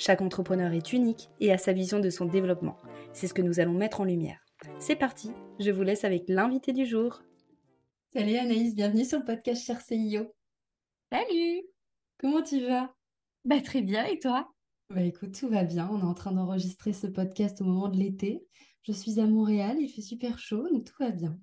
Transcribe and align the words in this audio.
Chaque 0.00 0.22
entrepreneur 0.22 0.72
est 0.72 0.94
unique 0.94 1.28
et 1.40 1.52
a 1.52 1.58
sa 1.58 1.74
vision 1.74 2.00
de 2.00 2.08
son 2.08 2.24
développement. 2.24 2.78
C'est 3.12 3.26
ce 3.26 3.34
que 3.34 3.42
nous 3.42 3.60
allons 3.60 3.74
mettre 3.74 4.00
en 4.00 4.04
lumière. 4.04 4.42
C'est 4.78 4.96
parti, 4.96 5.30
je 5.58 5.70
vous 5.70 5.82
laisse 5.82 6.04
avec 6.04 6.24
l'invité 6.26 6.72
du 6.72 6.86
jour. 6.86 7.20
Salut 8.10 8.36
Anaïs, 8.36 8.74
bienvenue 8.74 9.04
sur 9.04 9.18
le 9.18 9.26
podcast 9.26 9.62
Cher 9.62 9.78
CIO. 9.82 10.34
Salut 11.12 11.64
Comment 12.16 12.42
tu 12.42 12.66
vas? 12.66 12.94
Bah 13.44 13.60
très 13.60 13.82
bien, 13.82 14.06
et 14.06 14.18
toi? 14.18 14.50
Bah 14.88 15.02
écoute, 15.02 15.38
tout 15.38 15.50
va 15.50 15.64
bien. 15.64 15.86
On 15.92 16.00
est 16.00 16.04
en 16.04 16.14
train 16.14 16.32
d'enregistrer 16.32 16.94
ce 16.94 17.06
podcast 17.06 17.60
au 17.60 17.64
moment 17.64 17.88
de 17.88 17.98
l'été. 17.98 18.42
Je 18.84 18.92
suis 18.92 19.20
à 19.20 19.26
Montréal, 19.26 19.76
il 19.78 19.90
fait 19.90 20.00
super 20.00 20.38
chaud, 20.38 20.66
donc 20.72 20.86
tout 20.86 20.96
va 20.98 21.10
bien. 21.10 21.38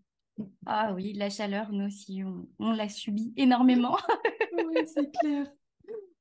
Ah 0.65 0.93
oui, 0.95 1.13
la 1.13 1.29
chaleur, 1.29 1.71
nous 1.71 1.85
aussi, 1.85 2.23
on, 2.57 2.71
l'a 2.71 2.89
subi 2.89 3.33
énormément. 3.37 3.97
oui, 4.51 4.81
c'est 4.87 5.11
clair. 5.11 5.45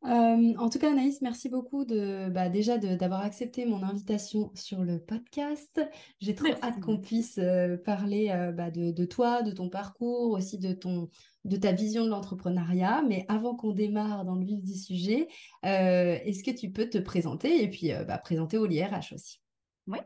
Euh, 0.07 0.55
en 0.59 0.71
tout 0.71 0.79
cas, 0.79 0.93
Anaïs, 0.93 1.21
merci 1.21 1.49
beaucoup 1.49 1.85
de, 1.85 2.29
bah, 2.29 2.49
déjà 2.49 2.79
d'avoir 2.79 3.23
accepté 3.23 3.67
mon 3.67 3.83
invitation 3.83 4.53
sur 4.55 4.85
le 4.85 5.01
podcast. 5.01 5.81
J'ai 6.21 6.35
trop 6.37 6.53
hâte 6.63 6.81
qu'on 6.81 6.99
puisse 6.99 7.39
euh, 7.39 7.77
parler 7.77 8.31
euh, 8.31 8.53
bah, 8.53 8.71
de, 8.71 9.05
toi, 9.05 9.43
de 9.43 9.51
ton 9.51 9.69
parcours, 9.69 10.31
aussi 10.31 10.59
de, 10.59 10.73
ton, 10.73 11.09
de 11.45 11.57
ta 11.57 11.73
vision 11.73 12.05
de 12.05 12.11
l'entrepreneuriat. 12.11 13.03
Mais 13.09 13.25
avant 13.29 13.57
qu'on 13.57 13.73
démarre 13.73 14.25
dans 14.25 14.37
le 14.37 14.45
vif 14.45 14.63
du 14.63 14.75
sujet, 14.75 15.27
est-ce 15.63 16.45
que 16.45 16.57
tu 16.57 16.71
peux 16.71 16.89
te 16.89 16.99
présenter 16.99 17.63
et 17.63 17.69
puis 17.69 17.91
bah, 18.07 18.19
présenter 18.19 18.59
au 18.59 18.67
LIRH 18.67 19.13
aussi? 19.13 19.41
Oui. 19.89 19.99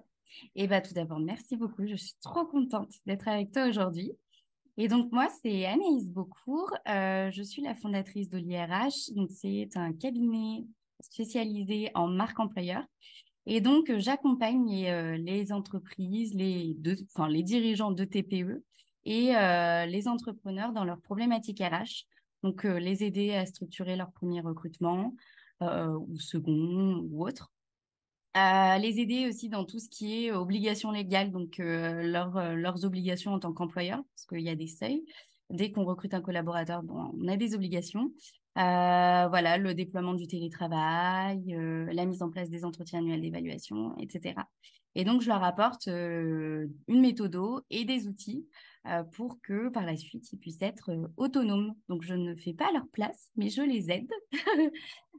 Et 0.55 0.67
bah, 0.67 0.81
tout 0.81 0.95
d'abord, 0.95 1.21
merci 1.21 1.57
beaucoup. 1.57 1.87
Je 1.87 1.97
suis 1.97 2.15
trop 2.23 2.47
contente 2.47 2.93
d'être 3.05 3.29
avec 3.29 3.53
toi 3.53 3.69
aujourd'hui. 3.69 4.13
Et 4.83 4.89
donc, 4.89 5.13
moi, 5.13 5.29
c'est 5.43 5.67
Anaïs 5.67 6.09
Beaucourt. 6.09 6.73
Euh, 6.89 7.31
je 7.31 7.43
suis 7.43 7.61
la 7.61 7.75
fondatrice 7.75 8.31
de 8.31 8.39
l'IRH. 8.39 9.11
Donc, 9.15 9.29
c'est 9.31 9.69
un 9.75 9.93
cabinet 9.93 10.65
spécialisé 11.01 11.91
en 11.95 12.09
marque 12.09 12.41
employeur. 12.41 12.83
Et 13.45 13.61
donc, 13.61 13.93
j'accompagne 13.99 14.71
les, 14.71 15.51
euh, 15.51 15.55
entreprises, 15.55 16.33
les, 16.33 16.79
enfin, 17.15 17.29
les 17.29 17.43
dirigeants 17.43 17.91
de 17.91 18.05
TPE 18.05 18.65
et 19.05 19.37
euh, 19.37 19.85
les 19.85 20.09
entrepreneurs 20.09 20.73
dans 20.73 20.85
leurs 20.85 21.03
problématiques 21.03 21.61
RH. 21.61 22.07
Donc, 22.43 22.65
les 22.65 23.05
aider 23.05 23.35
à 23.35 23.45
structurer 23.45 23.97
leur 23.97 24.11
premier 24.13 24.41
recrutement 24.41 25.15
ou 25.61 26.19
second 26.19 27.07
ou 27.11 27.27
autre 27.27 27.53
les 28.35 29.01
aider 29.01 29.27
aussi 29.29 29.49
dans 29.49 29.65
tout 29.65 29.79
ce 29.79 29.89
qui 29.89 30.27
est 30.27 30.33
obligations 30.33 30.91
légales, 30.91 31.31
donc 31.31 31.61
euh, 31.61 32.03
euh, 32.03 32.55
leurs 32.55 32.85
obligations 32.85 33.33
en 33.33 33.41
tant 33.41 33.53
qu'employeur, 33.53 34.03
parce 34.15 34.27
qu'il 34.27 34.41
y 34.41 34.51
a 34.51 34.57
des 34.57 34.67
seuils. 34.67 35.05
Dès 35.51 35.73
qu'on 35.73 35.85
recrute 35.85 36.15
un 36.15 36.21
collaborateur, 36.21 36.83
bon, 36.83 37.13
on 37.21 37.29
a 37.29 37.37
des 37.37 37.55
obligations. 37.55 38.13
Euh, 38.57 39.27
voilà, 39.29 39.59
le 39.59 39.75
déploiement 39.75 40.15
du 40.15 40.27
télétravail, 40.27 41.57
la 41.93 42.05
mise 42.05 42.23
en 42.23 42.31
place 42.31 42.51
des 42.51 42.65
entretiens 42.65 43.01
annuels 43.01 43.21
d'évaluation, 43.21 43.97
etc. 43.99 44.35
Et 44.95 45.05
donc, 45.05 45.23
je 45.23 45.29
leur 45.29 45.43
apporte 45.43 45.87
une 45.87 46.71
méthode 46.89 47.37
et 47.71 47.85
des 47.85 48.07
outils 48.07 48.47
pour 49.13 49.41
que 49.43 49.69
par 49.69 49.85
la 49.85 49.97
suite, 49.97 50.33
ils 50.33 50.39
puissent 50.39 50.63
être 50.63 50.91
autonomes. 51.17 51.75
Donc, 51.89 52.03
je 52.03 52.15
ne 52.15 52.35
fais 52.35 52.55
pas 52.55 52.73
leur 52.73 52.89
place, 52.89 53.31
mais 53.37 53.49
je 53.49 53.63
les 53.63 53.91
aide. 53.91 54.11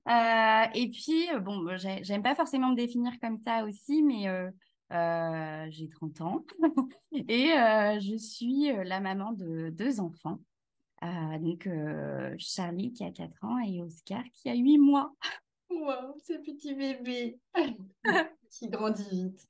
Euh, 0.08 0.66
et 0.74 0.90
puis, 0.90 1.30
euh, 1.32 1.40
bon, 1.40 1.68
j'aime 1.78 2.24
pas 2.24 2.36
forcément 2.36 2.70
me 2.70 2.76
définir 2.76 3.12
comme 3.22 3.38
ça 3.38 3.64
aussi, 3.66 4.02
mais 4.02 4.28
euh, 4.28 5.70
j'ai 5.70 5.90
30 5.90 6.22
ans 6.22 6.46
et 7.12 7.50
je 8.00 8.18
suis 8.18 8.72
la 8.84 9.00
maman 9.00 9.32
de 9.32 9.70
deux 9.70 10.00
enfants. 10.00 10.40
donc, 11.02 11.70
Charlie 12.38 12.94
qui 12.94 13.04
a 13.04 13.12
4 13.12 13.44
ans 13.44 13.60
et 13.60 13.82
Oscar 13.82 14.24
qui 14.34 14.50
a 14.50 14.56
8 14.56 14.80
mois. 14.80 15.14
Wow, 15.70 16.18
ce 16.18 16.34
petit 16.34 16.74
bébé 16.74 17.40
qui 18.52 18.68
grandit 18.68 19.08
vite. 19.10 19.48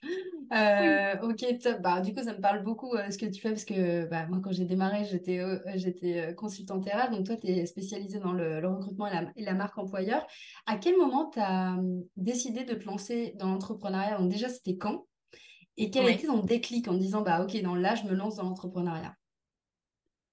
Euh, 0.53 1.15
ok, 1.23 1.59
top. 1.59 1.81
Bah, 1.81 2.01
du 2.01 2.13
coup, 2.13 2.21
ça 2.23 2.33
me 2.33 2.41
parle 2.41 2.63
beaucoup 2.63 2.93
euh, 2.93 3.09
ce 3.09 3.17
que 3.17 3.25
tu 3.25 3.41
fais 3.41 3.49
parce 3.49 3.65
que 3.65 4.05
bah, 4.07 4.27
moi, 4.27 4.39
quand 4.43 4.51
j'ai 4.51 4.65
démarré, 4.65 5.05
j'étais 5.05 5.39
euh, 5.39 5.59
j'étais 5.75 6.35
consultante 6.35 6.85
RH. 6.85 7.11
Donc, 7.11 7.25
toi, 7.25 7.35
tu 7.35 7.47
es 7.47 7.65
spécialisée 7.65 8.19
dans 8.19 8.33
le, 8.33 8.59
recrutement 8.67 9.07
et 9.07 9.43
la, 9.43 9.53
marque 9.53 9.77
employeur. 9.77 10.25
À 10.65 10.77
quel 10.77 10.97
moment 10.97 11.29
tu 11.29 11.39
as 11.39 11.73
hum, 11.73 12.03
décidé 12.15 12.63
de 12.63 12.75
te 12.75 12.85
lancer 12.85 13.33
dans 13.39 13.47
l'entrepreneuriat? 13.47 14.17
Donc, 14.17 14.29
déjà, 14.29 14.49
c'était 14.49 14.77
quand? 14.77 15.07
Et 15.77 15.89
quel 15.89 16.05
a 16.05 16.11
été 16.11 16.27
ton 16.27 16.43
déclic 16.43 16.87
en 16.87 16.93
disant, 16.93 17.21
bah, 17.21 17.43
ok, 17.43 17.59
dans 17.61 17.75
là, 17.75 17.95
je 17.95 18.03
me 18.03 18.13
lance 18.13 18.35
dans 18.35 18.43
l'entrepreneuriat? 18.43 19.15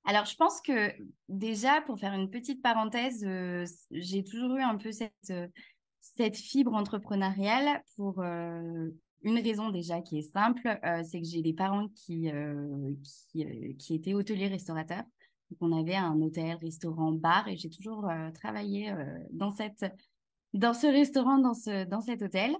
Alors, 0.04 0.24
je 0.24 0.34
pense 0.34 0.60
que 0.60 0.92
déjà, 1.28 1.80
pour 1.82 1.98
faire 1.98 2.12
une 2.12 2.28
petite 2.28 2.60
parenthèse, 2.62 3.26
j'ai 3.90 4.24
toujours 4.24 4.56
eu 4.56 4.62
un 4.62 4.76
peu 4.76 4.90
cette, 4.90 5.32
cette 6.16 6.36
fibre 6.36 6.74
entrepreneuriale 6.74 7.82
pour 7.96 8.20
euh, 8.20 8.88
une 9.22 9.38
raison 9.38 9.70
déjà 9.70 10.00
qui 10.00 10.19
est 10.19 10.32
simple, 10.32 10.78
euh, 10.84 11.02
c'est 11.04 11.20
que 11.20 11.26
j'ai 11.26 11.42
des 11.42 11.52
parents 11.52 11.88
qui, 11.88 12.30
euh, 12.30 12.92
qui, 13.32 13.76
qui, 13.76 13.94
étaient 13.94 14.14
hôteliers 14.14 14.48
restaurateurs. 14.48 15.04
Donc 15.50 15.58
on 15.60 15.72
avait 15.72 15.97
un 15.97 16.20
hôtel, 16.20 16.56
restaurant, 16.60 17.12
bar 17.12 17.48
et 17.48 17.56
j'ai 17.56 17.70
toujours 17.70 18.06
travaillé 18.34 18.94
dans, 19.32 19.50
cette, 19.50 19.86
dans 20.52 20.74
ce 20.74 20.86
restaurant, 20.86 21.38
dans, 21.38 21.54
ce, 21.54 21.86
dans 21.86 22.02
cet 22.02 22.20
hôtel. 22.20 22.54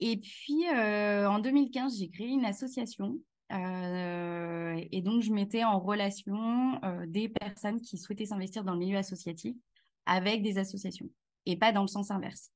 Et 0.00 0.16
puis 0.16 0.64
en 0.68 1.38
2015, 1.38 1.98
j'ai 2.00 2.08
créé 2.08 2.26
une 2.26 2.44
association 2.44 3.20
et 3.50 5.02
donc, 5.02 5.22
je 5.22 5.30
mettais 5.30 5.62
en 5.62 5.78
relation 5.78 6.80
des 7.06 7.28
personnes 7.28 7.80
qui 7.80 7.96
souhaitaient 7.96 8.26
s'investir 8.26 8.64
dans 8.64 8.72
le 8.72 8.80
milieu 8.80 8.96
associatif 8.96 9.54
avec 10.04 10.42
des 10.42 10.58
associations 10.58 11.08
et 11.46 11.56
pas 11.56 11.70
dans 11.70 11.82
le 11.82 11.88
sens 11.88 12.10
inverse. 12.10 12.50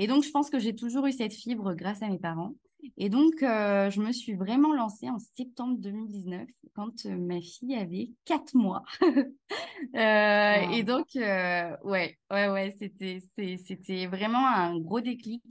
Et 0.00 0.06
donc, 0.06 0.24
je 0.24 0.30
pense 0.30 0.48
que 0.48 0.58
j'ai 0.58 0.74
toujours 0.74 1.06
eu 1.06 1.12
cette 1.12 1.34
fibre 1.34 1.74
grâce 1.74 2.00
à 2.00 2.08
mes 2.08 2.18
parents. 2.18 2.54
Et 2.96 3.10
donc, 3.10 3.42
euh, 3.42 3.90
je 3.90 4.00
me 4.00 4.12
suis 4.12 4.32
vraiment 4.32 4.72
lancée 4.72 5.10
en 5.10 5.18
septembre 5.18 5.76
2019, 5.78 6.48
quand 6.74 7.04
euh, 7.04 7.18
ma 7.18 7.38
fille 7.42 7.74
avait 7.74 8.10
quatre 8.24 8.54
mois. 8.54 8.82
Euh, 9.96 10.70
et 10.72 10.82
donc, 10.82 11.06
ouais, 11.14 12.18
ouais, 12.30 12.48
ouais, 12.48 12.76
c'était, 12.78 13.20
c'était 13.66 14.06
vraiment 14.06 14.46
un 14.46 14.78
gros 14.78 15.00
déclic. 15.00 15.42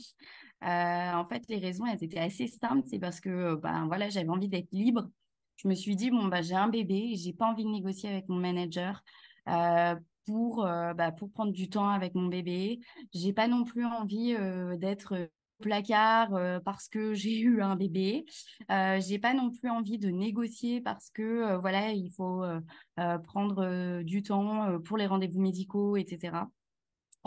en 0.61 1.25
fait, 1.25 1.43
les 1.49 1.57
raisons, 1.57 1.85
elles 1.87 2.03
étaient 2.03 2.19
assez 2.19 2.47
simples. 2.47 2.87
C'est 2.87 2.99
parce 2.99 3.19
que, 3.19 3.55
ben 3.55 3.87
voilà, 3.87 4.09
j'avais 4.09 4.29
envie 4.29 4.47
d'être 4.47 4.71
libre. 4.71 5.09
Je 5.57 5.67
me 5.67 5.73
suis 5.73 5.95
dit, 5.95 6.11
bon, 6.11 6.27
bah, 6.27 6.43
j'ai 6.43 6.53
un 6.53 6.69
bébé, 6.69 7.15
j'ai 7.15 7.33
pas 7.33 7.47
envie 7.47 7.65
de 7.65 7.69
négocier 7.69 8.07
avec 8.07 8.29
mon 8.29 8.37
manager 8.37 9.03
pour, 10.29 10.63
euh, 10.63 10.93
bah, 10.93 11.11
pour 11.11 11.31
prendre 11.31 11.51
du 11.51 11.69
temps 11.69 11.89
avec 11.89 12.13
mon 12.13 12.27
bébé. 12.27 12.79
J'ai 13.13 13.33
pas 13.33 13.47
non 13.47 13.63
plus 13.63 13.83
envie 13.83 14.35
euh, 14.35 14.77
d'être 14.77 15.17
au 15.17 15.63
placard 15.63 16.35
euh, 16.35 16.59
parce 16.59 16.87
que 16.87 17.13
j'ai 17.15 17.39
eu 17.39 17.63
un 17.63 17.75
bébé. 17.75 18.25
j'ai 18.69 19.17
pas 19.17 19.33
non 19.33 19.49
plus 19.49 19.69
envie 19.69 19.97
de 19.97 20.09
négocier 20.09 20.81
parce 20.81 21.09
que 21.09 21.57
voilà, 21.57 21.91
il 21.91 22.11
faut 22.11 22.43
prendre 23.23 24.03
du 24.03 24.21
temps 24.21 24.79
pour 24.81 24.97
les 24.97 25.07
rendez-vous 25.07 25.41
médicaux, 25.41 25.97
etc. 25.97 26.45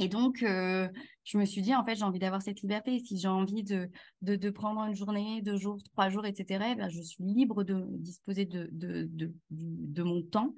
Et 0.00 0.08
donc, 0.08 0.38
je 0.38 1.38
me 1.38 1.44
suis 1.44 1.60
dit, 1.60 1.74
en 1.74 1.84
fait, 1.84 1.96
j'ai 1.96 2.04
envie 2.04 2.18
d'avoir 2.18 2.40
cette 2.40 2.62
liberté. 2.62 2.98
Si 3.00 3.18
j'ai 3.18 3.28
envie 3.28 3.62
de, 3.62 3.90
de, 4.22 4.36
de, 4.36 4.50
prendre 4.50 4.80
une 4.82 4.94
journée, 4.94 5.42
deux 5.42 5.58
jours, 5.58 5.76
trois 5.92 6.08
jours, 6.08 6.24
etc., 6.24 6.64
eh 6.72 6.74
ben, 6.76 6.88
je 6.88 7.02
suis 7.02 7.24
libre 7.24 7.62
de 7.64 7.84
disposer 7.98 8.46
de, 8.46 8.68
de, 8.72 9.08
de, 9.10 9.32
de 9.50 10.02
mon 10.02 10.22
temps. 10.22 10.54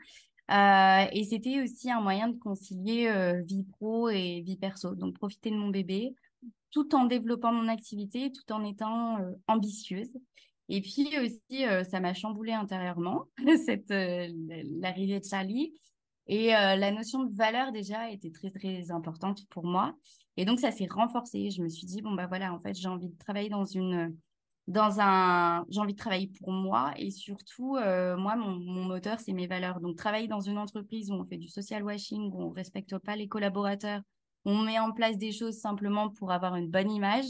Et 0.49 1.25
c'était 1.25 1.63
aussi 1.63 1.91
un 1.91 2.01
moyen 2.01 2.29
de 2.29 2.39
concilier 2.39 3.43
vie 3.47 3.65
pro 3.65 4.09
et 4.09 4.43
vie 4.45 4.57
perso. 4.57 4.95
Donc, 4.95 5.15
profiter 5.15 5.51
de 5.51 5.57
mon 5.57 5.69
bébé 5.69 6.15
tout 6.71 6.95
en 6.95 7.05
développant 7.05 7.53
mon 7.53 7.69
activité, 7.69 8.33
tout 8.33 8.53
en 8.53 8.65
étant 8.65 9.19
ambitieuse. 9.47 10.11
Et 10.69 10.81
puis 10.81 11.09
aussi, 11.19 11.65
ça 11.89 12.01
m'a 12.01 12.15
chamboulé 12.15 12.53
intérieurement, 12.53 13.27
cette 13.65 13.91
l'arrivée 13.91 15.21
de 15.21 15.25
Charlie. 15.25 15.73
Et 16.27 16.49
la 16.49 16.91
notion 16.91 17.25
de 17.25 17.35
valeur 17.35 17.71
déjà 17.71 18.11
était 18.11 18.31
très 18.31 18.51
très 18.51 18.91
importante 18.91 19.47
pour 19.51 19.65
moi. 19.65 19.95
Et 20.37 20.45
donc 20.45 20.59
ça 20.59 20.71
s'est 20.71 20.89
renforcé. 20.91 21.51
Je 21.51 21.63
me 21.63 21.69
suis 21.69 21.87
dit 21.87 22.03
bon 22.03 22.13
bah 22.13 22.27
voilà, 22.27 22.53
en 22.53 22.59
fait 22.59 22.75
j'ai 22.75 22.89
envie 22.89 23.09
de 23.09 23.19
travailler 23.19 23.51
dans 23.51 23.65
une 23.65 24.17
dans 24.67 24.99
un 24.99 25.65
j'ai 25.69 25.81
envie 25.81 25.93
de 25.93 25.99
travailler 25.99 26.31
pour 26.41 26.51
moi 26.51 26.95
et 26.97 27.11
surtout 27.11 27.77
moi 27.77 28.37
mon, 28.37 28.85
moteur 28.85 29.21
c'est 29.21 29.33
mes 29.33 29.47
valeurs. 29.47 29.81
Donc 29.81 29.97
travailler 29.97 30.29
dans 30.29 30.41
une 30.41 30.59
entreprise 30.59 31.11
où 31.11 31.15
on 31.15 31.25
fait 31.25 31.37
du 31.37 31.49
social 31.49 31.83
washing, 31.83 32.31
où 32.33 32.43
on 32.43 32.51
respecte 32.51 32.97
pas 32.99 33.17
les 33.17 33.29
collaborateurs, 33.29 34.01
on 34.45 34.59
met 34.63 34.79
en 34.79 34.93
place 34.93 35.19
des 35.19 35.33
choses 35.33 35.59
simplement 35.59 36.11
pour 36.11 36.33
avoir 36.33 36.57
une 36.57 36.71
bonne 36.71 36.91
image, 36.91 37.27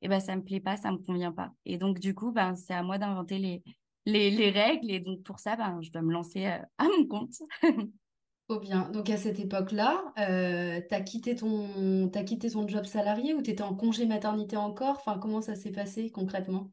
et 0.00 0.08
ben 0.08 0.20
ça 0.20 0.36
me 0.36 0.42
plaît 0.42 0.60
pas, 0.60 0.76
ça 0.76 0.90
me 0.90 0.98
convient 0.98 1.32
pas. 1.32 1.52
Et 1.64 1.78
donc 1.78 1.98
du 1.98 2.14
coup, 2.14 2.32
ben 2.32 2.56
c'est 2.56 2.74
à 2.74 2.82
moi 2.82 2.98
d'inventer 2.98 3.38
les, 3.38 3.62
les, 4.06 4.50
règles 4.50 4.90
et 4.90 5.00
donc 5.00 5.22
pour 5.22 5.38
ça, 5.38 5.56
ben 5.56 5.80
je 5.82 5.90
dois 5.90 6.02
me 6.02 6.12
lancer 6.12 6.46
euh, 6.46 6.58
à 6.78 6.84
mon 6.84 7.06
compte. 7.06 7.34
Trop 8.48 8.60
bien. 8.60 8.90
Donc 8.90 9.08
à 9.08 9.16
cette 9.16 9.38
époque-là, 9.38 10.02
euh, 10.18 10.80
tu 10.86 10.94
as 10.94 11.00
quitté 11.00 11.36
ton 11.36 12.10
as 12.12 12.24
quitté 12.24 12.50
ton 12.50 12.66
job 12.66 12.84
salarié 12.84 13.34
ou 13.34 13.42
tu 13.42 13.50
étais 13.50 13.62
en 13.62 13.74
congé 13.74 14.04
maternité 14.06 14.56
encore? 14.56 14.96
Enfin, 14.98 15.18
comment 15.18 15.40
ça 15.40 15.54
s'est 15.54 15.72
passé 15.72 16.10
concrètement? 16.10 16.70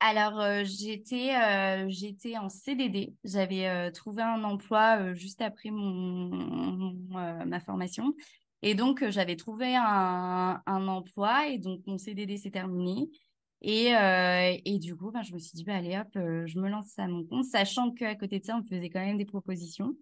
Alors, 0.00 0.40
euh, 0.40 0.62
j'étais 0.64 1.32
j'étais 1.88 2.36
en 2.38 2.48
CDD. 2.48 3.14
J'avais 3.24 3.90
trouvé 3.90 4.22
un 4.22 4.44
emploi 4.44 5.12
juste 5.14 5.42
après 5.42 5.70
mon, 5.70 6.94
ma 7.10 7.60
formation. 7.60 8.14
Et 8.62 8.74
donc, 8.74 9.02
euh, 9.02 9.10
j'avais 9.10 9.36
trouvé 9.36 9.76
un, 9.76 10.62
emploi 10.66 11.48
et 11.48 11.58
donc 11.58 11.80
mon 11.86 11.98
CDD 11.98 12.36
s'est 12.36 12.50
terminé. 12.50 13.08
Et, 13.60 13.94
euh, 13.96 14.56
et 14.64 14.78
du 14.78 14.96
coup, 14.96 15.10
ben, 15.10 15.22
je 15.22 15.32
me 15.34 15.38
suis 15.38 15.52
dit, 15.54 15.64
bah, 15.64 15.76
allez 15.76 15.96
hop, 15.96 16.08
euh, 16.16 16.46
je 16.46 16.58
me 16.58 16.68
lance 16.68 16.98
à 16.98 17.08
mon 17.08 17.24
compte, 17.24 17.44
sachant 17.44 17.92
qu'à 17.92 18.14
côté 18.14 18.38
de 18.38 18.44
ça, 18.44 18.56
on 18.56 18.58
me 18.62 18.66
faisait 18.66 18.90
quand 18.90 19.04
même 19.04 19.18
des 19.18 19.24
propositions. 19.24 19.94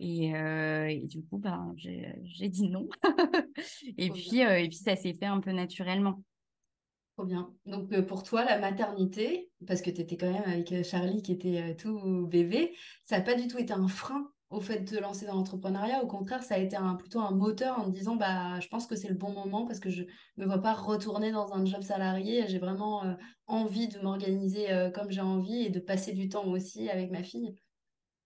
Et, 0.00 0.30
et 0.30 1.06
du 1.06 1.24
coup, 1.24 1.38
ben, 1.38 1.72
j'ai 1.76 2.48
dit 2.48 2.68
non. 2.68 2.88
et, 3.96 4.10
puis, 4.10 4.40
et 4.40 4.68
puis, 4.68 4.76
ça 4.76 4.96
s'est 4.96 5.14
fait 5.14 5.26
un 5.26 5.40
peu 5.40 5.52
naturellement. 5.52 6.20
Trop 7.16 7.26
bien. 7.26 7.54
Donc, 7.64 8.00
pour 8.02 8.24
toi, 8.24 8.44
la 8.44 8.58
maternité, 8.58 9.50
parce 9.66 9.82
que 9.82 9.90
tu 9.90 10.00
étais 10.00 10.16
quand 10.16 10.32
même 10.32 10.42
avec 10.46 10.84
Charlie 10.84 11.22
qui 11.22 11.32
était 11.32 11.76
tout 11.76 12.26
bébé, 12.26 12.74
ça 13.04 13.18
n'a 13.18 13.22
pas 13.22 13.34
du 13.34 13.46
tout 13.46 13.58
été 13.58 13.72
un 13.72 13.86
frein 13.86 14.28
au 14.54 14.60
fait 14.60 14.80
de 14.90 14.98
lancer 14.98 15.26
dans 15.26 15.34
l'entrepreneuriat? 15.34 16.02
Au 16.02 16.06
contraire, 16.06 16.42
ça 16.42 16.54
a 16.54 16.58
été 16.58 16.76
un, 16.76 16.94
plutôt 16.94 17.20
un 17.20 17.32
moteur 17.32 17.78
en 17.78 17.86
me 17.86 17.92
disant 17.92 18.16
bah, 18.16 18.60
je 18.60 18.68
pense 18.68 18.86
que 18.86 18.96
c'est 18.96 19.08
le 19.08 19.14
bon 19.14 19.32
moment 19.32 19.66
parce 19.66 19.80
que 19.80 19.90
je 19.90 20.02
ne 20.36 20.42
me 20.42 20.46
vois 20.46 20.62
pas 20.62 20.72
retourner 20.72 21.32
dans 21.32 21.52
un 21.52 21.64
job 21.64 21.82
salarié. 21.82 22.46
J'ai 22.48 22.58
vraiment 22.58 23.04
euh, 23.04 23.14
envie 23.46 23.88
de 23.88 23.98
m'organiser 24.00 24.70
euh, 24.70 24.90
comme 24.90 25.10
j'ai 25.10 25.20
envie 25.20 25.64
et 25.64 25.70
de 25.70 25.80
passer 25.80 26.12
du 26.12 26.28
temps 26.28 26.46
aussi 26.46 26.88
avec 26.88 27.10
ma 27.10 27.22
fille. 27.22 27.54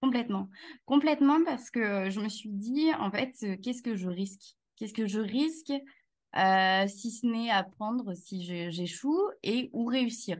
Complètement. 0.00 0.48
Complètement 0.86 1.44
parce 1.44 1.70
que 1.70 2.08
je 2.10 2.20
me 2.20 2.28
suis 2.28 2.50
dit, 2.50 2.90
en 2.98 3.10
fait, 3.10 3.32
qu'est-ce 3.62 3.82
que 3.82 3.96
je 3.96 4.08
risque? 4.08 4.56
Qu'est-ce 4.76 4.94
que 4.94 5.06
je 5.06 5.20
risque 5.20 5.72
si 6.88 7.10
ce 7.10 7.26
n'est 7.26 7.50
apprendre 7.50 8.14
si 8.14 8.44
j'échoue 8.70 9.20
et 9.42 9.70
ou 9.72 9.86
réussir? 9.86 10.38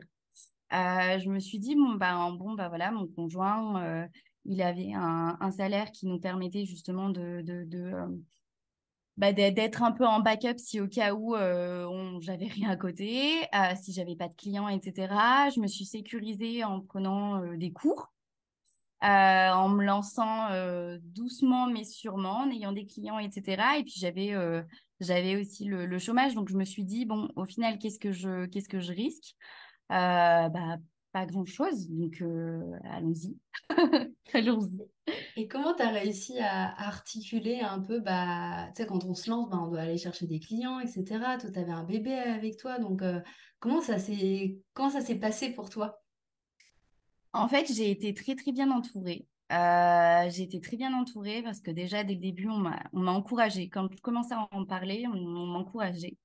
Je 0.71 1.29
me 1.29 1.39
suis 1.39 1.59
dit 1.59 1.75
bon 1.75 1.95
bah 1.95 2.29
bon 2.37 2.53
bah 2.53 2.69
voilà 2.69 2.91
mon 2.91 3.07
conjoint 3.07 4.07
il 4.45 4.61
avait 4.61 4.93
un, 4.93 5.51
salaire 5.51 5.91
qui 5.91 6.07
nous 6.07 6.19
permettait 6.19 6.65
justement 6.65 7.09
de, 7.09 7.43
euh, 7.47 8.07
bah, 9.17 9.33
d'être 9.33 9.83
un 9.83 9.91
peu 9.91 10.05
en 10.05 10.21
backup 10.21 10.57
si 10.57 10.79
au 10.79 10.87
cas 10.87 11.13
où 11.13 11.35
j'avais 12.21 12.47
rien 12.47 12.69
à 12.69 12.75
côté, 12.75 13.41
si 13.81 13.93
j'avais 13.93 14.15
pas 14.15 14.27
de 14.27 14.35
clients, 14.35 14.67
etc. 14.67 15.13
Je 15.53 15.59
me 15.59 15.67
suis 15.67 15.85
sécurisée 15.85 16.63
en 16.63 16.81
prenant 16.81 17.55
des 17.55 17.71
cours, 17.71 18.11
en 19.01 19.69
me 19.69 19.83
lançant 19.83 20.49
doucement 21.03 21.67
mais 21.67 21.83
sûrement, 21.83 22.39
en 22.39 22.51
ayant 22.51 22.73
des 22.73 22.85
clients, 22.85 23.19
etc. 23.19 23.77
Et 23.77 23.83
puis 23.83 23.95
j'avais 23.97 24.33
j'avais 24.99 25.37
aussi 25.37 25.65
le, 25.65 25.97
chômage, 25.99 26.35
donc 26.35 26.49
je 26.49 26.57
me 26.57 26.65
suis 26.65 26.83
dit 26.83 27.05
bon, 27.05 27.29
au 27.35 27.45
final, 27.45 27.79
qu'est-ce 27.79 27.99
que 27.99 28.11
je 28.11 28.45
que 28.45 28.79
je 28.79 28.91
risque? 28.91 29.35
Bah, 29.89 30.49
pas 31.11 31.25
grand-chose, 31.25 31.89
donc 31.89 32.21
euh, 32.21 32.77
allons-y. 32.83 33.35
allons-y. 34.33 34.81
Et 35.35 35.47
comment 35.47 35.73
tu 35.73 35.81
as 35.81 35.89
réussi 35.89 36.37
à 36.39 36.87
articuler 36.87 37.61
un 37.61 37.79
peu, 37.79 37.99
bah, 37.99 38.67
tu 38.75 38.81
sais, 38.81 38.87
quand 38.87 39.03
on 39.05 39.15
se 39.15 39.29
lance, 39.29 39.49
bah, 39.49 39.59
on 39.59 39.69
doit 39.69 39.81
aller 39.81 39.97
chercher 39.97 40.27
des 40.27 40.39
clients, 40.39 40.79
etc. 40.79 41.03
Toi, 41.39 41.51
tu 41.51 41.59
avais 41.59 41.71
un 41.71 41.83
bébé 41.83 42.13
avec 42.13 42.57
toi, 42.57 42.77
donc 42.77 43.01
euh, 43.01 43.19
comment 43.59 43.81
ça 43.81 43.97
s'est 43.97 45.19
passé 45.19 45.51
pour 45.51 45.69
toi? 45.69 45.99
En 47.33 47.47
fait, 47.47 47.71
j'ai 47.71 47.91
été 47.91 48.13
très 48.13 48.35
très 48.35 48.51
bien 48.51 48.71
entourée. 48.71 49.27
Euh, 49.51 50.29
j'ai 50.29 50.43
été 50.43 50.61
très 50.61 50.77
bien 50.77 50.93
entourée 50.93 51.41
parce 51.41 51.59
que 51.59 51.71
déjà 51.71 52.03
dès 52.03 52.13
le 52.13 52.19
début, 52.19 52.49
on 52.49 52.57
m'a 52.57 53.11
encouragée. 53.11 53.69
Quand 53.69 53.87
je 53.91 54.01
commençais 54.01 54.35
à 54.35 54.47
en 54.51 54.65
parler, 54.65 55.05
on, 55.07 55.17
on 55.17 55.45
m'encourageait. 55.47 56.17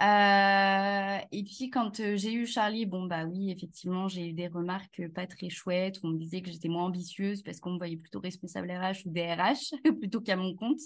Euh, 0.00 1.18
et 1.30 1.44
puis 1.44 1.70
quand 1.70 2.00
euh, 2.00 2.16
j'ai 2.16 2.32
eu 2.32 2.46
Charlie, 2.46 2.84
bon 2.84 3.04
bah 3.06 3.26
oui, 3.26 3.50
effectivement, 3.52 4.08
j'ai 4.08 4.28
eu 4.30 4.32
des 4.32 4.48
remarques 4.48 5.06
pas 5.14 5.26
très 5.26 5.50
chouettes. 5.50 6.00
On 6.02 6.08
me 6.08 6.18
disait 6.18 6.42
que 6.42 6.50
j'étais 6.50 6.68
moins 6.68 6.84
ambitieuse 6.84 7.42
parce 7.42 7.60
qu'on 7.60 7.72
me 7.74 7.78
voyait 7.78 7.96
plutôt 7.96 8.18
responsable 8.20 8.72
RH 8.72 9.06
ou 9.06 9.10
DRH 9.10 9.72
plutôt 10.00 10.20
qu'à 10.20 10.36
mon 10.36 10.54
compte, 10.56 10.80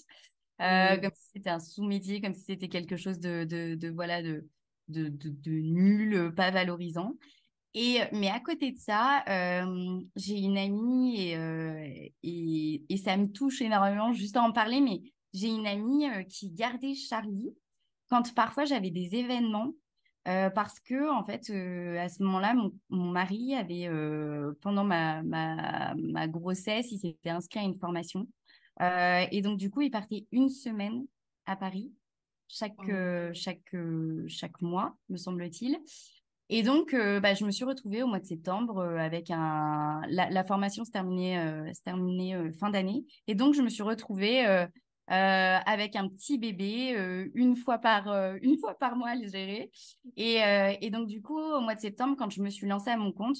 euh, 0.61 0.97
comme 0.99 1.13
si 1.15 1.31
c'était 1.35 1.51
un 1.51 1.61
sous-métier, 1.61 2.21
comme 2.21 2.35
si 2.35 2.45
c'était 2.45 2.69
quelque 2.69 2.97
chose 2.97 3.19
de, 3.19 3.45
de, 3.45 3.77
de 3.77 3.89
voilà 3.89 4.23
de, 4.23 4.47
de, 4.89 5.09
de, 5.09 5.51
nul, 5.51 6.33
pas 6.35 6.51
valorisant. 6.51 7.15
Et 7.75 8.01
mais 8.13 8.29
à 8.29 8.41
côté 8.41 8.73
de 8.73 8.79
ça, 8.79 9.25
j'ai 10.17 10.39
une 10.39 10.59
amie 10.59 11.21
et, 11.21 12.15
et, 12.23 12.85
et 12.89 12.97
ça 12.97 13.17
me 13.17 13.27
touche 13.31 13.61
énormément 13.61 14.13
juste 14.13 14.37
à 14.37 14.43
en 14.43 14.53
parler, 14.53 14.81
mais 14.81 15.03
j'ai 15.35 15.49
une 15.49 15.67
amie 15.67 16.07
qui 16.29 16.51
gardait 16.51 16.95
Charlie 16.95 17.55
quand 18.09 18.35
parfois 18.35 18.65
j'avais 18.65 18.91
des 18.91 19.15
événements, 19.15 19.75
euh, 20.27 20.51
parce 20.51 20.81
que 20.81 21.11
en 21.11 21.25
fait, 21.25 21.51
à 21.99 22.09
ce 22.09 22.23
moment-là, 22.23 22.55
mon, 22.89 23.11
mari 23.11 23.55
avait, 23.55 23.89
pendant 24.61 24.85
ma, 24.85 25.23
ma, 25.23 25.95
ma, 25.95 26.27
grossesse, 26.27 26.91
il 26.91 26.99
s'était 26.99 27.31
inscrit 27.31 27.61
à 27.61 27.65
une 27.65 27.79
formation. 27.79 28.27
et 28.81 29.41
donc, 29.43 29.59
du 29.59 29.71
coup, 29.71 29.83
il 29.83 29.91
partait 29.91 30.27
une 30.33 30.49
semaine 30.49 31.07
à 31.47 31.57
Paris, 31.57 31.93
chaque, 32.49 32.91
chaque, 33.35 33.77
chaque 34.27 34.61
mois, 34.63 34.97
me 35.09 35.17
semble-t-il. 35.17 35.79
Et 36.51 36.63
donc, 36.63 36.95
bah, 36.95 37.35
je 37.35 37.45
me 37.45 37.51
suis 37.51 37.65
retrouvée 37.65 38.03
au 38.03 38.07
mois 38.07 38.21
de 38.21 38.27
septembre 38.27 38.83
avec 38.83 39.31
un. 39.31 40.01
La, 40.09 40.45
formation 40.45 40.85
se 40.85 40.91
terminait, 40.91 41.75
se 41.75 41.83
terminait 41.83 42.53
fin 42.55 42.71
d'année. 42.71 43.05
Et 43.27 43.35
donc, 43.35 43.55
je 43.55 43.61
me 43.61 43.69
suis 43.69 43.83
retrouvée 43.83 44.67
euh, 45.11 45.59
avec 45.65 45.97
un 45.97 46.07
petit 46.07 46.37
bébé 46.37 46.95
euh, 46.95 47.31
une 47.35 47.57
fois 47.57 47.79
par 47.79 48.09
euh, 48.09 48.37
une 48.43 48.59
fois 48.59 48.75
par 48.75 48.95
mois 48.95 49.11
à 49.11 49.15
le 49.15 49.27
gérer 49.27 49.71
et, 50.19 50.41
et, 50.83 50.91
donc 50.91 51.09
du 51.09 51.23
coup 51.23 51.39
au 51.39 51.63
mois 51.63 51.75
de 51.75 51.81
septembre 51.81 52.15
quand 52.19 52.29
je 52.29 52.43
me 52.43 52.51
suis 52.51 52.67
lancée 52.67 52.91
à 52.91 52.99
mon 52.99 53.13
compte 53.13 53.39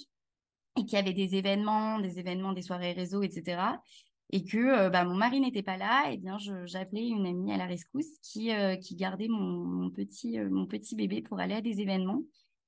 et 0.79 0.87
qu'il 0.87 0.95
y 0.95 0.97
avait 0.97 1.13
des 1.13 1.37
événements 1.37 1.99
des 1.99 2.19
événements 2.19 2.55
des 2.55 2.63
soirées 2.63 2.93
réseau 2.93 3.23
etc 3.23 3.61
et 4.31 4.47
que 4.47 4.89
bah, 4.89 5.05
mon 5.05 5.15
mari 5.15 5.41
n'était 5.41 5.63
pas 5.63 5.77
là 5.77 6.11
et 6.11 6.15
eh 6.15 6.17
bien 6.17 6.39
j'appelais 6.65 7.07
une 7.07 7.27
amie 7.27 7.53
à 7.53 7.59
la 7.59 7.67
rescousse 7.67 8.17
qui 8.23 8.51
qui 8.81 8.97
gardait 8.97 9.29
mon, 9.29 9.91
petit 9.91 10.39
mon 10.39 10.65
petit 10.65 10.97
bébé 10.97 11.21
pour 11.21 11.39
aller 11.39 11.55
à 11.55 11.61
des 11.61 11.83
événements 11.83 12.23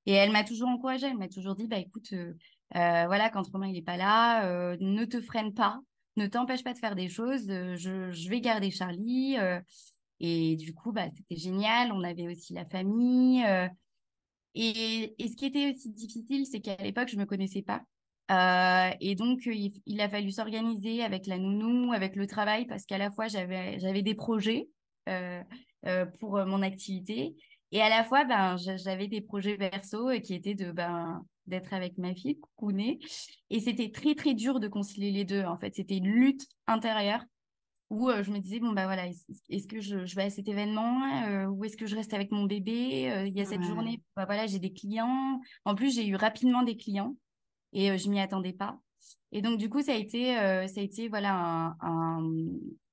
et 0.07 0.13
elle 0.13 0.33
m'a 0.33 0.45
toujours 0.45 0.69
encouragée 0.69 1.07
elle 1.07 1.19
m'a 1.19 1.29
toujours 1.29 1.55
dit 1.55 1.67
bah 1.67 1.79
écoute 1.79 2.15
voilà 2.73 3.31
quand 3.31 3.47
Romain 3.49 3.69
il 3.69 3.77
est 3.77 3.83
pas 3.83 3.97
là 3.97 4.77
ne 4.79 5.05
te 5.05 5.21
freine 5.21 5.55
pas 5.55 5.81
ne 6.17 6.27
t'empêche 6.27 6.63
pas 6.63 6.73
de 6.73 6.79
faire 6.79 6.95
des 6.95 7.09
choses. 7.09 7.49
Euh, 7.51 7.77
je, 7.77 8.29
vais 8.29 8.41
garder 8.41 8.71
Charlie. 8.71 9.37
Euh, 9.39 9.61
et 10.21 10.57
du 10.57 10.75
coup, 10.75 10.93
bah, 10.93 11.09
c'était 11.17 11.41
génial. 11.41 11.93
On 11.93 12.03
avait 12.03 12.29
aussi 12.29 12.53
la 12.53 12.65
famille. 12.65 13.45
Euh, 13.45 13.69
et, 14.55 15.15
ce 15.19 15.37
qui 15.37 15.47
était 15.47 15.73
aussi 15.73 15.91
difficile, 15.91 16.47
c'est 16.47 16.61
qu'à 16.61 16.77
l'époque, 16.77 17.09
je 17.09 17.17
ne 17.17 17.23
me 17.23 17.27
connaissais 17.27 17.63
pas. 17.63 17.83
et 19.01 19.15
donc, 19.15 19.47
il, 19.47 20.01
a 20.01 20.09
fallu 20.09 20.31
s'organiser 20.31 21.03
avec 21.03 21.27
la 21.27 21.39
nounou, 21.39 21.93
avec 21.93 22.17
le 22.17 22.27
travail, 22.27 22.67
parce 22.67 22.85
qu'à 22.85 22.99
la 22.99 23.11
fois, 23.11 23.29
j'avais 23.29 24.03
des 24.03 24.15
projets 24.15 24.69
pour 26.19 26.45
mon 26.45 26.63
activité. 26.63 27.35
Et 27.73 27.81
à 27.81 27.89
la 27.89 28.05
fois, 28.05 28.25
ben, 28.25 28.57
j'avais 28.57 29.07
des 29.07 29.21
projets 29.21 29.57
perso 29.57 30.11
qui 30.21 30.35
étaient 30.35 30.55
de 30.55 30.73
ben, 30.73 31.25
d'être 31.47 31.75
avec 31.75 31.99
ma 31.99 32.15
fille, 32.15 32.39
coucounée. 32.39 32.99
Et 33.51 33.61
c'était 33.61 33.91
très, 33.91 34.15
très 34.15 34.35
dur 34.35 34.61
de 34.61 34.69
concilier 34.69 35.11
les 35.11 35.25
deux. 35.25 35.43
En 35.45 35.59
fait, 35.59 35.75
c'était 35.75 35.99
une 35.99 36.09
lutte 36.09 36.47
intérieure 36.67 37.25
où 37.91 38.09
euh, 38.09 38.23
je 38.23 38.31
me 38.31 38.39
disais, 38.39 38.61
bon, 38.61 38.73
bah 38.73 38.85
voilà, 38.85 39.07
est-ce 39.07 39.67
que 39.67 39.81
je, 39.81 39.97
vais 40.15 40.23
à 40.23 40.31
cet 40.31 40.49
événement 40.49 41.27
euh, 41.27 41.47
ou 41.47 41.65
est-ce 41.65 41.77
que 41.77 41.87
je 41.87 41.97
reste 41.97 42.15
avec 42.15 42.31
mon 42.31 42.45
bébé 42.45 43.11
euh, 43.11 43.27
Il 43.27 43.37
y 43.37 43.41
a 43.41 43.45
cette 43.45 43.65
journée, 43.65 44.01
bah, 44.17 44.25
voilà, 44.25 44.47
j'ai 44.47 44.61
des 44.61 44.73
clients. 44.73 45.41
En 45.65 45.75
plus, 45.75 45.95
j'ai 45.95 46.07
eu 46.07 46.15
rapidement 46.15 46.63
des 46.63 46.77
clients 46.77 47.17
et 47.73 47.99
je 47.99 48.09
m'y 48.09 48.21
attendais 48.21 48.53
pas. 48.53 48.79
Et 49.33 49.43
donc, 49.43 49.59
du 49.59 49.69
coup, 49.69 49.81
ça 49.81 49.93
a 49.93 49.97
été, 49.97 50.37
euh, 50.37 50.67
ça 50.67 50.81
a 50.81 50.83
été 50.83 51.09
voilà, 51.09 51.77
un, 51.81 52.25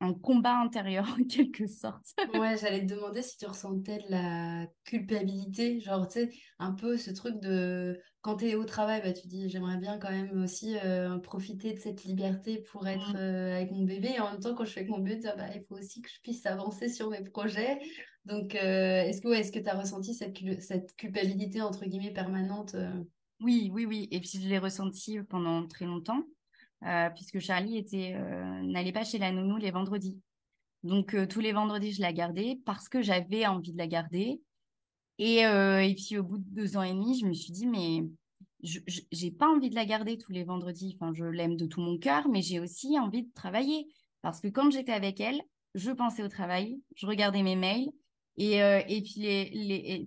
un, 0.01 0.13
combat 0.13 0.59
intérieur, 0.59 1.07
en 1.19 1.23
quelque 1.23 1.65
sorte. 1.67 2.05
ouais, 2.35 2.55
j'allais 2.57 2.85
te 2.85 2.93
demander 2.93 3.23
si 3.23 3.37
tu 3.37 3.47
ressentais 3.47 3.97
de 3.97 4.11
la 4.11 4.67
culpabilité, 4.83 5.79
genre, 5.79 6.07
tu 6.07 6.19
sais, 6.19 6.29
un 6.59 6.73
peu 6.73 6.95
ce 6.97 7.09
truc 7.09 7.39
de 7.39 7.99
quand 8.21 8.37
tu 8.37 8.49
es 8.49 8.55
au 8.55 8.65
travail, 8.65 9.01
bah, 9.03 9.13
tu 9.13 9.27
dis, 9.27 9.49
j'aimerais 9.49 9.77
bien 9.77 9.97
quand 9.97 10.11
même 10.11 10.43
aussi 10.43 10.77
euh, 10.83 11.17
profiter 11.17 11.73
de 11.73 11.79
cette 11.79 12.03
liberté 12.03 12.63
pour 12.71 12.87
être 12.87 13.13
mmh. 13.13 13.17
euh, 13.17 13.55
avec 13.55 13.71
mon 13.71 13.83
bébé. 13.83 14.09
Et 14.15 14.19
en 14.19 14.31
même 14.31 14.39
temps, 14.39 14.53
quand 14.53 14.65
je 14.65 14.77
avec 14.77 14.89
mon 14.89 14.99
bébé, 14.99 15.21
bah, 15.37 15.47
il 15.55 15.63
faut 15.63 15.75
aussi 15.75 16.01
que 16.01 16.09
je 16.09 16.21
puisse 16.21 16.45
avancer 16.45 16.87
sur 16.87 17.09
mes 17.09 17.23
projets. 17.23 17.79
Donc, 18.25 18.55
est-ce 18.55 19.21
que 19.21 19.51
que 19.51 19.59
tu 19.59 19.69
as 19.69 19.79
ressenti 19.79 20.13
cette, 20.13 20.37
cette 20.61 20.93
culpabilité, 20.97 21.61
entre 21.61 21.85
guillemets, 21.85 22.11
permanente 22.11 22.75
oui, 23.41 23.69
oui, 23.71 23.85
oui. 23.85 24.07
Et 24.11 24.19
puis 24.19 24.39
je 24.41 24.47
l'ai 24.47 24.57
ressenti 24.57 25.19
pendant 25.29 25.67
très 25.67 25.85
longtemps, 25.85 26.23
euh, 26.83 27.09
puisque 27.11 27.39
Charlie 27.39 27.77
était 27.77 28.13
euh, 28.15 28.61
n'allait 28.63 28.91
pas 28.91 29.03
chez 29.03 29.19
la 29.19 29.31
nounou 29.31 29.57
les 29.57 29.71
vendredis. 29.71 30.19
Donc 30.83 31.13
euh, 31.13 31.27
tous 31.27 31.39
les 31.39 31.53
vendredis, 31.53 31.93
je 31.93 32.01
la 32.01 32.13
gardais 32.13 32.59
parce 32.65 32.89
que 32.89 33.01
j'avais 33.01 33.45
envie 33.45 33.73
de 33.73 33.77
la 33.77 33.87
garder. 33.87 34.41
Et, 35.19 35.39
et 35.39 35.95
puis 35.95 36.19
au 36.19 36.23
bout 36.23 36.37
de 36.37 36.45
deux 36.49 36.77
ans 36.77 36.83
et 36.83 36.93
demi, 36.93 37.19
je 37.19 37.25
me 37.25 37.33
suis 37.33 37.51
dit, 37.51 37.65
mais 37.65 38.03
je 38.61 38.79
n'ai 39.23 39.31
pas 39.31 39.47
envie 39.47 39.71
de 39.71 39.75
la 39.75 39.85
garder 39.85 40.19
tous 40.19 40.31
les 40.31 40.43
vendredis. 40.43 40.95
Enfin, 40.99 41.11
je 41.11 41.25
l'aime 41.25 41.55
de 41.55 41.65
tout 41.65 41.81
mon 41.81 41.97
cœur, 41.97 42.29
mais 42.29 42.43
j'ai 42.43 42.59
aussi 42.59 42.99
envie 42.99 43.23
de 43.23 43.33
travailler. 43.33 43.87
Parce 44.21 44.39
que 44.39 44.47
quand 44.47 44.69
j'étais 44.69 44.91
avec 44.91 45.19
elle, 45.19 45.41
je 45.73 45.89
pensais 45.89 46.21
au 46.21 46.27
travail, 46.27 46.79
je 46.95 47.07
regardais 47.07 47.41
mes 47.41 47.55
mails. 47.55 47.89
Et, 48.35 48.57
et 48.57 49.01
puis 49.01 49.21
les, 49.21 49.49
les, 49.49 50.05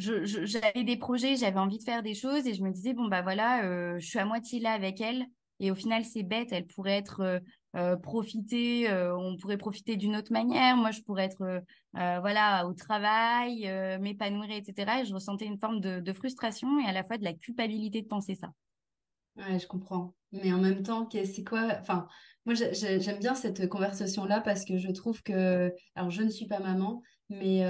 j'avais 0.00 0.84
des 0.84 0.96
projets, 0.96 1.36
j'avais 1.36 1.58
envie 1.58 1.78
de 1.78 1.82
faire 1.82 2.02
des 2.02 2.14
choses 2.14 2.46
et 2.46 2.54
je 2.54 2.62
me 2.62 2.70
disais, 2.70 2.94
bon, 2.94 3.08
bah 3.08 3.22
voilà, 3.22 3.64
euh, 3.64 3.98
je 3.98 4.06
suis 4.06 4.18
à 4.18 4.24
moitié 4.24 4.60
là 4.60 4.72
avec 4.72 5.00
elle. 5.00 5.26
Et 5.62 5.70
au 5.70 5.74
final, 5.74 6.04
c'est 6.04 6.22
bête, 6.22 6.48
elle 6.52 6.66
pourrait 6.66 6.96
être 6.96 7.20
euh, 7.20 7.38
euh 7.76 7.96
profitée, 7.96 8.90
euh, 8.90 9.14
on 9.14 9.36
pourrait 9.36 9.58
profiter 9.58 9.96
d'une 9.96 10.16
autre 10.16 10.32
manière. 10.32 10.76
Moi, 10.76 10.90
je 10.90 11.02
pourrais 11.02 11.24
être 11.24 11.62
voilà, 11.92 12.66
au 12.66 12.72
travail, 12.72 13.70
m'épanouir, 14.00 14.50
etc. 14.50 15.02
Et 15.02 15.04
je 15.04 15.12
ressentais 15.12 15.44
une 15.44 15.58
forme 15.58 15.80
de, 15.80 16.00
de, 16.00 16.12
frustration 16.12 16.80
et 16.80 16.86
à 16.86 16.92
la 16.92 17.04
fois 17.04 17.18
de 17.18 17.24
la 17.24 17.34
culpabilité 17.34 18.00
de 18.00 18.06
penser 18.06 18.34
ça. 18.34 18.48
Ouais, 19.36 19.58
je 19.58 19.66
comprends. 19.66 20.14
Mais 20.32 20.52
en 20.52 20.58
même 20.58 20.82
temps, 20.82 21.08
c'est 21.12 21.44
quoi 21.44 21.76
Enfin, 21.80 22.06
moi, 22.46 22.54
j'aime 22.54 23.18
bien 23.18 23.34
cette 23.34 23.68
conversation-là 23.68 24.40
parce 24.40 24.64
que 24.64 24.78
je 24.78 24.90
trouve 24.90 25.22
que, 25.22 25.72
alors, 25.94 26.10
je 26.10 26.22
ne 26.22 26.30
suis 26.30 26.46
pas 26.46 26.60
maman, 26.60 27.02
mais 27.28 27.60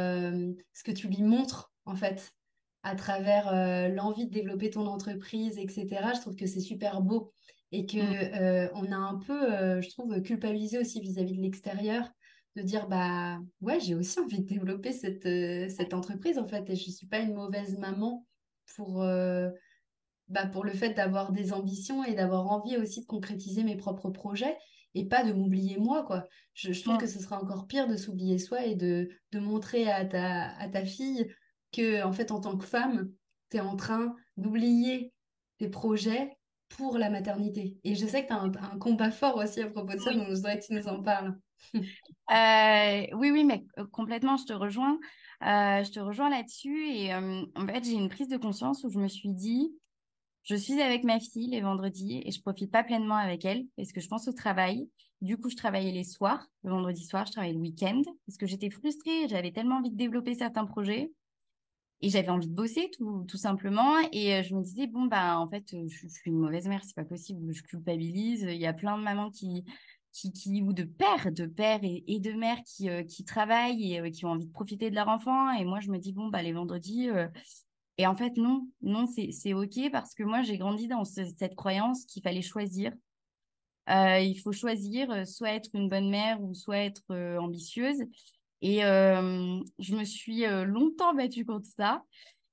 ce 0.72 0.84
que 0.84 0.92
tu 0.92 1.08
lui 1.08 1.22
montres 1.22 1.70
en 1.90 1.96
fait, 1.96 2.32
à 2.82 2.94
travers 2.94 3.48
euh, 3.48 3.88
l'envie 3.88 4.26
de 4.26 4.32
développer 4.32 4.70
ton 4.70 4.86
entreprise, 4.86 5.58
etc. 5.58 5.86
Je 6.14 6.20
trouve 6.20 6.36
que 6.36 6.46
c'est 6.46 6.60
super 6.60 7.02
beau 7.02 7.32
et 7.72 7.86
que 7.86 7.98
mm. 7.98 8.40
euh, 8.40 8.68
on 8.74 8.90
a 8.90 8.96
un 8.96 9.18
peu, 9.18 9.52
euh, 9.52 9.82
je 9.82 9.90
trouve, 9.90 10.20
culpabilisé 10.22 10.78
aussi 10.78 11.00
vis-à-vis 11.00 11.36
de 11.36 11.42
l'extérieur 11.42 12.08
de 12.56 12.62
dire 12.62 12.88
bah 12.88 13.38
ouais 13.60 13.78
j'ai 13.78 13.94
aussi 13.94 14.18
envie 14.18 14.40
de 14.40 14.46
développer 14.48 14.90
cette, 14.90 15.22
cette 15.70 15.94
entreprise 15.94 16.36
en 16.36 16.48
fait 16.48 16.68
et 16.68 16.74
je 16.74 16.90
suis 16.90 17.06
pas 17.06 17.20
une 17.20 17.34
mauvaise 17.34 17.78
maman 17.78 18.26
pour 18.74 19.04
bah, 20.26 20.46
pour 20.46 20.64
le 20.64 20.72
fait 20.72 20.92
d'avoir 20.92 21.30
des 21.30 21.52
ambitions 21.52 22.02
et 22.02 22.14
d'avoir 22.14 22.48
envie 22.50 22.76
aussi 22.76 23.02
de 23.02 23.06
concrétiser 23.06 23.62
mes 23.62 23.76
propres 23.76 24.10
projets 24.10 24.58
et 24.94 25.06
pas 25.06 25.22
de 25.22 25.32
m'oublier 25.32 25.78
moi 25.78 26.04
quoi 26.04 26.26
je, 26.54 26.72
trouve 26.82 26.98
que 26.98 27.06
ce 27.06 27.20
sera 27.20 27.40
encore 27.40 27.68
pire 27.68 27.86
de 27.86 27.96
s'oublier 27.96 28.38
soi 28.38 28.64
et 28.64 28.74
de, 28.74 29.08
de 29.30 29.38
montrer 29.38 29.88
à 29.88 30.04
ta, 30.04 30.50
à 30.56 30.68
ta 30.68 30.84
fille 30.84 31.32
que, 31.72 32.02
en 32.04 32.12
fait, 32.12 32.30
en 32.30 32.40
tant 32.40 32.56
que 32.56 32.64
femme, 32.64 33.10
tu 33.50 33.56
es 33.56 33.60
en 33.60 33.76
train 33.76 34.14
d'oublier 34.36 35.12
tes 35.58 35.68
projets 35.68 36.36
pour 36.70 36.98
la 36.98 37.10
maternité. 37.10 37.76
Et 37.84 37.94
je 37.94 38.06
sais 38.06 38.22
que 38.22 38.28
tu 38.28 38.32
as 38.32 38.40
un, 38.40 38.78
combat 38.78 39.10
fort 39.10 39.36
aussi 39.36 39.60
à 39.60 39.68
propos 39.68 39.94
de 39.94 39.98
ça, 39.98 40.14
donc 40.14 40.28
je 40.28 40.34
voudrais 40.34 40.58
que 40.58 40.66
tu 40.66 40.74
nous 40.74 40.88
en 40.88 41.02
parles. 41.02 41.38
Euh, 42.30 43.06
oui, 43.14 43.32
oui, 43.32 43.42
mais 43.42 43.64
euh, 43.76 43.84
complètement, 43.90 44.36
je 44.36 44.44
te 44.44 44.52
rejoins. 44.52 45.00
Euh, 45.42 45.82
je 45.82 45.90
te 45.90 45.98
rejoins 45.98 46.30
là-dessus. 46.30 46.88
Et 46.88 47.12
en 47.12 47.66
fait, 47.66 47.82
j'ai 47.82 47.94
une 47.94 48.08
prise 48.08 48.28
de 48.28 48.36
conscience 48.36 48.84
où 48.84 48.88
je 48.88 49.00
me 49.00 49.08
suis 49.08 49.30
dit, 49.30 49.74
je 50.44 50.54
suis 50.54 50.80
avec 50.80 51.02
ma 51.02 51.18
fille 51.18 51.48
les 51.48 51.60
vendredis 51.60 52.22
et 52.24 52.30
je 52.30 52.40
profite 52.40 52.70
pas 52.70 52.84
pleinement 52.84 53.16
avec 53.16 53.44
elle 53.44 53.64
parce 53.76 53.90
que 53.90 54.00
je 54.00 54.06
pense 54.06 54.28
au 54.28 54.32
travail. 54.32 54.88
Du 55.20 55.38
coup, 55.38 55.50
je 55.50 55.56
travaillais 55.56 55.90
les 55.90 56.04
soirs. 56.04 56.46
Le 56.62 56.70
vendredi 56.70 57.04
soir, 57.04 57.26
je 57.26 57.32
travaillais 57.32 57.54
le 57.54 57.60
week-end 57.60 58.00
parce 58.26 58.38
que 58.38 58.46
j'étais 58.46 58.70
frustrée. 58.70 59.28
J'avais 59.28 59.50
tellement 59.50 59.78
envie 59.78 59.90
de 59.90 59.96
développer 59.96 60.34
certains 60.34 60.66
projets 60.66 61.10
et 62.02 62.08
j'avais 62.08 62.30
envie 62.30 62.48
de 62.48 62.54
bosser 62.54 62.90
tout, 62.96 63.24
tout 63.28 63.36
simplement. 63.36 63.98
Et 64.12 64.34
euh, 64.34 64.42
je 64.42 64.54
me 64.54 64.62
disais, 64.62 64.86
bon, 64.86 65.04
bah, 65.04 65.38
en 65.38 65.48
fait, 65.48 65.74
euh, 65.74 65.86
je, 65.88 66.08
suis 66.08 66.30
une 66.30 66.38
mauvaise 66.38 66.66
mère, 66.66 66.82
c'est 66.84 66.94
pas 66.94 67.04
possible, 67.04 67.52
je 67.52 67.62
culpabilise. 67.62 68.42
Il 68.42 68.56
y 68.56 68.66
a 68.66 68.72
plein 68.72 68.96
de 68.96 69.02
mamans 69.02 69.30
qui, 69.30 69.64
qui, 70.12 70.32
qui 70.32 70.62
ou 70.62 70.72
de 70.72 70.84
pères, 70.84 71.30
de 71.30 71.46
pères 71.46 71.80
et, 71.82 72.20
de 72.20 72.32
mères 72.32 72.62
qui, 72.64 72.88
euh, 72.88 73.02
qui 73.02 73.24
travaillent 73.24 73.96
et 73.96 74.10
qui 74.10 74.24
ont 74.24 74.30
envie 74.30 74.46
de 74.46 74.52
profiter 74.52 74.88
de 74.88 74.94
leur 74.94 75.08
enfant. 75.08 75.52
Et 75.52 75.64
moi, 75.64 75.80
je 75.80 75.90
me 75.90 75.98
dis, 75.98 76.12
bon, 76.12 76.28
bah, 76.28 76.42
les 76.42 76.52
vendredis. 76.52 77.08
Et 77.98 78.06
en 78.06 78.14
fait, 78.14 78.34
non, 78.38 78.66
non, 78.80 79.06
c'est 79.06 79.52
OK 79.52 79.90
parce 79.92 80.14
que 80.14 80.22
moi, 80.22 80.40
j'ai 80.42 80.56
grandi 80.56 80.88
dans 80.88 81.04
cette 81.04 81.54
croyance 81.54 82.06
qu'il 82.06 82.22
fallait 82.22 82.40
choisir. 82.40 82.92
il 83.88 84.40
faut 84.42 84.52
choisir 84.52 85.26
soit 85.28 85.50
être 85.50 85.68
une 85.74 85.90
bonne 85.90 86.08
mère 86.08 86.42
ou 86.42 86.54
soit 86.54 86.78
être 86.78 87.14
ambitieuse. 87.38 88.02
Et 88.62 88.80
je 88.80 89.94
me 89.94 90.04
suis 90.04 90.44
longtemps 90.66 91.14
battue 91.14 91.44
contre 91.44 91.66
ça. 91.66 92.04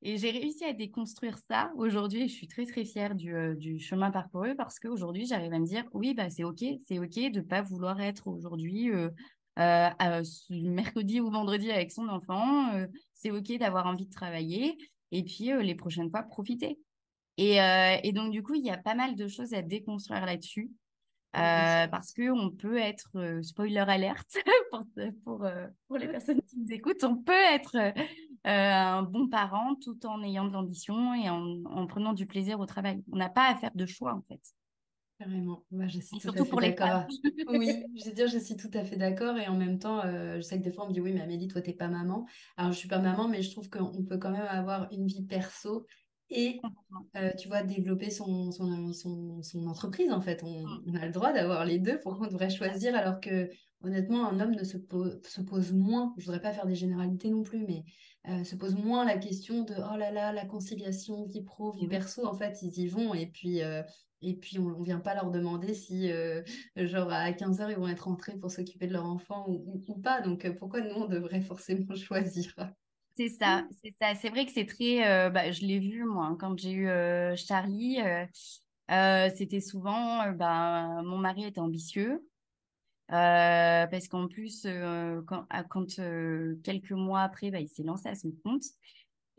Et 0.03 0.17
j'ai 0.17 0.29
réussi 0.29 0.63
à 0.63 0.73
déconstruire 0.73 1.37
ça 1.39 1.71
aujourd'hui. 1.75 2.27
Je 2.27 2.33
suis 2.33 2.47
très, 2.47 2.65
très 2.65 2.85
fière 2.85 3.15
du, 3.15 3.33
du 3.57 3.79
chemin 3.79 4.11
parcouru 4.11 4.55
parce 4.55 4.79
qu'aujourd'hui, 4.79 5.25
j'arrive 5.25 5.53
à 5.53 5.59
me 5.59 5.65
dire 5.65 5.83
oui, 5.93 6.13
bah, 6.13 6.29
c'est 6.29 6.43
OK. 6.43 6.63
C'est 6.87 6.99
OK 6.99 7.15
de 7.15 7.39
ne 7.39 7.41
pas 7.41 7.61
vouloir 7.61 7.99
être 7.99 8.27
aujourd'hui 8.27 8.91
mercredi 9.57 11.19
ou 11.19 11.31
vendredi 11.31 11.71
avec 11.71 11.91
son 11.91 12.07
enfant. 12.09 12.71
c'est 13.13 13.31
OK 13.31 13.57
d'avoir 13.57 13.87
envie 13.87 14.05
de 14.05 14.13
travailler. 14.13 14.77
Et 15.11 15.23
puis, 15.23 15.51
les 15.61 15.75
prochaines 15.75 16.09
fois, 16.09 16.23
profiter. 16.23 16.79
Et, 17.37 17.57
et 18.03 18.11
donc, 18.11 18.31
du 18.31 18.43
coup, 18.43 18.55
il 18.55 18.65
y 18.65 18.69
a 18.69 18.77
pas 18.77 18.95
mal 18.95 19.15
de 19.15 19.27
choses 19.27 19.53
à 19.53 19.61
déconstruire 19.61 20.25
là-dessus. 20.25 20.71
Euh, 21.37 21.87
parce 21.87 22.13
qu'on 22.13 22.49
peut 22.49 22.77
être, 22.77 23.09
euh, 23.15 23.41
spoiler 23.43 23.77
alerte 23.77 24.37
pour, 24.71 24.83
pour, 25.23 25.45
euh, 25.45 25.67
pour, 25.87 25.97
les 25.97 26.07
personnes 26.07 26.41
qui 26.41 26.57
nous 26.57 26.71
écoutent, 26.71 27.03
on 27.03 27.17
peut 27.17 27.31
être 27.53 27.93
un 28.43 29.03
bon 29.03 29.27
parent 29.27 29.75
tout 29.75 30.05
en 30.05 30.23
ayant 30.23 30.45
de 30.45 30.53
l'ambition 30.53 31.13
et 31.13 31.29
en, 31.29 31.63
en, 31.65 31.85
prenant 31.85 32.13
du 32.13 32.25
plaisir 32.25 32.59
au 32.59 32.65
travail. 32.65 33.03
On 33.11 33.17
n'a 33.17 33.29
pas 33.29 33.49
à 33.49 33.55
faire 33.55 33.71
de 33.75 33.85
choix 33.85 34.13
en 34.13 34.21
fait. 34.27 34.41
Carrément, 35.19 35.63
Moi, 35.71 35.87
je 35.87 35.99
suis 35.99 36.17
tout 36.17 36.21
surtout 36.21 36.43
à 36.43 36.45
fait 36.45 36.49
pour 36.49 36.61
les 36.61 36.75
femmes. 36.75 37.07
oui, 37.49 37.83
je 37.95 38.05
veux 38.05 38.15
dire, 38.15 38.27
je 38.27 38.37
suis 38.37 38.55
tout 38.55 38.69
à 38.73 38.83
fait 38.83 38.97
d'accord 38.97 39.37
et 39.37 39.47
en 39.47 39.55
même 39.55 39.79
temps, 39.79 40.01
je 40.03 40.41
sais 40.41 40.57
que 40.57 40.63
des 40.63 40.71
fois 40.71 40.85
on 40.85 40.89
me 40.89 40.93
dit 40.93 41.01
oui, 41.01 41.11
mais 41.11 41.21
Amélie, 41.21 41.47
toi, 41.47 41.61
t'es 41.61 41.73
pas 41.73 41.87
maman. 41.87 42.25
Alors, 42.55 42.71
je 42.71 42.77
suis 42.77 42.87
pas 42.87 42.99
maman, 42.99 43.27
mais 43.27 43.41
je 43.41 43.51
trouve 43.51 43.69
qu'on 43.69 44.03
peut 44.03 44.17
quand 44.17 44.31
même 44.31 44.47
avoir 44.47 44.87
une 44.91 45.07
vie 45.07 45.23
perso 45.23 45.85
et 46.29 46.59
euh, 47.15 47.31
tu 47.37 47.47
vois 47.47 47.63
développer 47.63 48.09
son, 48.09 48.51
son, 48.51 48.91
son, 48.93 49.41
son, 49.41 49.67
entreprise 49.67 50.11
en 50.11 50.21
fait. 50.21 50.43
On, 50.43 50.63
mm. 50.63 50.83
on 50.87 50.95
a 50.95 51.05
le 51.05 51.11
droit 51.11 51.31
d'avoir 51.31 51.65
les 51.65 51.79
deux 51.79 51.99
pourquoi 51.99 52.27
on 52.27 52.29
devrait 52.29 52.49
choisir 52.49 52.95
alors 52.95 53.19
que 53.19 53.49
honnêtement 53.81 54.27
un 54.27 54.39
homme 54.39 54.55
ne 54.55 54.63
se, 54.63 54.77
pose, 54.77 55.21
se 55.23 55.41
pose 55.41 55.71
moins 55.73 56.13
je 56.17 56.25
voudrais 56.25 56.41
pas 56.41 56.51
faire 56.51 56.65
des 56.65 56.75
généralités 56.75 57.29
non 57.29 57.43
plus 57.43 57.65
mais 57.65 57.83
euh, 58.27 58.43
se 58.43 58.55
pose 58.55 58.75
moins 58.75 59.05
la 59.05 59.17
question 59.17 59.63
de 59.63 59.73
oh 59.75 59.97
là 59.97 60.11
là 60.11 60.33
la 60.33 60.45
conciliation 60.45 61.25
vie 61.25 61.43
pro 61.43 61.71
vie 61.71 61.87
perso 61.87 62.25
en 62.25 62.33
fait 62.33 62.61
ils 62.61 62.77
y 62.77 62.87
vont 62.87 63.13
et 63.13 63.27
puis 63.27 63.61
euh, 63.61 63.83
et 64.21 64.35
puis 64.35 64.57
on, 64.59 64.79
ne 64.79 64.83
vient 64.83 64.99
pas 64.99 65.13
leur 65.13 65.29
demander 65.29 65.75
si 65.75 66.09
genre 66.75 67.11
à 67.11 67.31
15h 67.31 67.69
ils 67.69 67.77
vont 67.77 67.87
être 67.87 68.05
rentrés 68.05 68.35
pour 68.35 68.49
s'occuper 68.49 68.87
de 68.87 68.93
leur 68.93 69.05
enfant 69.05 69.45
ou, 69.47 69.83
ou 69.87 69.95
pas. 69.99 70.21
Donc 70.21 70.51
pourquoi 70.57 70.81
nous 70.81 70.95
on 70.95 71.05
devrait 71.05 71.41
forcément 71.41 71.93
choisir? 71.95 72.55
C'est 73.17 73.29
ça, 73.29 73.67
c'est 73.83 73.95
ça. 73.99 74.13
C'est 74.15 74.29
vrai 74.29 74.45
que 74.45 74.51
c'est 74.51 74.65
très. 74.65 75.07
Euh, 75.07 75.29
bah, 75.29 75.51
je 75.51 75.61
l'ai 75.65 75.79
vu, 75.79 76.03
moi, 76.05 76.25
hein, 76.27 76.37
quand 76.39 76.57
j'ai 76.57 76.71
eu 76.71 76.87
euh, 76.87 77.35
Charlie. 77.35 77.99
Euh, 78.91 79.29
c'était 79.35 79.59
souvent. 79.59 80.31
bah, 80.33 81.01
mon 81.03 81.17
mari 81.17 81.45
était 81.45 81.59
ambitieux. 81.59 82.21
parce 83.07 84.07
qu'en 84.07 84.27
plus, 84.27 84.67
quand, 85.27 85.45
quand 85.69 85.99
quelques 86.63 86.91
mois 86.91 87.21
après, 87.21 87.51
bah, 87.51 87.59
il 87.59 87.69
s'est 87.69 87.83
lancé 87.83 88.07
à 88.07 88.15
son 88.15 88.31
compte. 88.43 88.63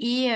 Et, 0.01 0.29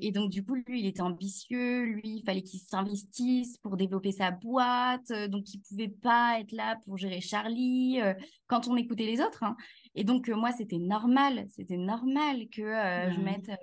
et, 0.00 0.12
donc, 0.12 0.30
du 0.30 0.42
coup, 0.42 0.54
lui, 0.54 0.80
il 0.80 0.86
était 0.86 1.02
ambitieux. 1.02 1.82
Lui, 1.82 2.16
il 2.18 2.22
fallait 2.24 2.42
qu'il 2.42 2.60
s'investisse 2.60 3.58
pour 3.58 3.76
développer 3.76 4.12
sa 4.12 4.30
boîte. 4.30 5.12
donc, 5.28 5.52
il 5.52 5.58
ne 5.58 5.62
pouvait 5.68 5.94
pas 6.02 6.40
être 6.40 6.52
là 6.52 6.78
pour 6.84 6.96
gérer 6.96 7.20
Charlie 7.20 8.00
quand 8.46 8.66
on 8.66 8.76
écoutait 8.76 9.04
les 9.04 9.20
autres. 9.20 9.42
Hein. 9.42 9.56
Et 9.94 10.04
donc, 10.04 10.28
euh, 10.28 10.36
moi, 10.36 10.52
c'était 10.52 10.78
normal, 10.78 11.46
c'était 11.50 11.76
normal 11.76 12.48
que 12.50 12.62
euh, 12.62 13.10
je 13.10 13.16
bah 13.16 13.22
mette 13.22 13.48
euh, 13.48 13.56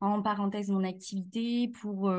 en 0.00 0.22
parenthèse 0.22 0.70
mon 0.70 0.84
activité 0.84 1.68
pour, 1.80 2.12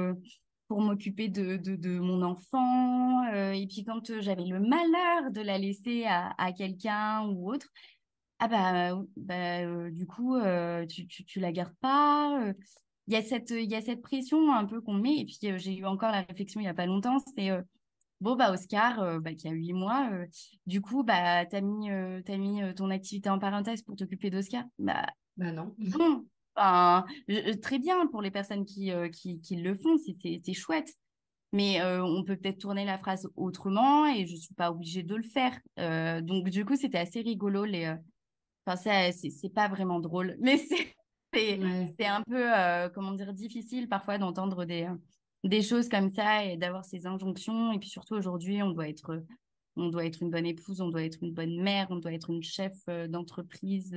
pour 0.67 0.81
m'occuper 0.81 1.29
de, 1.29 1.57
de, 1.57 1.99
mon 1.99 2.23
enfant. 2.23 3.23
et 3.31 3.67
puis, 3.67 3.83
quand 3.83 4.19
j'avais 4.21 4.45
le 4.45 4.59
malheur 4.59 5.31
de 5.31 5.41
la 5.41 5.57
laisser 5.59 6.05
à, 6.05 6.33
à 6.37 6.51
quelqu'un 6.51 7.27
ou 7.27 7.51
autre, 7.51 7.67
ah 8.39 8.47
bah, 8.47 8.99
bah 9.17 9.91
du 9.91 10.07
coup, 10.07 10.35
tu, 10.89 11.05
tu, 11.07 11.25
tu, 11.25 11.39
la 11.39 11.51
gardes 11.51 11.75
pas. 11.79 12.53
Il 13.07 13.13
y, 13.13 13.17
a 13.17 13.21
cette, 13.21 13.51
il 13.51 13.69
y 13.69 13.75
a 13.75 13.81
cette 13.81 14.01
pression 14.01 14.51
un 14.53 14.65
peu 14.65 14.81
qu'on 14.81 14.95
met. 14.95 15.17
Et 15.19 15.25
puis, 15.25 15.37
j'ai 15.57 15.77
eu 15.77 15.85
encore 15.85 16.11
la 16.11 16.21
réflexion 16.21 16.59
il 16.59 16.63
n'y 16.63 16.69
a 16.69 16.73
pas 16.73 16.85
longtemps, 16.85 17.17
c'est 17.35 17.51
Bon, 18.21 18.35
bah, 18.35 18.51
Oscar, 18.51 19.21
bah, 19.21 19.33
qui 19.33 19.47
a 19.47 19.51
huit 19.51 19.73
mois, 19.73 20.09
du 20.65 20.81
coup, 20.81 21.03
bah, 21.03 21.45
tu 21.45 21.55
as 21.55 21.61
mis, 21.61 21.89
as 21.91 22.37
mis 22.37 22.61
ton 22.75 22.89
activité 22.89 23.29
en 23.29 23.37
parenthèse 23.37 23.83
pour 23.83 23.95
t'occuper 23.95 24.29
d'Oscar. 24.29 24.63
Bah, 24.79 25.05
bah 25.37 25.51
non. 25.51 25.75
Enfin, 26.55 27.05
très 27.61 27.77
bien 27.77 28.07
pour 28.07 28.21
les 28.21 28.31
personnes 28.31 28.65
qui, 28.65 28.91
qui, 29.11 29.41
qui 29.41 29.55
le 29.57 29.75
font, 29.75 29.97
c'est 29.97 30.53
chouette. 30.53 30.91
Mais 31.51 31.83
on 31.83 32.23
peut 32.23 32.37
peut-être 32.37 32.59
tourner 32.59 32.85
la 32.85 32.97
phrase 32.97 33.29
autrement 33.35 34.07
et 34.07 34.25
je 34.25 34.33
ne 34.33 34.39
suis 34.39 34.55
pas 34.55 34.71
obligée 34.71 35.03
de 35.03 35.15
le 35.15 35.23
faire. 35.23 35.59
donc, 36.23 36.49
du 36.49 36.65
coup, 36.65 36.77
c'était 36.77 36.97
assez 36.97 37.21
rigolo. 37.21 37.65
Les, 37.65 37.93
Enfin, 38.67 39.11
c'est 39.11 39.53
pas 39.53 39.67
vraiment 39.67 39.99
drôle, 39.99 40.35
mais 40.39 40.57
c'est 40.69 40.95
c'est 41.35 42.05
un 42.05 42.23
peu, 42.23 42.49
comment 42.93 43.11
dire, 43.11 43.33
difficile 43.33 43.87
parfois 43.87 44.17
d'entendre 44.17 44.65
des, 44.65 44.87
des 45.43 45.61
choses 45.61 45.89
comme 45.89 46.11
ça 46.11 46.45
et 46.45 46.57
d'avoir 46.57 46.85
ces 46.85 47.05
injonctions. 47.05 47.71
Et 47.71 47.79
puis 47.79 47.89
surtout, 47.89 48.15
aujourd'hui, 48.15 48.61
on 48.63 48.71
doit 48.71 48.89
être 48.89 49.23
on 49.77 49.89
doit 49.89 50.05
être 50.05 50.21
une 50.21 50.29
bonne 50.29 50.45
épouse, 50.45 50.81
on 50.81 50.89
doit 50.89 51.03
être 51.03 51.19
une 51.21 51.33
bonne 51.33 51.61
mère, 51.61 51.87
on 51.89 51.97
doit 51.97 52.13
être 52.13 52.29
une 52.29 52.43
chef 52.43 52.73
d'entreprise, 53.09 53.95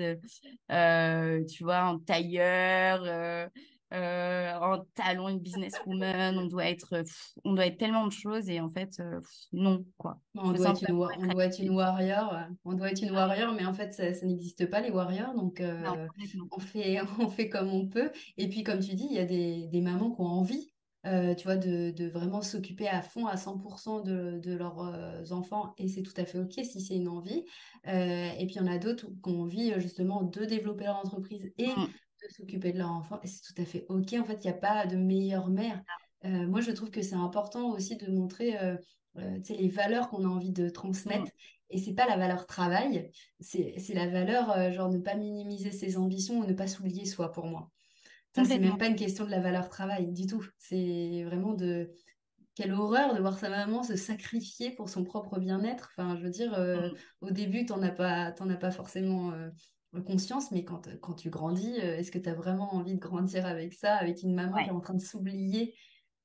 euh, 0.73 1.45
tu 1.45 1.64
vois, 1.64 1.85
en 1.85 1.99
tailleur, 1.99 3.02
euh, 3.04 3.49
euh, 3.92 4.52
en 4.54 4.85
talent, 4.95 5.28
une 5.28 5.40
businesswoman, 5.40 6.38
on 6.38 6.47
doit 6.47 6.66
être, 6.66 7.02
on 7.45 7.54
doit 7.54 7.66
être 7.66 7.78
tellement 7.78 8.07
de 8.07 8.12
choses 8.12 8.49
et 8.49 8.61
en 8.61 8.68
fait, 8.68 9.00
non, 9.52 9.85
quoi. 9.97 10.21
On 10.35 10.52
doit, 10.52 10.71
être 10.71 10.88
une, 10.88 10.97
on 10.97 11.26
doit 11.26 11.45
être 11.45 11.59
une 11.59 11.71
warrior, 11.71 12.35
on 12.64 12.75
doit 12.75 12.90
être 12.90 13.02
une 13.02 13.12
warrior, 13.12 13.54
mais 13.54 13.64
en 13.64 13.75
fait, 13.75 13.92
ça, 13.92 14.26
n'existe 14.26 14.68
pas 14.71 14.80
les 14.80 14.90
warriors, 14.90 15.35
donc 15.35 15.62
on 16.50 16.61
fait, 16.61 16.99
on 17.18 17.28
fait 17.28 17.49
comme 17.49 17.71
on 17.71 17.88
peut. 17.88 18.11
Et 18.37 18.49
puis, 18.49 18.62
comme 18.62 18.80
tu 18.80 18.95
dis, 18.95 19.07
il 19.11 19.16
y 19.16 19.21
a 19.21 19.25
des, 19.25 19.68
des 19.68 19.80
mamans 19.80 20.11
qui 20.11 20.21
ont 20.21 20.26
envie 20.26 20.73
euh, 21.07 21.35
tu 21.35 21.45
vois, 21.45 21.57
de, 21.57 21.90
de 21.92 22.09
vraiment 22.09 22.42
s'occuper 22.42 22.88
à 22.88 23.02
fond, 23.02 23.26
à 23.26 23.37
100% 23.37 24.04
de, 24.04 24.40
de 24.40 24.57
leurs 24.57 24.80
euh, 24.80 25.23
enfants, 25.30 25.73
et 25.78 25.87
c'est 25.87 26.02
tout 26.02 26.12
à 26.16 26.25
fait 26.25 26.38
OK 26.38 26.54
si 26.54 26.80
c'est 26.80 26.97
une 26.97 27.09
envie. 27.09 27.45
Euh, 27.87 28.30
et 28.38 28.47
puis, 28.47 28.57
il 28.57 28.59
y 28.59 28.61
en 28.61 28.66
a 28.66 28.78
d'autres 28.78 29.07
qui 29.07 29.30
ont 29.30 29.42
envie 29.42 29.73
justement 29.78 30.23
de 30.23 30.45
développer 30.45 30.85
leur 30.85 30.97
entreprise 30.97 31.50
et 31.57 31.68
mmh. 31.68 31.88
De 32.23 32.33
s'occuper 32.35 32.73
de 32.73 32.79
leurs 32.79 32.91
enfants, 32.91 33.21
et 33.23 33.27
c'est 33.27 33.43
tout 33.43 33.61
à 33.61 33.65
fait 33.65 33.87
OK. 33.89 34.15
En 34.15 34.25
fait, 34.25 34.45
il 34.45 34.47
n'y 34.47 34.53
a 34.53 34.59
pas 34.59 34.87
de 34.87 34.97
meilleure 34.97 35.49
mère. 35.49 35.83
moi, 36.25 36.61
je 36.61 36.71
trouve 36.71 36.91
que 36.91 37.03
c'est 37.03 37.15
important 37.15 37.71
aussi 37.71 37.97
de 37.97 38.11
montrer 38.11 38.57
les 39.15 39.69
valeurs 39.69 40.09
qu'on 40.11 40.25
a 40.25 40.29
envie 40.29 40.53
de 40.53 40.69
transmettre. 40.69 41.27
Mmh. 41.27 41.71
Et 41.71 41.79
c'est 41.79 41.95
pas 41.95 42.07
la 42.07 42.17
valeur 42.17 42.47
travail, 42.47 43.11
c'est 43.41 43.95
la 43.95 44.09
valeur, 44.09 44.73
genre, 44.73 44.91
ne 44.91 44.99
pas 44.99 45.15
minimiser 45.15 45.71
ses 45.71 45.99
ambitions 45.99 46.39
ou 46.39 46.47
ne 46.47 46.55
pas 46.55 46.67
s'oublier 46.67 47.05
soi 47.05 47.31
pour 47.31 47.47
moi 47.47 47.71
c'est 48.45 48.59
même 48.59 48.79
pas 48.79 48.87
une 48.87 48.97
question 48.97 49.25
de 49.25 49.31
la 49.31 49.41
valeur 49.41 49.69
travail 49.69 50.13
du 50.13 50.27
tout. 50.27 50.45
C'est 50.59 51.25
vraiment 51.25 51.55
de 51.55 51.91
quelle 52.55 52.73
horreur 52.73 53.15
de 53.15 53.21
voir 53.21 53.39
sa 53.39 53.49
maman 53.49 53.83
se 53.83 53.97
sacrifier 53.97 54.71
pour 54.71 54.89
son 54.89 55.05
propre 55.05 55.39
bien-être. 55.39 55.91
Enfin, 55.93 56.17
je 56.17 56.25
veux 56.25 56.31
dire, 56.31 56.55
euh, 56.55 56.89
mm. 56.89 56.95
au 57.23 57.31
début, 57.31 57.65
tu 57.65 57.73
n'en 57.73 57.83
as, 57.83 57.91
pas, 57.91 58.35
as 58.39 58.57
pas 58.57 58.71
forcément 58.71 59.33
euh, 59.33 59.49
conscience, 60.07 60.50
mais 60.50 60.64
quand, 60.64 60.88
quand 61.00 61.14
tu 61.14 61.30
grandis, 61.30 61.80
euh, 61.80 61.97
est-ce 61.97 62.11
que 62.11 62.18
tu 62.18 62.28
as 62.28 62.35
vraiment 62.35 62.75
envie 62.75 62.95
de 62.95 63.00
grandir 63.00 63.47
avec 63.47 63.75
ça, 63.75 63.97
avec 63.97 64.23
une 64.23 64.35
maman 64.35 64.62
qui 64.62 64.68
est 64.68 64.73
en 64.73 64.80
train 64.80 64.95
de 64.95 65.00
s'oublier 65.00 65.75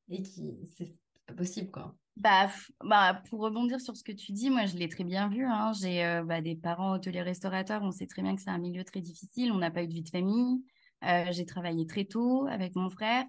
et 0.10 0.22
qui. 0.22 0.58
C'est 0.76 0.94
pas 1.26 1.34
possible, 1.34 1.72
quoi? 1.72 1.96
Bah, 2.18 2.50
bah, 2.84 3.22
pour 3.30 3.42
rebondir 3.42 3.82
sur 3.82 3.98
ce 3.98 4.04
que 4.04 4.12
tu 4.12 4.34
dis, 4.34 4.52
moi 4.52 4.66
je 4.66 4.78
l'ai 4.78 4.90
très 4.90 5.04
bien 5.04 5.30
vu. 5.30 5.46
Hein. 5.46 5.72
J'ai 5.74 6.22
bah, 6.26 6.42
des 6.42 6.56
parents 6.56 6.94
hôteliers 6.94 7.24
restaurateurs, 7.24 7.82
on 7.82 7.92
sait 7.92 8.06
très 8.06 8.22
bien 8.22 8.36
que 8.36 8.42
c'est 8.42 8.52
un 8.52 8.60
milieu 8.60 8.84
très 8.84 9.02
difficile, 9.02 9.52
on 9.52 9.58
n'a 9.58 9.72
pas 9.72 9.84
eu 9.84 9.88
de 9.88 9.94
vie 9.94 10.04
de 10.04 10.10
famille. 10.10 10.62
Euh, 11.06 11.26
j'ai 11.32 11.46
travaillé 11.46 11.86
très 11.86 12.06
tôt 12.06 12.48
avec 12.48 12.76
mon 12.76 12.90
frère. 12.90 13.26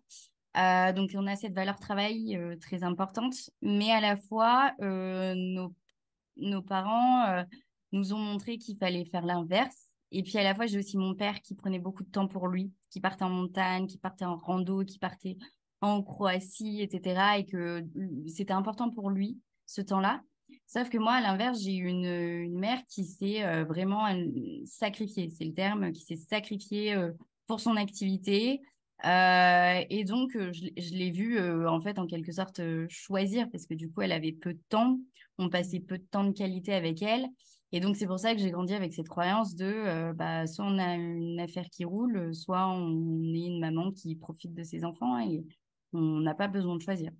Euh, 0.56 0.92
donc, 0.92 1.10
on 1.14 1.26
a 1.26 1.34
cette 1.34 1.54
valeur 1.54 1.78
travail 1.80 2.36
euh, 2.36 2.56
très 2.56 2.84
importante. 2.84 3.34
Mais 3.62 3.90
à 3.90 4.00
la 4.00 4.16
fois, 4.16 4.72
nos, 4.80 5.74
nos, 6.36 6.62
parents 6.62 7.44
nous 7.92 8.12
ont 8.12 8.18
montré 8.18 8.58
qu'il 8.58 8.76
fallait 8.78 9.04
faire 9.04 9.24
l'inverse. 9.24 9.83
Et 10.16 10.22
puis, 10.22 10.38
à 10.38 10.42
la 10.42 10.54
fois, 10.54 10.66
j'ai 10.66 10.78
aussi 10.78 10.96
mon 10.96 11.14
père 11.14 11.40
qui 11.42 11.54
prenait 11.54 11.78
beaucoup 11.78 12.04
de 12.04 12.10
temps 12.10 12.28
pour 12.28 12.48
lui, 12.48 12.72
qui 12.90 13.00
partait 13.00 13.24
en 13.24 13.30
montagne, 13.30 13.86
qui 13.86 13.98
partait 13.98 14.24
en 14.24 14.36
rando, 14.36 14.84
qui 14.84 14.98
partait 14.98 15.36
en 15.80 16.02
Croatie, 16.02 16.80
etc. 16.80 17.38
Et 17.38 17.44
que 17.44 17.84
c'était 18.26 18.52
important 18.52 18.90
pour 18.90 19.10
lui, 19.10 19.38
ce 19.66 19.80
temps-là. 19.80 20.22
Sauf 20.66 20.88
que 20.88 20.98
moi, 20.98 21.14
à 21.14 21.20
l'inverse, 21.20 21.60
j'ai 21.60 21.74
une, 21.74 22.06
une, 22.06 22.58
mère 22.58 22.80
qui 22.88 23.04
s'est 23.04 23.64
vraiment 23.64 24.06
sacrifiée, 24.64 25.30
c'est 25.30 25.44
le 25.44 25.52
terme, 25.52 25.92
qui 25.92 26.02
s'est 26.02 26.16
sacrifiée 26.16 26.96
pour 27.46 27.60
son 27.60 27.76
activité. 27.76 28.60
Euh, 29.04 29.84
et 29.90 30.04
donc, 30.04 30.34
euh, 30.36 30.52
je, 30.52 30.94
l'ai 30.94 31.10
vue, 31.10 31.38
euh, 31.38 31.68
en 31.68 31.80
fait, 31.80 31.98
en 31.98 32.06
quelque 32.06 32.32
sorte, 32.32 32.60
choisir, 32.88 33.50
parce 33.50 33.66
que 33.66 33.74
du 33.74 33.90
coup, 33.90 34.02
elle 34.02 34.12
avait 34.12 34.32
peu 34.32 34.54
de 34.54 34.62
temps, 34.68 34.98
on 35.38 35.50
passait 35.50 35.80
peu 35.80 35.98
de 35.98 36.04
temps 36.04 36.24
de 36.24 36.32
qualité 36.32 36.72
avec 36.72 37.02
elle. 37.02 37.26
Et 37.74 37.80
donc, 37.80 37.96
c'est 37.96 38.06
pour 38.06 38.20
ça 38.20 38.34
que 38.34 38.40
j'ai 38.40 38.52
grandi 38.52 38.72
avec 38.72 38.94
cette 38.94 39.08
croyance 39.08 39.56
de 39.56 40.12
bah, 40.12 40.46
soit 40.46 40.64
on 40.64 40.78
a 40.78 40.94
une 40.94 41.40
affaire 41.40 41.68
qui 41.70 41.84
roule, 41.84 42.32
soit 42.32 42.68
on 42.68 43.34
est 43.34 43.46
une 43.46 43.58
maman 43.58 43.90
qui 43.90 44.14
profite 44.14 44.54
de 44.54 44.62
ses 44.62 44.84
enfants 44.84 45.18
et 45.18 45.44
on 45.92 46.20
n'a 46.20 46.34
pas 46.34 46.46
besoin 46.46 46.76
de 46.76 46.82
choisir. 46.82 47.10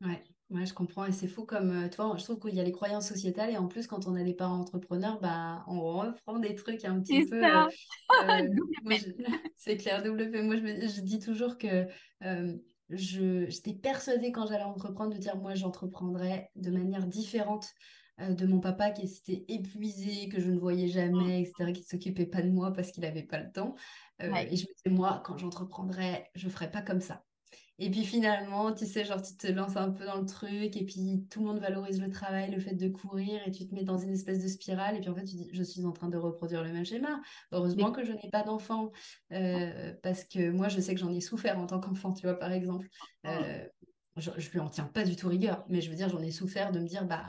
Ouais. 0.00 0.22
Ouais, 0.52 0.66
je 0.66 0.74
comprends. 0.74 1.06
Et 1.06 1.12
c'est 1.12 1.28
fou 1.28 1.46
comme, 1.46 1.70
euh, 1.70 1.88
toi, 1.88 2.14
je 2.18 2.24
trouve 2.24 2.38
qu'il 2.38 2.54
y 2.54 2.60
a 2.60 2.64
les 2.64 2.72
croyances 2.72 3.08
sociétales 3.08 3.50
et 3.50 3.56
en 3.56 3.68
plus, 3.68 3.86
quand 3.86 4.06
on 4.06 4.14
a 4.14 4.22
des 4.22 4.34
parents 4.34 4.60
entrepreneurs, 4.60 5.18
bah, 5.18 5.64
on 5.66 5.80
reprend 5.80 6.38
des 6.38 6.54
trucs 6.54 6.84
un 6.84 7.00
petit 7.00 7.24
peu. 7.24 7.42
Euh, 7.42 7.68
euh, 8.28 8.48
c'est 9.56 9.78
clair, 9.78 10.02
double 10.02 10.30
Moi, 10.42 10.56
je, 10.56 10.88
je, 10.88 11.00
dis 11.00 11.20
toujours 11.20 11.56
que 11.56 11.86
je, 12.90 13.46
j'étais 13.48 13.72
persuadée 13.72 14.30
quand 14.30 14.46
j'allais 14.46 14.62
entreprendre 14.64 15.14
de 15.14 15.18
dire, 15.18 15.36
moi, 15.36 15.54
j'entreprendrais 15.54 16.50
de 16.54 16.70
manière 16.70 17.06
différente 17.06 17.72
de 18.30 18.46
mon 18.46 18.60
papa 18.60 18.90
qui 18.90 19.08
s'était 19.08 19.44
épuisé, 19.48 20.28
que 20.28 20.40
je 20.40 20.50
ne 20.50 20.58
voyais 20.58 20.88
jamais, 20.88 21.42
etc., 21.42 21.72
qui 21.72 21.80
ne 21.80 21.86
s'occupait 21.86 22.26
pas 22.26 22.42
de 22.42 22.50
moi 22.50 22.72
parce 22.72 22.90
qu'il 22.90 23.02
n'avait 23.02 23.22
pas 23.22 23.38
le 23.38 23.50
temps. 23.50 23.74
Et 24.20 24.56
je 24.56 24.66
me 24.66 24.74
disais, 24.74 24.90
moi, 24.90 25.22
quand 25.24 25.36
j'entreprendrais, 25.38 26.30
je 26.34 26.46
ne 26.46 26.52
ferais 26.52 26.70
pas 26.70 26.82
comme 26.82 27.00
ça. 27.00 27.24
Et 27.78 27.90
puis 27.90 28.04
finalement, 28.04 28.72
tu 28.72 28.86
sais, 28.86 29.04
genre, 29.04 29.20
tu 29.20 29.34
te 29.36 29.46
lances 29.48 29.76
un 29.76 29.90
peu 29.90 30.04
dans 30.04 30.20
le 30.20 30.26
truc, 30.26 30.76
et 30.76 30.84
puis 30.84 31.26
tout 31.30 31.40
le 31.40 31.46
monde 31.46 31.58
valorise 31.58 32.00
le 32.00 32.10
travail, 32.10 32.50
le 32.50 32.60
fait 32.60 32.74
de 32.74 32.88
courir, 32.88 33.40
et 33.46 33.50
tu 33.50 33.66
te 33.66 33.74
mets 33.74 33.82
dans 33.82 33.98
une 33.98 34.12
espèce 34.12 34.42
de 34.42 34.46
spirale, 34.46 34.96
et 34.96 35.00
puis 35.00 35.08
en 35.08 35.14
fait, 35.14 35.24
tu 35.24 35.36
dis, 35.36 35.48
je 35.52 35.62
suis 35.62 35.84
en 35.84 35.92
train 35.92 36.08
de 36.08 36.16
reproduire 36.16 36.62
le 36.62 36.72
même 36.72 36.84
schéma. 36.84 37.20
Heureusement 37.50 37.90
que 37.90 38.04
je 38.04 38.12
n'ai 38.12 38.30
pas 38.30 38.42
d'enfant, 38.42 38.92
euh, 39.32 39.92
parce 40.02 40.24
que 40.24 40.50
moi, 40.50 40.68
je 40.68 40.80
sais 40.80 40.94
que 40.94 41.00
j'en 41.00 41.12
ai 41.12 41.20
souffert 41.20 41.58
en 41.58 41.66
tant 41.66 41.80
qu'enfant, 41.80 42.12
tu 42.12 42.26
vois, 42.26 42.38
par 42.38 42.52
exemple. 42.52 42.86
Euh, 43.26 43.66
je, 44.16 44.30
ne 44.30 44.36
lui 44.36 44.60
en 44.60 44.68
tiens 44.68 44.84
pas 44.84 45.04
du 45.04 45.16
tout 45.16 45.28
rigueur, 45.28 45.64
mais 45.68 45.80
je 45.80 45.90
veux 45.90 45.96
dire, 45.96 46.08
j'en 46.08 46.20
ai 46.20 46.30
souffert 46.30 46.70
de 46.70 46.78
me 46.78 46.86
dire, 46.86 47.06
bah, 47.06 47.26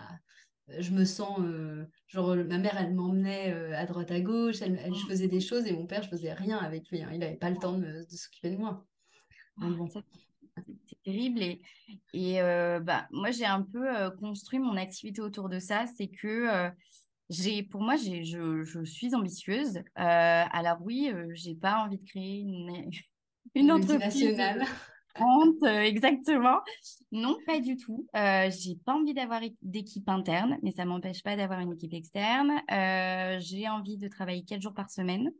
je 0.80 0.91
me 0.91 1.06
sens, 1.06 1.39
euh, 1.39 1.86
genre, 2.08 2.36
ma 2.36 2.58
mère, 2.58 2.78
elle 2.80 2.93
m'emmenait 2.93 3.52
à 3.73 3.86
droite 3.86 4.12
à 4.12 4.21
gauche, 4.21 4.62
elle, 4.62 4.80
je 4.93 5.06
faisais 5.08 5.28
des 5.28 5.41
choses, 5.41 5.65
et 5.65 5.73
mon 5.73 5.86
père, 5.86 6.04
je 6.04 6.10
faisais 6.10 6.34
rien 6.34 6.58
avec 6.58 6.89
lui. 6.89 7.02
Hein. 7.02 7.10
il 7.12 7.19
n'avait 7.19 7.36
pas 7.36 7.49
le 7.49 7.58
temps 7.58 7.78
de, 7.78 8.06
s'occuper 8.10 8.52
de 8.52 8.58
moi. 8.58 8.86
Bon 9.58 9.88
c'est 10.86 11.02
terrible. 11.04 11.41
Et, 11.41 11.62
et 12.13 12.41
euh, 12.41 12.80
bah, 12.80 13.08
moi, 13.12 13.32
j'ai 13.32 13.45
un 13.45 13.62
peu 13.62 13.95
euh, 13.95 14.12
construit 14.12 14.60
mon 14.60 14.78
activité 14.78 15.21
autour 15.21 15.49
de 15.49 15.60
ça. 15.60 15.86
C'est 15.97 16.08
que 16.08 16.28
euh, 16.28 16.69
j'ai, 17.30 17.63
pour 17.63 17.82
moi, 17.82 17.95
j'ai, 17.95 18.23
je, 18.23 18.63
je, 18.63 18.84
suis 18.84 19.15
ambitieuse. 19.15 19.80
alors 19.95 20.78
oui, 20.82 21.12
j'ai 21.34 21.56
pas 21.56 21.84
envie 21.84 21.97
de 21.97 22.06
créer 22.06 22.39
une, 22.39 22.89
une 23.56 23.71
entreprise 23.71 23.99
nationale. 23.99 24.65
Exactement. 25.84 26.60
Non, 27.12 27.38
pas 27.45 27.60
du 27.60 27.78
tout. 27.78 28.08
j'ai 28.13 28.76
pas 28.86 28.93
envie 28.93 29.13
d'avoir 29.13 29.41
d'équipe 29.62 30.10
interne, 30.10 30.58
mais 30.63 30.71
ça 30.71 30.86
m'empêche 30.86 31.23
pas 31.23 31.36
d'avoir 31.36 31.60
une 31.60 31.73
équipe 31.73 31.93
externe. 31.93 32.62
j'ai 33.39 33.69
envie 33.69 33.97
de 33.97 34.08
travailler 34.08 34.43
quatre 34.43 34.62
jours 34.62 34.73
par 34.73 34.89
semaine 34.89 35.32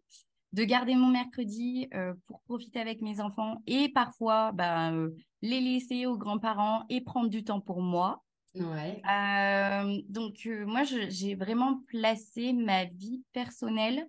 de 0.53 0.63
garder 0.63 0.95
mon 0.95 1.07
mercredi 1.07 1.89
euh, 1.95 2.13
pour 2.27 2.41
profiter 2.41 2.79
avec 2.79 3.01
mes 3.01 3.19
enfants 3.19 3.62
et 3.65 3.89
parfois 3.89 4.51
bah, 4.51 4.91
euh, 4.91 5.09
les 5.41 5.59
laisser 5.59 6.05
aux 6.05 6.17
grands-parents 6.17 6.83
et 6.89 7.01
prendre 7.01 7.29
du 7.29 7.43
temps 7.43 7.59
pour 7.59 7.81
moi. 7.81 8.23
Ouais. 8.55 9.01
Euh, 9.12 9.99
donc 10.09 10.47
moi, 10.67 10.83
j'ai 10.83 11.33
vraiment 11.33 11.81
placé 11.88 12.53
ma 12.53 12.86
vie 12.86 13.23
personnelle, 13.33 14.07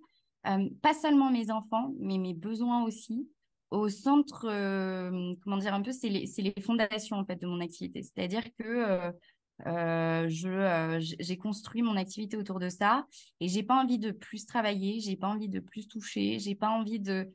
pas 0.82 0.92
seulement 0.92 1.30
mes 1.30 1.50
enfants, 1.50 1.94
mais 1.98 2.18
mes 2.18 2.34
besoins 2.34 2.84
aussi, 2.84 3.26
au 3.74 3.88
centre, 3.88 4.42
comment 5.42 5.58
dire 5.58 5.74
un 5.74 5.82
peu, 5.82 5.92
c'est 5.92 6.08
les, 6.08 6.26
les, 6.38 6.62
fondations 6.62 7.16
en 7.16 7.24
fait 7.24 7.36
de 7.36 7.46
mon 7.46 7.60
activité. 7.60 8.02
C'est-à-dire 8.02 8.44
que 8.58 9.12
euh, 9.66 10.28
je, 10.28 10.48
euh, 10.48 10.98
j'ai 11.00 11.36
construit 11.36 11.82
mon 11.82 11.96
activité 11.96 12.36
autour 12.36 12.58
de 12.58 12.68
ça 12.68 13.06
et 13.40 13.48
j'ai 13.48 13.62
pas 13.62 13.80
envie 13.80 13.98
de 13.98 14.10
plus 14.10 14.46
travailler, 14.46 14.98
j'ai 15.00 15.16
pas 15.16 15.28
envie 15.28 15.48
de 15.48 15.60
plus 15.60 15.86
toucher, 15.86 16.38
j'ai 16.40 16.56
pas 16.56 16.70
envie 16.70 16.98
de, 16.98 17.32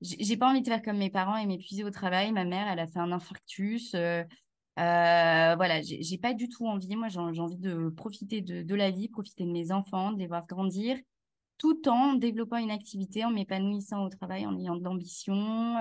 j'ai 0.00 0.36
pas 0.36 0.50
envie 0.50 0.62
de 0.62 0.66
faire 0.68 0.82
comme 0.82 0.98
mes 0.98 1.10
parents 1.10 1.36
et 1.36 1.46
m'épuiser 1.46 1.84
au 1.84 1.90
travail. 1.90 2.32
Ma 2.32 2.44
mère, 2.44 2.66
elle 2.68 2.80
a 2.80 2.86
fait 2.86 2.98
un 2.98 3.12
infarctus. 3.12 3.94
Euh, 3.94 4.24
voilà, 4.76 5.80
j'ai 5.82 6.18
pas 6.18 6.34
du 6.34 6.48
tout 6.48 6.66
envie. 6.66 6.96
Moi, 6.96 7.08
j'ai 7.08 7.20
envie 7.20 7.56
de 7.56 7.88
profiter 7.90 8.40
de, 8.40 8.62
de, 8.62 8.74
la 8.74 8.90
vie, 8.90 9.08
profiter 9.08 9.44
de 9.44 9.52
mes 9.52 9.70
enfants, 9.70 10.12
de 10.12 10.18
les 10.18 10.26
voir 10.26 10.46
grandir, 10.46 10.98
tout 11.58 11.88
en 11.88 12.14
développant 12.14 12.56
une 12.56 12.70
activité, 12.70 13.24
en 13.24 13.30
m'épanouissant 13.30 14.04
au 14.04 14.08
travail, 14.08 14.46
en 14.46 14.58
ayant 14.58 14.76
de 14.76 14.84
l'ambition 14.84 15.76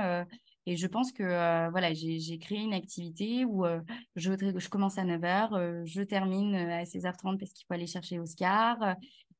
Et 0.65 0.75
je 0.75 0.87
pense 0.87 1.11
que 1.11 1.69
voilà, 1.71 1.93
j'ai 1.93 2.37
créé 2.37 2.59
une 2.59 2.73
activité 2.73 3.43
où 3.45 3.65
je, 4.15 4.31
je 4.55 4.69
commence 4.69 4.97
à 4.97 5.03
9h, 5.03 5.85
je 5.85 6.01
termine 6.01 6.55
à 6.55 6.83
16h30 6.83 7.37
parce 7.37 7.53
qu'il 7.53 7.65
faut 7.67 7.73
aller 7.73 7.87
chercher 7.87 8.19
Oscar. 8.19 8.95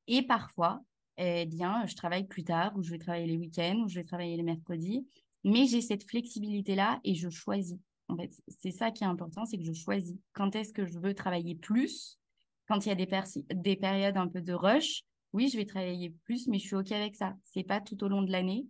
et 0.08 0.24
parfois, 0.24 0.82
eh 1.17 1.46
bien, 1.46 1.86
je 1.86 1.96
travaille 1.96 2.26
plus 2.26 2.43
tard, 2.43 2.74
ou 2.76 2.84
je 2.84 2.91
vais 2.91 2.98
travailler 2.98 3.28
les 3.28 3.38
week-ends, 3.38 3.84
ou 3.84 3.88
je 3.88 3.96
vais 3.96 4.04
travailler 4.04 4.36
les 4.36 4.43
mercredis. 4.43 5.08
Mais 5.43 5.65
j'ai 5.67 5.82
cette 5.82 6.10
flexibilité-là 6.10 7.00
et 7.04 7.15
je 7.15 7.30
choisis. 7.30 7.78
En 8.08 8.17
fait, 8.17 8.32
c'est 8.48 8.72
ça 8.72 8.91
qui 8.91 9.04
est 9.04 9.08
important, 9.08 9.46
c'est 9.46 9.58
que 9.58 9.63
je 9.63 9.74
choisis. 9.74 10.15
Quand 10.34 10.56
est-ce 10.56 10.74
que 10.74 10.86
je 10.86 11.00
veux 11.00 11.13
travailler 11.13 11.56
plus? 11.56 12.19
Quand 12.67 12.86
il 12.86 12.89
y 12.89 12.91
a 12.91 12.96
des, 12.96 13.08
des 13.54 13.76
périodes 13.76 14.17
un 14.17 14.28
peu 14.28 14.41
de 14.41 14.54
rush, 14.54 15.04
oui, 15.34 15.50
je 15.50 15.58
vais 15.58 15.65
travailler 15.65 16.12
plus, 16.26 16.48
mais 16.48 16.60
je 16.60 16.67
suis 16.67 16.76
OK 16.76 16.91
avec 16.91 17.15
ça. 17.15 17.36
C'est 17.43 17.63
pas 17.63 17.82
tout 17.82 18.02
au 18.04 18.08
long 18.08 18.22
de 18.22 18.32
l'année. 18.32 18.67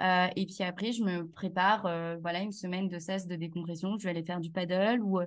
Euh, 0.00 0.26
et 0.34 0.46
puis 0.46 0.64
après, 0.64 0.92
je 0.92 1.02
me 1.02 1.28
prépare 1.28 1.86
euh, 1.86 2.16
voilà, 2.20 2.40
une 2.40 2.52
semaine 2.52 2.88
de 2.88 2.98
cesse 2.98 3.26
de 3.26 3.36
décompression. 3.36 3.96
Je 3.98 4.04
vais 4.04 4.10
aller 4.10 4.24
faire 4.24 4.40
du 4.40 4.50
paddle 4.50 5.00
ou 5.00 5.20
euh, 5.20 5.26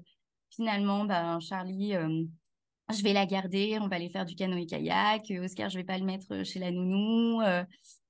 finalement, 0.49 1.05
ben, 1.05 1.39
Charlie, 1.39 1.93
je 1.93 3.03
vais 3.03 3.13
la 3.13 3.25
garder. 3.25 3.77
On 3.81 3.87
va 3.87 3.95
aller 3.95 4.09
faire 4.09 4.25
du 4.25 4.35
canoë-kayak. 4.35 5.31
Oscar, 5.41 5.69
je 5.69 5.77
vais 5.77 5.85
pas 5.85 5.97
le 5.97 6.05
mettre 6.05 6.43
chez 6.43 6.59
la 6.59 6.71
nounou. 6.71 7.41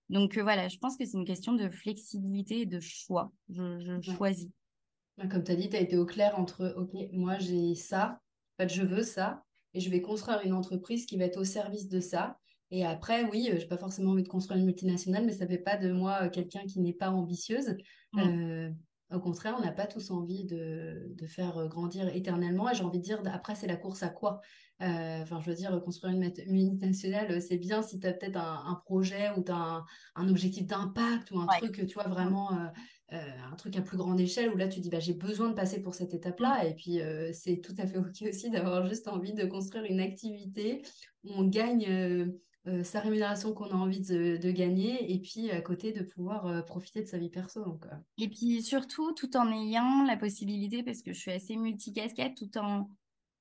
donc 0.10 0.38
voilà, 0.38 0.67
je 0.67 0.78
pense 0.78 0.97
que 0.97 1.06
c'est 1.06 1.17
une 1.17 1.25
question 1.25 1.54
de 1.54 1.69
flexibilité 1.69 2.62
et 2.62 2.65
de 2.65 2.80
choix. 2.80 3.32
Je, 3.49 3.99
choisis. 4.01 4.49
Comme 5.30 5.43
tu 5.43 5.51
as 5.51 5.56
dit, 5.56 5.69
tu 5.69 5.75
as 5.75 5.82
été 5.82 5.97
au 5.97 6.06
clair 6.06 6.38
entre 6.38 6.73
OK, 6.78 6.93
moi 7.13 7.38
j'ai 7.38 7.75
ça, 7.75 8.19
en 8.58 8.63
fait, 8.63 8.73
je 8.73 8.82
veux 8.82 9.04
ça, 9.04 9.43
et 9.73 9.80
je 9.80 9.89
vais 9.89 10.01
construire 10.01 10.41
une 10.43 10.54
entreprise 10.54 11.06
qui 11.06 11.17
va 11.17 11.25
être 11.25 11.39
au 11.39 11.43
service 11.43 11.88
de 11.88 11.99
ça. 11.99 12.38
Et 12.71 12.86
après, 12.86 13.23
oui, 13.25 13.49
je 13.51 13.58
n'ai 13.58 13.65
pas 13.65 13.78
forcément 13.78 14.12
envie 14.12 14.23
de 14.23 14.28
construire 14.28 14.60
une 14.60 14.65
multinationale, 14.65 15.25
mais 15.25 15.34
ça 15.34 15.45
ne 15.45 15.49
fait 15.49 15.60
pas 15.60 15.78
de 15.78 15.91
moi 15.91 16.30
quelqu'un 16.30 16.65
qui 16.65 16.80
n'est 16.80 16.93
pas 16.93 17.10
ambitieuse. 17.10 17.75
Mmh. 18.13 18.69
au 19.12 19.19
contraire, 19.19 19.56
on 19.60 19.63
n'a 19.63 19.71
pas 19.71 19.88
tous 19.88 20.10
envie 20.10 20.45
de, 20.45 21.13
de, 21.15 21.28
faire 21.28 21.67
grandir 21.67 22.08
éternellement. 22.15 22.69
Et 22.69 22.75
j'ai 22.75 22.84
envie 22.84 22.99
de 22.99 23.04
dire, 23.04 23.21
après, 23.32 23.56
c'est 23.56 23.67
la 23.67 23.75
course 23.75 24.04
à 24.04 24.10
quoi? 24.10 24.41
Enfin, 24.80 25.39
je 25.41 25.49
veux 25.49 25.56
dire, 25.56 25.80
construire 25.84 26.13
une 26.13 26.32
multinationale, 26.47 27.41
c'est 27.41 27.58
bien 27.58 27.82
si 27.82 27.99
tu 27.99 28.08
as 28.08 28.13
peut-être 28.13 28.38
un, 28.38 28.82
projet 28.86 29.30
ou 29.38 29.43
tu 29.43 29.51
as 29.51 29.84
un, 30.15 30.30
objectif 30.30 30.65
d'impact 30.65 31.32
ou 31.32 31.39
un 31.39 31.47
truc, 31.47 31.86
tu 31.86 31.93
vois, 31.93 32.08
vraiment 32.08 32.51
un 33.12 33.56
truc 33.58 33.78
à 33.78 33.82
plus 33.82 33.97
grande 33.97 34.19
échelle 34.19 34.51
où 34.51 34.58
là, 34.58 34.67
tu 34.67 34.80
dis, 34.80 34.89
bah, 34.89 34.99
j'ai 34.99 35.13
besoin 35.13 35.49
de 35.49 35.54
passer 35.54 35.82
pour 35.82 35.93
cette 35.93 36.13
étape-là. 36.13 36.63
Mmh. 36.63 36.67
Et 36.67 36.73
puis, 36.75 36.99
c'est 37.34 37.62
tout 37.62 37.75
à 37.78 37.86
fait 37.86 37.97
OK 37.97 38.23
aussi 38.28 38.49
d'avoir 38.49 38.88
juste 38.88 39.08
envie 39.08 39.34
de 39.34 39.45
construire 39.45 39.86
une 39.86 39.99
activité 39.99 40.82
où 41.23 41.32
on 41.36 41.45
gagne 41.45 42.34
euh, 42.67 42.84
sa 42.84 42.99
rémunération 42.99 43.54
qu'on 43.54 43.69
a 43.69 43.75
envie 43.75 44.01
de, 44.01 44.51
gagner 44.51 45.13
et 45.13 45.19
puis 45.19 45.51
à 45.51 45.62
côté 45.62 45.91
de 45.91 46.01
pouvoir 46.01 46.47
euh, 46.47 46.62
profiter 46.62 47.01
de 47.01 47.08
sa 47.08 47.19
vie 47.19 47.30
perso. 47.30 47.63
Donc, 47.63 47.86
euh. 47.86 47.95
Et 48.17 48.28
puis 48.28 48.63
surtout, 48.63 49.13
tout 49.13 49.38
en 49.38 49.51
ayant 49.51 50.04
la 50.04 50.17
possibilité, 50.17 50.82
parce 50.82 51.04
que 51.04 51.13
je 51.13 51.19
suis 51.19 51.32
assez 51.32 51.56
multicasquette, 51.58 52.36
tout 52.36 52.58
en, 52.58 52.89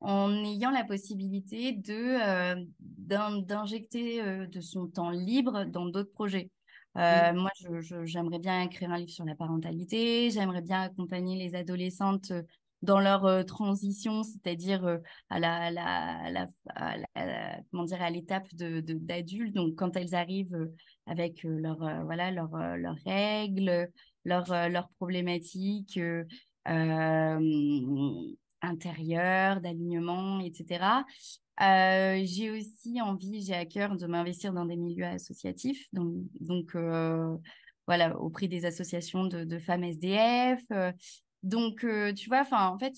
en 0.01 0.45
ayant 0.45 0.71
la 0.71 0.85
possibilité 0.85 1.73
de 1.73 2.59
d'injecter 2.79 4.47
de 4.47 4.61
son 4.61 4.89
temps 4.89 5.11
libre 5.11 5.65
dans 5.65 5.87
d'autres 5.87 6.13
projets. 6.13 6.51
Moi, 6.95 7.51
j'aimerais 8.05 8.39
bien 8.39 8.63
écrire 8.63 8.91
un 8.91 8.99
livre 8.99 9.11
sur 9.11 9.25
la 9.25 9.35
parentalité, 9.35 10.31
j'aimerais 10.31 10.63
bien 10.63 10.83
accompagner 10.83 11.37
les 11.37 11.55
adolescentes 11.55 12.33
dans 12.85 13.01
leur 13.01 13.25
euh, 13.25 13.43
transition, 13.43 14.23
c'est-à-dire 14.23 14.85
euh, 14.85 14.99
à 15.31 15.41
la, 15.41 15.71
l'étape 18.11 18.47
d'adulte. 18.55 19.55
Donc 19.55 19.75
quand 19.77 19.97
elles 19.97 20.15
arrivent 20.15 20.55
euh, 20.55 20.73
avec 21.07 21.43
leur 21.43 21.79
voilà 22.05 22.31
leur 22.31 22.57
leurs 22.77 22.97
règles, 23.05 23.89
leurs 24.25 24.69
leurs 24.71 24.89
problématiques 24.91 26.01
intérieures, 28.63 29.61
d'alignement, 29.61 30.41
etc. 30.41 31.05
j'ai 31.59 32.51
aussi 32.51 33.03
envie, 33.03 33.43
j'ai 33.43 33.55
à 33.55 33.67
cœur 33.67 33.97
de 33.97 34.07
m'investir 34.07 34.55
dans 34.55 34.65
des 34.65 34.77
milieux 34.77 35.05
associatifs, 35.05 35.87
donc, 35.93 36.77
voilà, 37.87 38.19
auprès 38.19 38.49
des 38.49 38.65
associations 38.65 39.25
de 39.25 39.59
femmes 39.59 39.85
SDF, 39.85 40.63
donc, 41.45 41.85
euh, 41.85 42.15
tu 42.15 42.31
vois, 42.31 42.47
en 42.51 42.79
fait, 42.79 42.95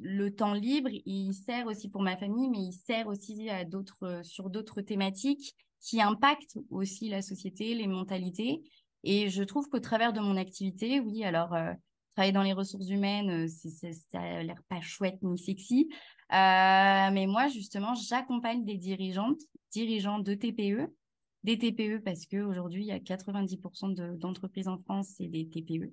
le 0.00 0.34
temps 0.34 0.54
libre, 0.54 0.88
il 0.90 1.34
sert 1.34 1.66
aussi 1.66 1.90
pour 1.90 2.00
ma 2.00 2.16
famille, 2.16 2.48
mais 2.48 2.58
il 2.58 2.72
sert 2.72 3.06
aussi 3.06 3.50
à 3.50 3.66
d'autres, 3.66 4.04
euh, 4.04 4.22
sur 4.22 4.48
d'autres 4.48 4.80
thématiques 4.80 5.54
qui 5.78 6.00
impactent 6.00 6.58
aussi 6.70 7.10
la 7.10 7.20
société, 7.20 7.74
les 7.74 7.86
mentalités. 7.86 8.62
Et 9.04 9.28
je 9.28 9.42
trouve 9.42 9.68
qu'au 9.68 9.78
travers 9.78 10.14
de 10.14 10.20
mon 10.20 10.38
activité, 10.38 11.00
oui, 11.00 11.22
alors 11.22 11.52
euh, 11.52 11.74
travailler 12.14 12.32
dans 12.32 12.42
les 12.42 12.54
ressources 12.54 12.88
humaines, 12.88 13.46
ça 13.48 14.20
a 14.20 14.42
l'air 14.42 14.62
pas 14.70 14.80
chouette 14.80 15.18
ni 15.22 15.38
sexy, 15.38 15.90
mais 16.30 17.26
moi 17.26 17.48
justement, 17.48 17.94
j'accompagne 17.94 18.64
des 18.64 18.78
dirigeantes, 18.78 19.40
dirigeants 19.70 20.18
de 20.18 20.34
TPE, 20.34 20.88
des 21.42 21.58
TPE 21.58 21.98
parce 22.02 22.26
qu'aujourd'hui, 22.26 22.84
il 22.84 22.88
y 22.88 22.92
a 22.92 23.00
90% 23.00 24.16
d'entreprises 24.16 24.68
en 24.68 24.78
France, 24.78 25.14
c'est 25.16 25.28
des 25.28 25.48
TPE 25.48 25.92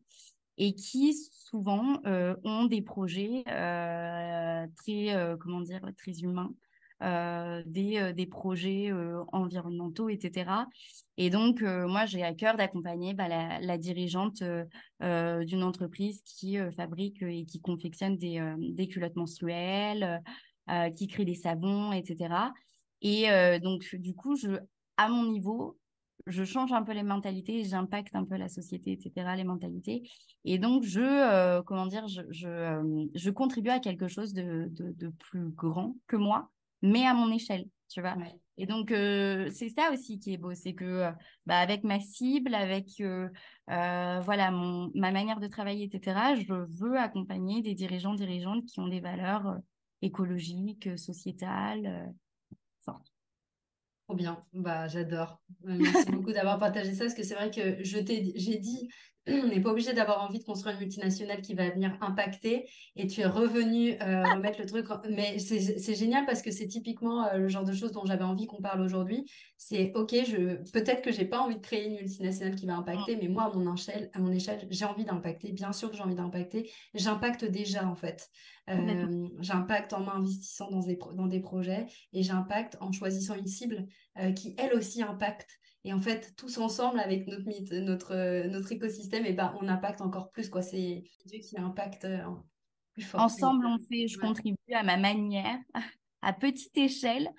et 0.59 0.75
qui 0.75 1.13
souvent 1.13 2.01
euh, 2.05 2.35
ont 2.43 2.65
des 2.65 2.81
projets 2.81 3.43
euh, 3.47 4.67
très, 4.75 5.15
euh, 5.15 5.37
comment 5.37 5.61
dire, 5.61 5.81
très 5.97 6.19
humains, 6.19 6.53
des, 7.65 8.11
des 8.13 8.25
projets 8.25 8.91
environnementaux, 9.31 10.09
etc. 10.09 10.51
Et 11.15 11.29
donc, 11.29 11.61
moi, 11.61 12.05
j'ai 12.05 12.23
à 12.23 12.33
cœur 12.33 12.57
d'accompagner 12.57 13.13
bah, 13.13 13.29
la, 13.29 13.61
la, 13.61 13.77
dirigeante 13.77 14.43
d'une 14.99 15.63
entreprise 15.63 16.21
qui 16.25 16.57
fabrique 16.75 17.21
et 17.21 17.45
qui 17.45 17.61
confectionne 17.61 18.17
des, 18.17 18.41
des 18.57 18.89
culottes 18.89 19.15
menstruelles, 19.15 20.21
qui 20.97 21.07
crée 21.07 21.23
des 21.23 21.35
savons, 21.35 21.93
etc. 21.93 22.51
Et 23.01 23.27
donc, 23.61 23.95
du 23.95 24.13
coup, 24.13 24.35
je, 24.35 24.59
à 24.97 25.07
mon 25.07 25.23
niveau, 25.23 25.77
je 26.27 26.43
change 26.43 26.71
un 26.71 26.83
peu 26.83 26.93
les 26.93 27.03
mentalités, 27.03 27.63
j'impacte 27.63 28.15
un 28.15 28.25
peu 28.25 28.35
la 28.35 28.49
société, 28.49 28.91
etc., 28.91 29.35
les 29.35 29.43
mentalités. 29.43 30.03
Et 30.45 30.57
donc, 30.57 30.83
je, 30.83 31.01
euh, 31.01 31.61
comment 31.63 31.85
dire, 31.85 32.07
je, 32.07 32.21
je, 32.29 32.47
euh, 32.47 33.05
je, 33.15 33.29
contribue 33.29 33.69
à 33.69 33.79
quelque 33.79 34.07
chose 34.07 34.33
de, 34.33 34.67
de, 34.71 35.09
plus 35.09 35.49
grand 35.49 35.95
que 36.07 36.15
moi, 36.15 36.49
mais 36.81 37.05
à 37.05 37.13
mon 37.13 37.31
échelle, 37.31 37.65
tu 37.89 38.01
vois. 38.01 38.15
Et 38.57 38.65
donc, 38.65 38.91
euh, 38.91 39.49
c'est 39.53 39.69
ça 39.69 39.91
aussi 39.91 40.19
qui 40.19 40.33
est 40.33 40.37
beau, 40.37 40.53
c'est 40.53 40.73
que 40.73 41.09
bah, 41.45 41.57
avec 41.57 41.83
ma 41.83 41.99
cible, 41.99 42.53
avec 42.53 42.87
voilà 43.67 44.51
mon, 44.51 44.91
ma 44.95 45.11
manière 45.11 45.39
de 45.39 45.47
travailler, 45.47 45.85
etc., 45.85 46.35
je 46.35 46.53
veux 46.53 46.97
accompagner 46.97 47.61
des 47.61 47.73
dirigeants, 47.73 48.13
dirigeantes 48.13 48.65
qui 48.65 48.79
ont 48.79 48.87
des 48.87 48.99
valeurs 48.99 49.57
écologiques, 50.01 50.97
sociétales. 50.97 52.13
Bien, 54.13 54.43
bah 54.53 54.87
j'adore. 54.87 55.39
Merci 55.63 56.11
beaucoup 56.11 56.31
d'avoir 56.31 56.57
partagé 56.57 56.93
ça, 56.93 57.05
parce 57.05 57.13
que 57.13 57.23
c'est 57.23 57.35
vrai 57.35 57.51
que 57.51 57.83
je 57.83 57.99
t'ai, 57.99 58.33
j'ai 58.35 58.57
dit 58.57 58.89
on 59.31 59.47
n'est 59.47 59.59
pas 59.59 59.71
obligé 59.71 59.93
d'avoir 59.93 60.23
envie 60.23 60.39
de 60.39 60.43
construire 60.43 60.75
une 60.75 60.81
multinationale 60.81 61.41
qui 61.41 61.53
va 61.53 61.69
venir 61.69 61.97
impacter 62.01 62.69
et 62.95 63.07
tu 63.07 63.21
es 63.21 63.25
revenu 63.25 63.93
euh, 64.01 64.23
remettre 64.23 64.59
le 64.59 64.65
truc. 64.65 64.87
Mais 65.09 65.39
c'est 65.39 65.95
génial 65.95 66.25
parce 66.25 66.41
que 66.41 66.51
c'est 66.51 66.67
typiquement 66.67 67.25
euh, 67.27 67.37
le 67.37 67.47
genre 67.47 67.63
de 67.63 67.73
choses 67.73 67.91
dont 67.91 68.05
j'avais 68.05 68.23
envie 68.23 68.47
qu'on 68.47 68.61
parle 68.61 68.81
aujourd'hui. 68.81 69.29
C'est 69.57 69.91
OK, 69.95 70.11
je 70.11 70.55
peut-être 70.71 71.01
que 71.01 71.11
j'ai 71.11 71.25
pas 71.25 71.39
envie 71.39 71.55
de 71.55 71.61
créer 71.61 71.87
une 71.87 71.95
multinationale 71.95 72.55
qui 72.55 72.65
va 72.65 72.75
impacter, 72.75 73.17
mais 73.17 73.27
moi, 73.27 73.43
à 73.43 73.49
mon 73.53 73.73
échelle, 73.75 74.09
à 74.13 74.19
mon 74.19 74.31
échelle 74.31 74.67
j'ai 74.69 74.85
envie 74.85 75.05
d'impacter. 75.05 75.51
Bien 75.51 75.73
sûr 75.73 75.89
que 75.91 75.97
j'ai 75.97 76.03
envie 76.03 76.15
d'impacter. 76.15 76.71
J'impacte 76.93 77.45
déjà, 77.45 77.87
en 77.87 77.95
fait. 77.95 78.29
Euh, 78.69 79.27
j'impacte 79.39 79.93
en 79.93 80.01
m'investissant 80.01 80.69
dans 80.69 80.81
des, 80.81 80.97
dans 81.15 81.25
des 81.25 81.39
projets 81.39 81.87
et 82.13 82.21
j'impacte 82.21 82.77
en 82.81 82.91
choisissant 82.91 83.35
une 83.35 83.47
cible 83.47 83.87
qui, 84.35 84.55
elle 84.57 84.73
aussi, 84.73 85.01
impacte. 85.01 85.58
Et 85.85 85.93
en 85.93 86.01
fait, 86.01 86.33
tous 86.35 86.57
ensemble, 86.57 86.99
avec 86.99 87.27
notre, 87.27 87.75
notre, 87.79 88.47
notre 88.47 88.71
écosystème, 88.71 89.25
et 89.25 89.29
eh 89.29 89.33
ben, 89.33 89.55
on 89.61 89.67
impacte 89.67 90.01
encore 90.01 90.29
plus. 90.31 90.49
quoi. 90.49 90.61
C'est 90.61 91.03
Dieu 91.25 91.39
qui 91.39 91.57
impacte 91.57 92.05
euh, 92.05 92.19
plus 92.93 93.03
fort. 93.03 93.21
Ensemble, 93.21 93.65
on 93.65 93.77
fait, 93.89 94.07
je 94.07 94.17
contribue 94.17 94.57
à 94.73 94.83
ma 94.83 94.97
manière, 94.97 95.57
à 96.21 96.33
petite 96.33 96.77
échelle, 96.77 97.29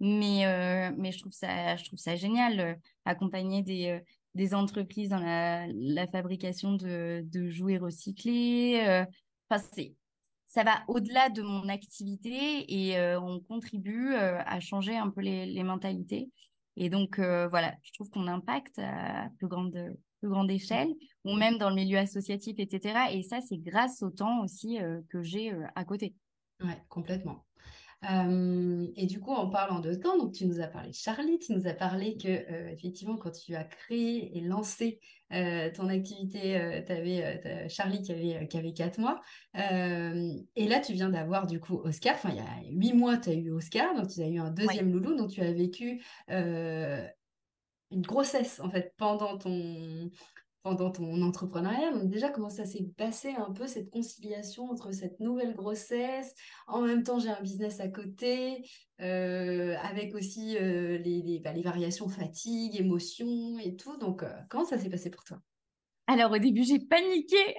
mais, 0.00 0.46
euh, 0.46 0.92
mais 0.96 1.12
je, 1.12 1.18
trouve 1.18 1.32
ça, 1.32 1.76
je 1.76 1.84
trouve 1.84 1.98
ça 1.98 2.16
génial, 2.16 2.60
euh, 2.60 2.74
accompagner 3.04 3.62
des, 3.62 4.00
des 4.34 4.54
entreprises 4.54 5.10
dans 5.10 5.20
la, 5.20 5.66
la 5.68 6.06
fabrication 6.06 6.72
de, 6.72 7.22
de, 7.26 7.48
jouets 7.50 7.76
recyclés. 7.76 9.04
Enfin, 9.50 9.62
ça 10.46 10.64
va 10.64 10.82
au-delà 10.88 11.28
de 11.28 11.42
mon 11.42 11.68
activité 11.68 12.64
et 12.66 12.98
on 13.16 13.40
contribue 13.40 14.14
à 14.14 14.58
changer 14.58 14.96
un 14.96 15.10
peu 15.10 15.20
les, 15.20 15.44
les 15.44 15.62
mentalités. 15.62 16.30
Et 16.82 16.88
donc, 16.88 17.18
euh, 17.18 17.46
voilà, 17.46 17.74
je 17.82 17.92
trouve 17.92 18.08
qu'on 18.08 18.26
impacte 18.26 18.78
à 18.78 19.28
plus 19.36 19.48
grande, 19.48 19.78
plus 20.20 20.30
grande 20.30 20.50
échelle, 20.50 20.88
ou 21.26 21.34
même 21.34 21.58
dans 21.58 21.68
le 21.68 21.74
milieu 21.74 21.98
associatif, 21.98 22.54
etc. 22.58 23.12
Et 23.12 23.22
ça, 23.22 23.42
c'est 23.42 23.58
grâce 23.58 24.02
au 24.02 24.08
temps 24.08 24.42
aussi 24.42 24.80
euh, 24.80 25.02
que 25.10 25.22
j'ai 25.22 25.52
euh, 25.52 25.66
à 25.74 25.84
côté. 25.84 26.14
Ouais, 26.64 26.82
complètement. 26.88 27.44
Et 28.02 29.06
du 29.06 29.20
coup, 29.20 29.32
en 29.32 29.50
parlant 29.50 29.80
de 29.80 29.94
temps, 29.94 30.16
donc 30.16 30.32
tu 30.32 30.46
nous 30.46 30.60
as 30.60 30.68
parlé 30.68 30.90
de 30.90 30.94
Charlie, 30.94 31.38
tu 31.38 31.52
nous 31.52 31.66
as 31.66 31.74
parlé 31.74 32.16
que 32.16 32.70
effectivement, 32.72 33.16
quand 33.16 33.30
tu 33.30 33.54
as 33.54 33.64
créé 33.64 34.36
et 34.36 34.40
lancé 34.40 35.00
ton 35.30 35.88
activité, 35.88 36.82
tu 36.86 36.92
avais 36.92 37.68
Charlie 37.68 38.00
qui 38.00 38.12
avait, 38.12 38.48
qui 38.48 38.56
avait 38.56 38.72
4 38.72 38.98
mois. 38.98 39.20
et 39.54 40.68
là, 40.68 40.80
tu 40.80 40.94
viens 40.94 41.10
d'avoir 41.10 41.46
du 41.46 41.60
coup 41.60 41.80
Oscar. 41.84 42.14
Enfin, 42.14 42.30
il 42.30 42.36
y 42.36 42.40
a 42.40 42.70
8 42.70 42.92
mois, 42.94 43.18
tu 43.18 43.30
as 43.30 43.34
eu 43.34 43.50
Oscar, 43.50 43.94
donc 43.94 44.08
tu 44.08 44.22
as 44.22 44.28
eu 44.28 44.38
un 44.38 44.50
deuxième 44.50 44.92
loulou, 44.92 45.14
donc 45.14 45.30
tu 45.30 45.42
as 45.42 45.52
vécu 45.52 46.02
une 46.28 48.02
grossesse 48.02 48.60
en 48.60 48.70
fait 48.70 48.94
pendant 48.96 49.36
ton 49.36 50.10
pendant 50.62 50.90
ton 50.90 51.22
entrepreneuriat. 51.22 51.92
Donc 51.92 52.10
déjà, 52.10 52.30
comment 52.30 52.50
ça 52.50 52.66
s'est 52.66 52.86
passé 52.96 53.30
un 53.30 53.52
peu 53.52 53.66
cette 53.66 53.90
conciliation 53.90 54.70
entre 54.70 54.92
cette 54.92 55.18
nouvelle 55.20 55.54
grossesse, 55.54 56.34
en 56.66 56.82
même 56.82 57.02
temps 57.02 57.18
j'ai 57.18 57.30
un 57.30 57.40
business 57.40 57.80
à 57.80 57.88
côté, 57.88 58.62
euh, 59.00 59.76
avec 59.82 60.14
aussi 60.14 60.56
euh, 60.58 60.98
les, 60.98 61.40
bah, 61.42 61.52
les, 61.52 61.62
variations 61.62 62.08
fatigue, 62.08 62.78
émotions 62.78 63.58
et 63.58 63.76
tout. 63.76 63.96
Donc 63.96 64.22
euh, 64.22 64.32
comment 64.48 64.64
ça 64.64 64.78
s'est 64.78 64.90
passé 64.90 65.10
pour 65.10 65.24
toi? 65.24 65.38
Alors 66.06 66.32
au 66.32 66.38
début 66.38 66.64
j'ai 66.64 66.78
paniqué. 66.78 67.56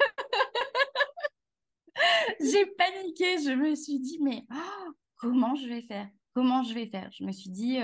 j'ai 2.40 2.66
paniqué, 2.66 3.38
je 3.44 3.54
me 3.54 3.74
suis 3.74 4.00
dit 4.00 4.18
mais 4.20 4.42
oh, 4.52 4.90
comment 5.16 5.54
je 5.54 5.68
vais 5.68 5.82
faire? 5.82 6.08
Comment 6.34 6.64
je 6.64 6.74
vais 6.74 6.86
faire? 6.86 7.08
Je 7.12 7.24
me 7.24 7.30
suis 7.30 7.50
dit 7.50 7.78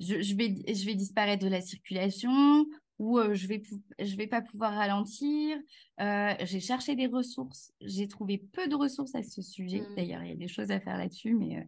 je, 0.00 0.22
je, 0.22 0.34
vais, 0.34 0.54
je 0.72 0.86
vais 0.86 0.94
disparaître 0.94 1.44
de 1.44 1.50
la 1.50 1.60
circulation 1.60 2.64
où 2.98 3.20
je 3.32 3.46
vais 3.46 3.62
je 3.98 4.16
vais 4.16 4.26
pas 4.26 4.42
pouvoir 4.42 4.72
ralentir. 4.74 5.58
j'ai 5.98 6.60
cherché 6.60 6.96
des 6.96 7.06
ressources, 7.06 7.72
j'ai 7.80 8.08
trouvé 8.08 8.38
peu 8.52 8.68
de 8.68 8.74
ressources 8.74 9.14
à 9.14 9.22
ce 9.22 9.42
sujet. 9.42 9.80
Mmh. 9.80 9.94
D'ailleurs, 9.96 10.22
il 10.22 10.28
y 10.30 10.32
a 10.32 10.36
des 10.36 10.48
choses 10.48 10.70
à 10.70 10.80
faire 10.80 10.96
là-dessus, 10.96 11.34
mais 11.34 11.66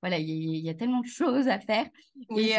voilà, 0.00 0.18
il 0.18 0.28
y, 0.28 0.68
a 0.68 0.74
tellement 0.74 1.00
de 1.00 1.06
choses 1.06 1.48
à 1.48 1.58
faire. 1.58 1.86
et, 2.36 2.54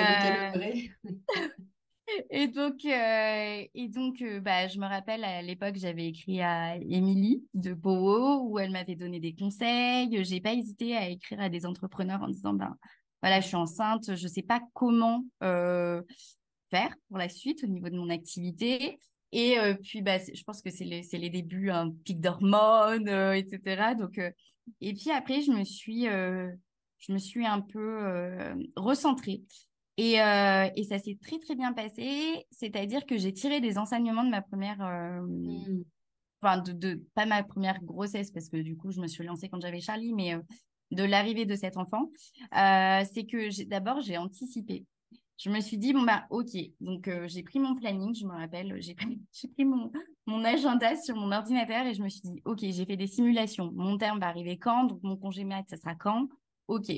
et 2.30 2.48
donc, 2.48 2.84
et 2.84 3.88
donc 3.88 4.24
bah, 4.42 4.68
je 4.68 4.80
me 4.80 4.86
rappelle 4.86 5.24
à 5.24 5.42
l'époque, 5.42 5.76
j'avais 5.76 6.08
écrit 6.08 6.42
à 6.42 6.76
Émilie 6.76 7.44
de 7.54 7.74
Bowo 7.74 8.50
où 8.50 8.60
elle 8.60 8.72
m'avait 8.72 8.96
donné 8.96 9.20
des 9.20 9.34
conseils. 9.34 10.24
J'ai 10.24 10.42
pas 10.42 10.54
hésité 10.54 10.98
à 10.98 11.08
écrire 11.08 11.40
à 11.40 11.50
des 11.50 11.66
entrepreneurs 11.66 12.22
en 12.22 12.28
disant 12.28 12.54
ben 12.54 12.76
voilà, 13.22 13.42
je 13.42 13.48
suis 13.48 13.56
enceinte, 13.56 14.16
je 14.16 14.28
sais 14.28 14.44
pas 14.44 14.62
comment 14.74 15.24
faire 16.70 16.94
pour 17.08 17.18
la 17.18 17.30
suite 17.30 17.64
au 17.64 17.68
niveau 17.68 17.90
de 17.90 17.98
mon 17.98 18.10
activité. 18.10 19.00
Et 19.32 19.60
euh, 19.60 19.76
puis, 19.76 20.02
bah, 20.02 20.18
je 20.18 20.44
pense 20.44 20.62
que 20.62 20.72
c'est 20.72 20.86
les, 20.86 21.02
les, 21.12 21.30
débuts, 21.30 21.70
un 21.70 21.92
pic 21.92 22.20
d'hormones, 22.20 23.10
euh, 23.10 23.34
etc. 23.34 23.94
Donc, 23.98 24.18
euh, 24.18 24.32
et 24.82 24.94
puis 24.94 25.12
après, 25.12 25.42
je 25.42 25.52
me 25.52 25.64
suis, 25.64 26.06
je 26.06 27.14
me 27.14 27.18
suis 27.18 27.46
un 27.46 27.62
peu 27.62 28.56
recentrée. 28.76 29.42
Et, 29.98 30.14
et 30.14 30.84
ça 30.84 31.00
s'est 31.00 31.18
très, 31.22 31.40
très 31.40 31.56
bien 31.56 31.74
passé. 31.74 32.46
C'est-à-dire 32.52 33.06
que 33.06 33.18
j'ai 33.18 33.34
tiré 33.34 33.62
des 33.62 33.78
enseignements 33.78 34.24
de 34.24 34.30
ma 34.30 34.42
première... 34.42 34.80
Mmh. 34.80 35.84
Enfin, 36.42 36.62
de, 36.62 36.72
de, 36.72 37.04
pas 37.16 37.26
ma 37.26 37.44
première 37.44 37.84
grossesse, 37.84 38.32
parce 38.32 38.48
que 38.48 38.56
du 38.58 38.78
coup, 38.78 38.92
je 38.92 39.02
me 39.02 39.08
suis 39.08 39.26
lancée 39.26 39.50
quand 39.50 39.60
j'avais 39.60 39.82
Charlie, 39.82 40.14
mais 40.14 40.38
de 40.92 41.04
l'arrivée 41.04 41.46
de 41.46 41.56
cet 41.56 41.76
enfant. 41.76 42.12
c'est 42.54 43.26
que 43.26 43.64
d'abord, 43.66 44.02
j'ai 44.02 44.18
anticipé 44.18 44.86
je 45.40 45.50
me 45.50 45.62
suis 45.62 45.78
dit, 45.78 45.94
bon, 45.94 46.04
bah, 46.04 46.26
ok. 46.30 46.50
Donc, 46.82 47.08
euh, 47.08 47.26
j'ai 47.28 47.44
pris 47.44 47.60
mon 47.60 47.74
planning, 47.74 48.14
je 48.14 48.26
me 48.26 48.34
rappelle, 48.34 48.78
j'ai 48.82 48.94
pris, 48.94 49.66
mon, 49.66 49.90
mon, 50.28 50.44
agenda 50.44 50.96
sur 50.98 51.16
mon 51.16 51.32
ordinateur 51.32 51.86
et 51.86 51.94
je 51.94 52.04
me 52.04 52.10
suis 52.10 52.22
dit, 52.22 52.42
ok, 52.44 52.60
j'ai 52.62 52.86
fait 52.86 52.98
des 52.98 53.08
simulations. 53.08 53.72
Mon 53.74 53.98
terme 53.98 54.20
va 54.20 54.28
arriver 54.28 54.58
quand? 54.58 54.84
Donc, 54.84 55.02
mon 55.02 55.16
congé 55.16 55.46
mat, 55.46 55.64
ça 55.70 55.78
sera 55.78 55.96
quand? 55.96 56.28
Ok, 56.68 56.92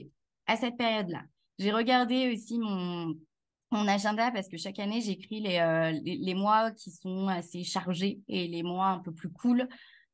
à 0.47 0.57
cette 0.57 0.75
période-là. 0.75 1.23
J'ai 1.59 1.71
regardé 1.71 2.33
aussi 2.33 2.57
mon, 2.57 3.15
mon 3.69 3.87
agenda 3.87 4.31
parce 4.31 4.47
que 4.47 4.57
chaque 4.57 4.79
année, 4.79 5.01
j'écris 5.01 5.39
les, 5.39 5.59
euh, 5.59 5.91
les, 6.03 6.33
mois 6.33 6.71
qui 6.71 6.89
sont 6.89 7.27
assez 7.27 7.63
chargés 7.63 8.21
et 8.27 8.47
les 8.47 8.63
mois 8.63 8.87
un 8.87 8.99
peu 8.99 9.13
plus 9.13 9.29
cool. 9.29 9.67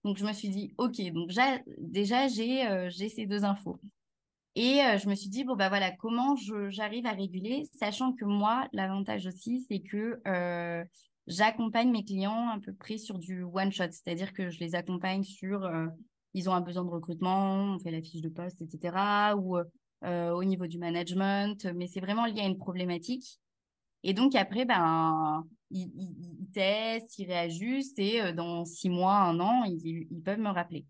Donc, 0.03 0.17
je 0.17 0.25
me 0.25 0.33
suis 0.33 0.49
dit, 0.49 0.73
OK, 0.77 0.99
donc 1.13 1.31
déjà, 1.77 2.27
j'ai 2.27 2.67
euh, 2.67 2.89
ces 2.89 3.25
deux 3.25 3.45
infos. 3.45 3.79
Et 4.59 4.81
euh, 4.81 4.97
je 4.97 5.07
me 5.07 5.13
suis 5.13 5.29
dit, 5.29 5.43
bon, 5.43 5.55
bah 5.55 5.69
voilà, 5.69 5.91
comment 5.91 6.35
j'arrive 6.69 7.05
à 7.05 7.11
réguler, 7.11 7.65
sachant 7.75 8.11
que 8.13 8.25
moi, 8.25 8.67
l'avantage 8.73 9.27
aussi, 9.27 9.63
c'est 9.69 9.81
que 9.81 10.19
euh, 10.27 10.83
j'accompagne 11.27 11.91
mes 11.91 12.03
clients 12.03 12.49
à 12.49 12.59
peu 12.59 12.73
près 12.73 12.97
sur 12.97 13.19
du 13.19 13.43
one-shot, 13.43 13.91
c'est-à-dire 13.91 14.33
que 14.33 14.49
je 14.49 14.59
les 14.59 14.73
accompagne 14.73 15.21
sur, 15.21 15.63
euh, 15.63 15.85
ils 16.33 16.49
ont 16.49 16.53
un 16.53 16.61
besoin 16.61 16.83
de 16.83 16.89
recrutement, 16.89 17.75
on 17.75 17.77
fait 17.77 17.91
la 17.91 18.01
fiche 18.01 18.23
de 18.23 18.29
poste, 18.29 18.59
etc., 18.63 19.35
ou 19.37 19.59
au 20.03 20.43
niveau 20.43 20.65
du 20.65 20.79
management, 20.79 21.67
mais 21.75 21.85
c'est 21.85 21.99
vraiment 21.99 22.25
lié 22.25 22.41
à 22.41 22.47
une 22.47 22.57
problématique. 22.57 23.39
Et 24.01 24.13
donc 24.15 24.33
après, 24.33 24.65
ben, 24.65 25.43
ils, 25.69 26.47
testent, 26.51 27.19
ils 27.19 27.27
réajustent, 27.27 27.99
et 27.99 28.33
dans 28.33 28.65
six 28.65 28.89
mois, 28.89 29.17
un 29.17 29.39
an, 29.39 29.65
ils 29.65 30.21
peuvent 30.23 30.39
me 30.39 30.49
rappeler. 30.49 30.87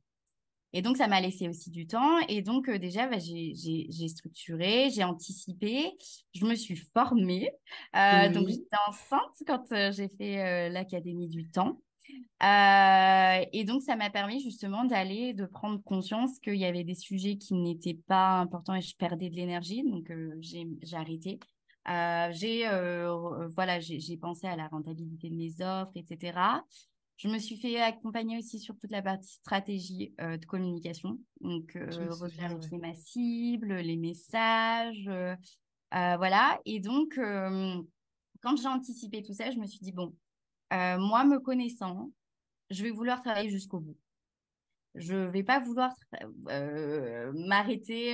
Et 0.73 0.81
donc, 0.81 0.97
ça 0.97 1.07
m'a 1.07 1.21
laissé 1.21 1.47
aussi 1.47 1.71
du 1.71 1.87
temps. 1.87 2.19
Et 2.27 2.41
donc, 2.41 2.67
euh, 2.67 2.77
déjà, 2.77 3.07
bah, 3.07 3.17
j'ai 3.19 4.07
structuré, 4.07 4.89
j'ai 4.89 5.03
anticipé, 5.03 5.91
je 6.33 6.45
me 6.45 6.55
suis 6.55 6.75
formée. 6.93 7.51
Euh, 7.95 8.29
donc, 8.29 8.49
j'étais 8.49 8.77
enceinte 8.87 9.43
quand 9.45 9.71
euh, 9.71 9.91
j'ai 9.91 10.09
fait 10.09 10.69
l'Académie 10.69 11.29
du 11.29 11.49
temps. 11.49 11.81
et 12.41 13.63
donc, 13.63 13.81
ça 13.81 13.95
m'a 13.95 14.09
permis 14.09 14.41
justement 14.41 14.83
d'aller, 14.83 15.33
de 15.33 15.45
prendre 15.45 15.81
conscience 15.83 16.37
qu'il 16.39 16.55
y 16.55 16.65
avait 16.65 16.83
des 16.83 16.95
sujets 16.95 17.37
qui 17.37 17.53
n'étaient 17.53 17.99
pas 18.07 18.39
importants 18.39 18.75
et 18.75 18.81
je 18.81 18.95
perdais 18.95 19.29
de 19.29 19.35
l'énergie. 19.35 19.83
Donc, 19.83 20.11
j'ai 20.41 20.67
arrêté. 20.93 21.39
j'ai 21.85 22.67
voilà, 23.55 23.79
j'ai 23.79 24.17
pensé 24.17 24.47
à 24.47 24.57
la 24.57 24.67
rentabilité 24.67 25.29
de 25.29 25.35
mes 25.35 25.61
offres, 25.61 25.93
etc. 25.95 26.61
Je 27.17 27.27
me 27.27 27.39
suis 27.39 27.57
fait 27.57 27.81
accompagner 27.81 28.37
aussi 28.37 28.59
sur 28.59 28.77
toute 28.77 28.91
la 28.91 29.01
partie 29.01 29.33
stratégie 29.33 30.13
euh, 30.21 30.37
de 30.37 30.45
communication. 30.45 31.19
Donc, 31.41 31.75
euh, 31.75 31.89
revérifier 32.11 32.77
ma 32.77 32.93
cible, 32.93 33.73
les 33.73 33.97
messages, 33.97 35.07
euh, 35.07 35.35
euh, 35.95 36.17
voilà. 36.17 36.59
Et 36.65 36.79
donc, 36.79 37.19
quand 38.41 38.55
j'ai 38.55 38.67
anticipé 38.67 39.23
tout 39.23 39.33
ça, 39.33 39.49
je 39.49 39.57
me 39.57 39.65
suis 39.65 39.79
dit, 39.79 39.91
bon, 39.91 40.15
moi, 40.71 41.23
me 41.23 41.39
connaissant, 41.39 42.11
je 42.69 42.83
vais 42.83 42.91
vouloir 42.91 43.19
travailler 43.21 43.49
jusqu'au 43.49 43.79
bout. 43.79 43.97
Je 44.93 45.15
ne 45.15 45.27
vais 45.27 45.43
pas 45.43 45.59
vouloir 45.59 45.93
m'arrêter. 47.33 48.11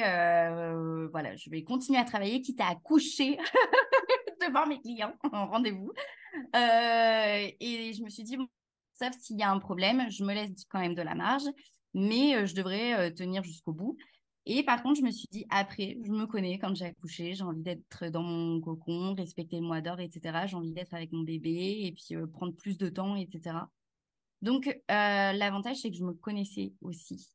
voilà, 1.11 1.35
je 1.35 1.49
vais 1.49 1.63
continuer 1.63 1.99
à 1.99 2.05
travailler, 2.05 2.41
quitte 2.41 2.61
à 2.61 2.69
accoucher 2.69 3.37
devant 4.47 4.65
mes 4.65 4.79
clients 4.79 5.13
en 5.33 5.47
rendez-vous. 5.47 5.91
et 6.53 7.91
je 7.93 8.01
me 8.01 8.09
suis 8.09 8.23
dit, 8.23 8.37
bon, 8.37 8.47
sauf 8.93 9.13
s'il 9.19 9.37
y 9.37 9.43
a 9.43 9.51
un 9.51 9.59
problème, 9.59 10.09
je 10.09 10.23
me 10.23 10.33
laisse 10.33 10.65
quand 10.69 10.79
même 10.79 10.95
de 10.95 11.01
la 11.01 11.15
marge, 11.15 11.43
mais 11.93 12.35
euh, 12.35 12.45
je 12.45 12.55
devrais 12.55 12.93
euh, 12.93 13.11
tenir 13.11 13.43
jusqu'au 13.43 13.73
bout. 13.73 13.97
Et 14.45 14.63
par 14.63 14.83
contre, 14.83 14.99
je 14.99 15.05
me 15.05 15.11
suis 15.11 15.27
dit, 15.31 15.45
après, 15.49 15.97
je 16.03 16.11
me 16.11 16.25
connais 16.25 16.59
quand 16.59 16.75
j'ai 16.75 16.85
accouché, 16.85 17.33
j'ai 17.33 17.43
envie 17.43 17.61
d'être 17.61 18.07
dans 18.07 18.23
mon 18.23 18.59
cocon, 18.59 19.13
respecter 19.15 19.55
le 19.57 19.61
mois 19.61 19.79
d'or, 19.79 20.01
etc. 20.01 20.47
J'ai 20.47 20.57
envie 20.57 20.73
d'être 20.73 20.93
avec 20.93 21.13
mon 21.13 21.21
bébé 21.21 21.79
et 21.83 21.93
puis 21.93 22.15
euh, 22.15 22.27
prendre 22.27 22.53
plus 22.53 22.77
de 22.77 22.89
temps, 22.89 23.15
etc. 23.15 23.55
Donc, 24.41 24.77
l'avantage, 24.89 25.77
c'est 25.77 25.89
que 25.89 25.95
je 25.95 26.03
me 26.03 26.13
connaissais 26.13 26.73
aussi. 26.81 27.29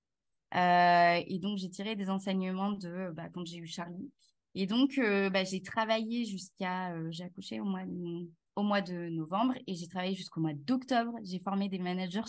et 0.54 1.38
donc, 1.40 1.56
j'ai 1.56 1.70
tiré 1.70 1.96
des 1.96 2.10
enseignements 2.10 2.72
de 2.72 3.10
bah, 3.14 3.30
quand 3.32 3.46
j'ai 3.46 3.56
eu 3.56 3.66
Charlie. 3.66 4.12
Et 4.54 4.66
donc, 4.66 5.00
bah, 5.00 5.44
j'ai 5.44 5.62
travaillé 5.62 6.26
jusqu'à, 6.26 6.94
j'ai 7.10 7.24
accouché 7.24 7.60
au 7.60 7.64
mois 7.64 7.86
de 7.86 8.28
au 8.58 8.62
mois 8.62 8.80
de 8.80 9.08
novembre 9.08 9.54
et 9.66 9.74
j'ai 9.74 9.86
travaillé 9.86 10.14
jusqu'au 10.16 10.40
mois 10.40 10.52
d'octobre. 10.52 11.14
J'ai 11.22 11.38
formé 11.38 11.68
des 11.68 11.78
managers 11.78 12.22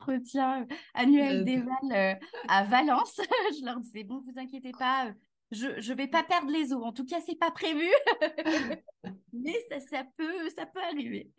entretien 0.00 0.62
euh, 0.62 0.74
annuel 0.94 1.44
d'Eval 1.44 1.92
euh, 1.92 2.14
à 2.48 2.64
Valence. 2.64 3.16
je 3.58 3.64
leur 3.64 3.80
disais, 3.80 4.04
bon, 4.04 4.22
vous 4.26 4.38
inquiétez 4.38 4.72
pas, 4.72 5.06
euh, 5.06 5.12
je 5.50 5.66
ne 5.68 5.96
vais 5.96 6.06
pas 6.06 6.22
perdre 6.22 6.50
les 6.50 6.72
eaux. 6.72 6.82
En 6.84 6.92
tout 6.92 7.06
cas, 7.06 7.20
c'est 7.20 7.38
pas 7.38 7.50
prévu. 7.50 7.88
Mais 9.32 9.56
ça, 9.68 9.80
ça, 9.80 10.04
peut, 10.16 10.48
ça 10.50 10.66
peut 10.66 10.82
arriver. 10.82 11.30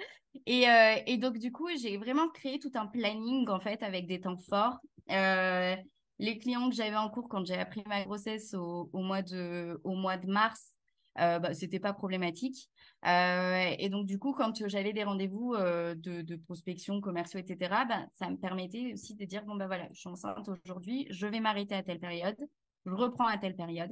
Et, 0.46 0.66
et 1.06 1.18
donc, 1.18 1.38
du 1.38 1.52
coup, 1.52 1.68
j'ai 1.78 1.98
vraiment 1.98 2.30
créé 2.30 2.58
tout 2.58 2.72
un 2.76 2.88
planning, 2.88 3.48
en 3.50 3.60
fait, 3.60 3.84
avec 3.84 4.08
des 4.08 4.22
temps 4.22 4.38
forts. 4.38 4.80
les 5.08 6.38
clients 6.40 6.70
que 6.70 6.76
j'avais 6.76 6.96
en 6.96 7.10
cours 7.10 7.30
quand 7.30 7.46
j'ai 7.46 7.58
appris 7.58 7.84
ma 7.86 8.04
grossesse 8.04 8.54
au, 8.54 8.90
au, 8.92 9.02
mois, 9.02 9.22
de, 9.22 9.80
au 9.84 9.94
mois 9.94 10.18
de 10.18 10.28
mars, 10.28 10.71
euh, 11.20 11.40
bah, 11.40 11.54
c'était 11.54 11.80
pas 11.80 11.94
problématique. 11.94 12.70
Euh, 13.06 13.76
et 13.78 13.90
donc, 13.90 14.06
du 14.06 14.18
coup, 14.18 14.34
quand 14.34 14.68
j'avais 14.68 14.94
des 14.94 15.04
rendez-vous 15.04 15.54
euh, 15.56 15.94
de, 15.96 16.36
prospection, 16.38 17.02
commerciaux, 17.02 17.40
etc., 17.40 17.84
bah, 17.88 18.06
ça 18.14 18.30
me 18.30 18.38
permettait 18.38 18.94
aussi 18.94 19.16
de 19.16 19.26
dire, 19.26 19.44
bon, 19.44 19.56
bah 19.56 19.68
voilà, 19.68 19.88
je 19.92 20.00
suis 20.00 20.10
enceinte 20.10 20.48
aujourd'hui, 20.48 21.08
je 21.10 21.28
vais 21.28 21.42
m'arrêter 21.42 21.76
à 21.76 21.84
telle 21.84 22.00
période, 22.00 22.38
je 22.86 22.92
reprends 22.94 23.28
à 23.28 23.38
telle 23.38 23.56
période. 23.56 23.92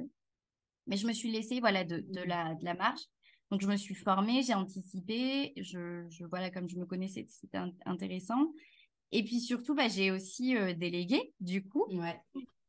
Mais 0.86 0.96
je 0.96 1.06
me 1.06 1.12
suis 1.12 1.30
laissée, 1.30 1.60
voilà, 1.60 1.84
de, 1.84 2.00
de, 2.08 2.22
la, 2.22 2.54
de 2.54 2.64
la 2.64 2.74
marge. 2.74 3.02
Donc, 3.50 3.60
je 3.60 3.66
me 3.66 3.76
suis 3.76 3.94
formée, 3.94 4.42
j'ai 4.42 4.54
anticipé, 4.54 5.52
je, 5.56 6.06
je, 6.08 6.24
voilà, 6.24 6.50
comme 6.50 6.68
je 6.68 6.76
me 6.76 6.86
connaissais, 6.86 7.26
c'était 7.28 7.58
intéressant. 7.84 8.52
Et 9.12 9.24
puis 9.24 9.40
surtout, 9.40 9.74
bah, 9.74 9.88
j'ai 9.88 10.10
aussi 10.10 10.54
délégué, 10.76 11.34
du 11.40 11.66
coup. 11.68 11.84
Ouais. 11.90 12.18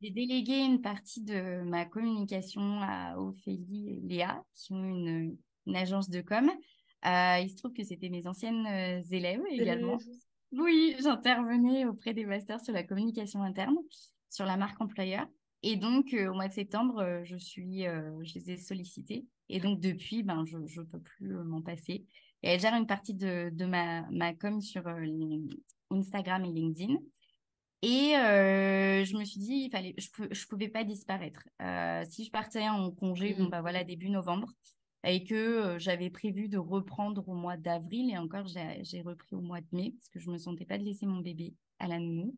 J'ai 0.02 0.10
délégué 0.10 0.60
une 0.60 0.82
partie 0.82 1.22
de 1.22 1.62
ma 1.64 1.86
communication 1.86 2.82
à 2.82 3.18
Ophélie 3.18 3.90
et 3.90 4.02
Léa, 4.02 4.44
qui 4.56 4.74
ont 4.74 4.84
une, 4.84 5.38
une 5.68 5.76
agence 5.76 6.10
de 6.10 6.22
com. 6.22 6.50
Euh, 7.06 7.38
il 7.40 7.50
se 7.50 7.56
trouve 7.56 7.74
que 7.74 7.84
c'était 7.84 8.10
mes 8.10 8.28
anciennes 8.28 8.66
euh, 8.68 9.02
élèves 9.12 9.42
également. 9.50 9.98
Oui, 10.52 10.96
j'intervenais 11.00 11.86
auprès 11.86 12.14
des 12.14 12.26
masters 12.26 12.62
sur 12.62 12.74
la 12.74 12.84
communication 12.84 13.42
interne, 13.42 13.78
sur 14.30 14.46
la 14.46 14.58
marque 14.58 14.80
employeur. 14.82 15.26
Et 15.64 15.76
donc, 15.76 16.14
euh, 16.14 16.30
au 16.30 16.34
mois 16.34 16.48
de 16.48 16.54
septembre, 16.54 17.22
je, 17.24 17.38
suis, 17.38 17.84
je 17.84 18.34
les 18.34 18.52
ai 18.52 18.58
sollicités. 18.58 19.26
Et 19.50 19.60
donc, 19.60 19.80
depuis, 19.80 20.24
ben, 20.24 20.44
je 20.46 20.58
ne 20.58 20.86
peux 20.86 21.00
plus 21.00 21.30
m'en 21.30 21.62
passer. 21.62 22.06
Et 22.44 22.50
elle 22.50 22.60
gère 22.60 22.76
une 22.76 22.88
partie 22.88 23.14
de, 23.14 23.52
de 23.54 23.66
ma, 23.66 24.02
ma 24.10 24.34
com 24.34 24.62
sur 24.62 24.84
Instagram 25.92 26.44
et 26.44 26.52
LinkedIn. 26.52 26.96
Et 27.84 28.14
je 28.14 29.18
me 29.18 29.24
suis 29.26 29.40
dit, 29.40 29.64
il 29.66 29.72
fallait, 29.72 29.96
je 29.98 30.08
ne 30.24 30.34
je 30.34 30.48
pouvais 30.48 30.70
pas 30.70 30.84
disparaître. 30.84 31.44
si 32.10 32.26
je 32.26 32.32
partais 32.32 32.68
en 32.68 32.92
congé, 32.92 33.34
bon, 33.34 33.46
mmh. 33.46 33.50
bah, 33.50 33.62
voilà, 33.62 33.84
début 33.84 34.10
novembre, 34.10 34.48
et 35.04 35.24
que 35.24 35.78
j'avais 35.80 36.10
prévu 36.10 36.48
de 36.48 36.58
reprendre 36.58 37.28
au 37.28 37.34
mois 37.34 37.58
d'avril 37.58 38.12
et 38.12 38.18
encore 38.18 38.46
j'ai 38.48 39.02
repris 39.02 39.36
au 39.36 39.42
mois 39.42 39.62
de 39.62 39.68
mai 39.72 39.94
parce 39.98 40.10
que 40.10 40.20
je 40.20 40.30
me 40.30 40.38
sentais 40.38 40.66
pas 40.66 40.78
de 40.78 40.84
laisser 40.84 41.06
mon 41.06 41.22
bébé 41.22 41.56
à 41.80 41.88
la 41.88 42.00
nounou. 42.00 42.36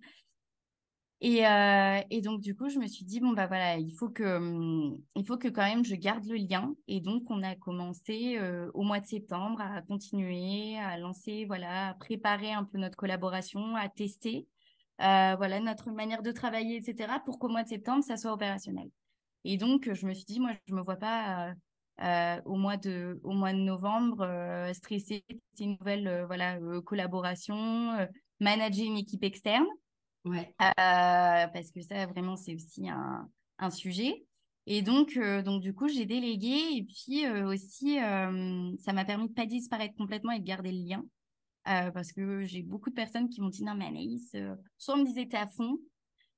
Et, 1.20 1.44
et, 2.10 2.22
donc 2.22 2.42
du 2.42 2.54
coup 2.54 2.70
je 2.70 2.80
me 2.80 2.88
suis 2.88 3.06
dit 3.06 3.22
bon 3.22 3.32
bah 3.32 3.48
voilà 3.48 3.78
il 3.78 3.92
faut 3.94 4.10
que 4.10 4.40
mmh, 4.40 4.98
il 5.16 5.26
faut 5.26 5.38
que 5.38 5.48
quand 5.48 5.64
même 5.64 5.86
je 5.86 5.96
garde 5.96 6.26
le 6.26 6.36
lien 6.36 6.76
et 6.88 7.00
donc 7.00 7.30
on 7.30 7.44
a 7.44 7.56
commencé 7.56 8.38
au 8.74 8.84
mois 8.84 9.00
de 9.00 9.08
septembre 9.08 9.62
à 9.62 9.82
continuer 9.82 10.78
à 10.80 10.98
lancer 10.98 11.46
voilà 11.46 11.90
à 11.90 11.94
préparer 11.94 12.52
un 12.52 12.66
peu 12.66 12.78
notre 12.78 12.98
collaboration 12.98 13.76
à 13.76 13.88
tester 13.88 14.48
voilà 15.04 15.60
notre 15.60 15.92
manière 15.92 16.22
de 16.22 16.32
travailler 16.32 16.78
etc 16.78 17.14
pour 17.26 17.40
qu'au 17.40 17.50
mois 17.50 17.64
de 17.64 17.70
septembre 17.70 18.04
ça 18.04 18.18
soit 18.18 18.34
opérationnel. 18.34 18.90
Et 19.44 19.58
donc 19.58 19.92
je 19.94 20.06
me 20.06 20.14
suis 20.14 20.26
dit 20.26 20.40
moi 20.40 20.52
je 20.68 20.74
me 20.74 20.82
vois 20.82 20.96
pas 20.96 21.54
euh, 22.02 22.42
au 22.46 22.56
mois 22.56 22.76
de 22.76 23.20
au 23.24 23.34
mois 23.34 23.54
de 23.54 23.60
novembre 23.60 24.22
euh, 24.22 24.74
stresser 24.74 25.24
une 25.60 25.78
nouvelle 25.80 26.08
euh, 26.08 26.26
voilà 26.26 26.58
collaboration 26.84 28.08
manager 28.40 28.86
une 28.86 28.98
équipe 28.98 29.24
externe. 29.24 29.68
Ouais. 30.26 30.56
Parce 30.58 31.70
que 31.72 31.82
ça 31.82 32.08
vraiment 32.08 32.36
c'est 32.36 32.56
aussi 32.56 32.90
un, 32.90 33.30
un, 33.60 33.70
sujet. 33.70 34.26
Et 34.66 34.82
donc 34.82 35.20
donc 35.46 35.62
du 35.62 35.76
coup 35.76 35.88
j'ai 35.88 36.06
délégué 36.06 36.78
et 36.78 36.84
puis 36.84 37.28
aussi 37.44 37.98
ça 37.98 38.94
m'a 38.94 39.06
permis 39.06 39.28
de 39.28 39.34
pas 39.34 39.46
disparaître 39.46 39.96
complètement 39.96 40.32
et 40.32 40.40
de 40.40 40.46
garder 40.46 40.72
le 40.72 40.88
lien 40.88 41.04
parce 41.66 42.12
que 42.12 42.44
j'ai 42.44 42.62
beaucoup 42.62 42.90
de 42.90 42.96
personnes 42.96 43.30
qui 43.30 43.42
m'ont 43.42 43.50
dit 43.50 43.64
non 43.64 43.76
mais 43.76 43.86
Anaïs 43.86 44.36
soit 44.78 44.96
on 44.96 44.98
me 44.98 45.06
disait 45.06 45.28
t'es 45.28 45.38
à 45.38 45.48
fond 45.48 45.78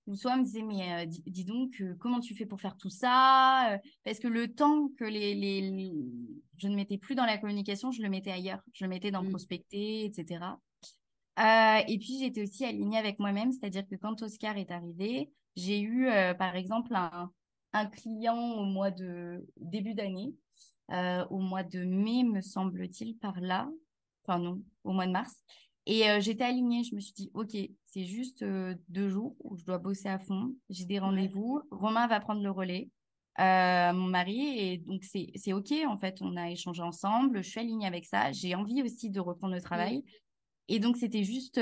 ou 0.07 0.15
soit 0.15 0.38
me 0.38 0.43
disait 0.43 0.61
mais 0.61 1.03
euh, 1.03 1.05
dis, 1.05 1.45
donc 1.45 1.81
euh, 1.81 1.95
comment 1.99 2.19
tu 2.19 2.35
fais 2.35 2.45
pour 2.45 2.61
faire 2.61 2.77
tout 2.77 2.89
ça 2.89 3.73
euh, 3.73 3.77
parce 4.03 4.19
que 4.19 4.27
le 4.27 4.53
temps 4.53 4.89
que 4.99 5.03
les, 5.03 5.33
les, 5.33 5.91
je 6.57 6.67
ne 6.67 6.75
mettais 6.75 6.97
plus 6.97 7.15
dans 7.15 7.25
la 7.25 7.38
communication 7.38 7.91
je 7.91 8.01
le 8.01 8.09
mettais 8.09 8.31
ailleurs. 8.31 8.61
Je 8.73 8.85
le 8.85 8.89
mettais 8.89 9.11
dans 9.11 9.23
mmh. 9.23 9.29
prospecter 9.29 10.05
etc 10.05 10.45
et 11.38 11.97
puis 11.99 12.19
j'étais 12.19 12.43
aussi 12.43 12.63
alignée 12.63 12.97
avec 12.97 13.19
moi-même. 13.19 13.51
C'est-à-dire 13.51 13.85
que 13.85 13.95
quand 13.95 14.21
Oscar 14.21 14.55
est 14.57 14.71
arrivé 14.71 15.31
j'ai 15.57 15.81
eu 15.81 16.07
par 16.38 16.55
exemple 16.55 16.95
un, 16.95 17.29
un, 17.73 17.85
client 17.88 18.53
au 18.53 18.63
mois 18.63 18.91
de 18.91 19.45
début 19.57 19.95
d'année. 19.95 20.33
Au 20.89 21.39
mois 21.39 21.63
de 21.63 21.83
mai 21.83 22.23
me 22.23 22.39
semble-t-il 22.39 23.17
par 23.17 23.41
là 23.41 23.69
enfin 24.27 24.39
non 24.39 24.61
au 24.83 24.91
mois 24.91 25.07
de 25.07 25.11
mars 25.11 25.35
et 25.88 26.09
euh, 26.09 26.19
j'étais 26.19 26.43
alignée, 26.43 26.83
je 26.83 26.95
me 26.95 26.99
suis 26.99 27.13
dit, 27.13 27.31
OK, 27.33 27.55
c'est 27.85 28.05
juste 28.05 28.41
euh, 28.41 28.75
deux 28.89 29.07
jours 29.07 29.35
où 29.43 29.55
je 29.55 29.63
dois 29.65 29.77
bosser 29.77 30.09
à 30.09 30.17
fond. 30.17 30.55
J'ai 30.69 30.85
des 30.85 30.99
rendez-vous. 30.99 31.61
Romain 31.69 32.07
va 32.07 32.19
prendre 32.19 32.41
le 32.41 32.49
relais, 32.49 32.89
euh, 33.39 33.93
mon 33.93 34.07
mari. 34.07 34.57
Et 34.57 34.77
donc, 34.79 35.03
c'est 35.03 35.53
OK, 35.53 35.71
en 35.88 35.97
fait. 35.97 36.17
On 36.21 36.35
a 36.38 36.49
échangé 36.49 36.81
ensemble. 36.81 37.43
Je 37.43 37.49
suis 37.49 37.59
alignée 37.59 37.85
avec 37.85 38.05
ça. 38.05 38.31
J'ai 38.31 38.55
envie 38.55 38.81
aussi 38.81 39.11
de 39.11 39.19
reprendre 39.19 39.53
le 39.53 39.61
travail. 39.61 40.03
Et 40.69 40.79
donc, 40.79 40.97
c'était 40.97 41.23
juste, 41.23 41.61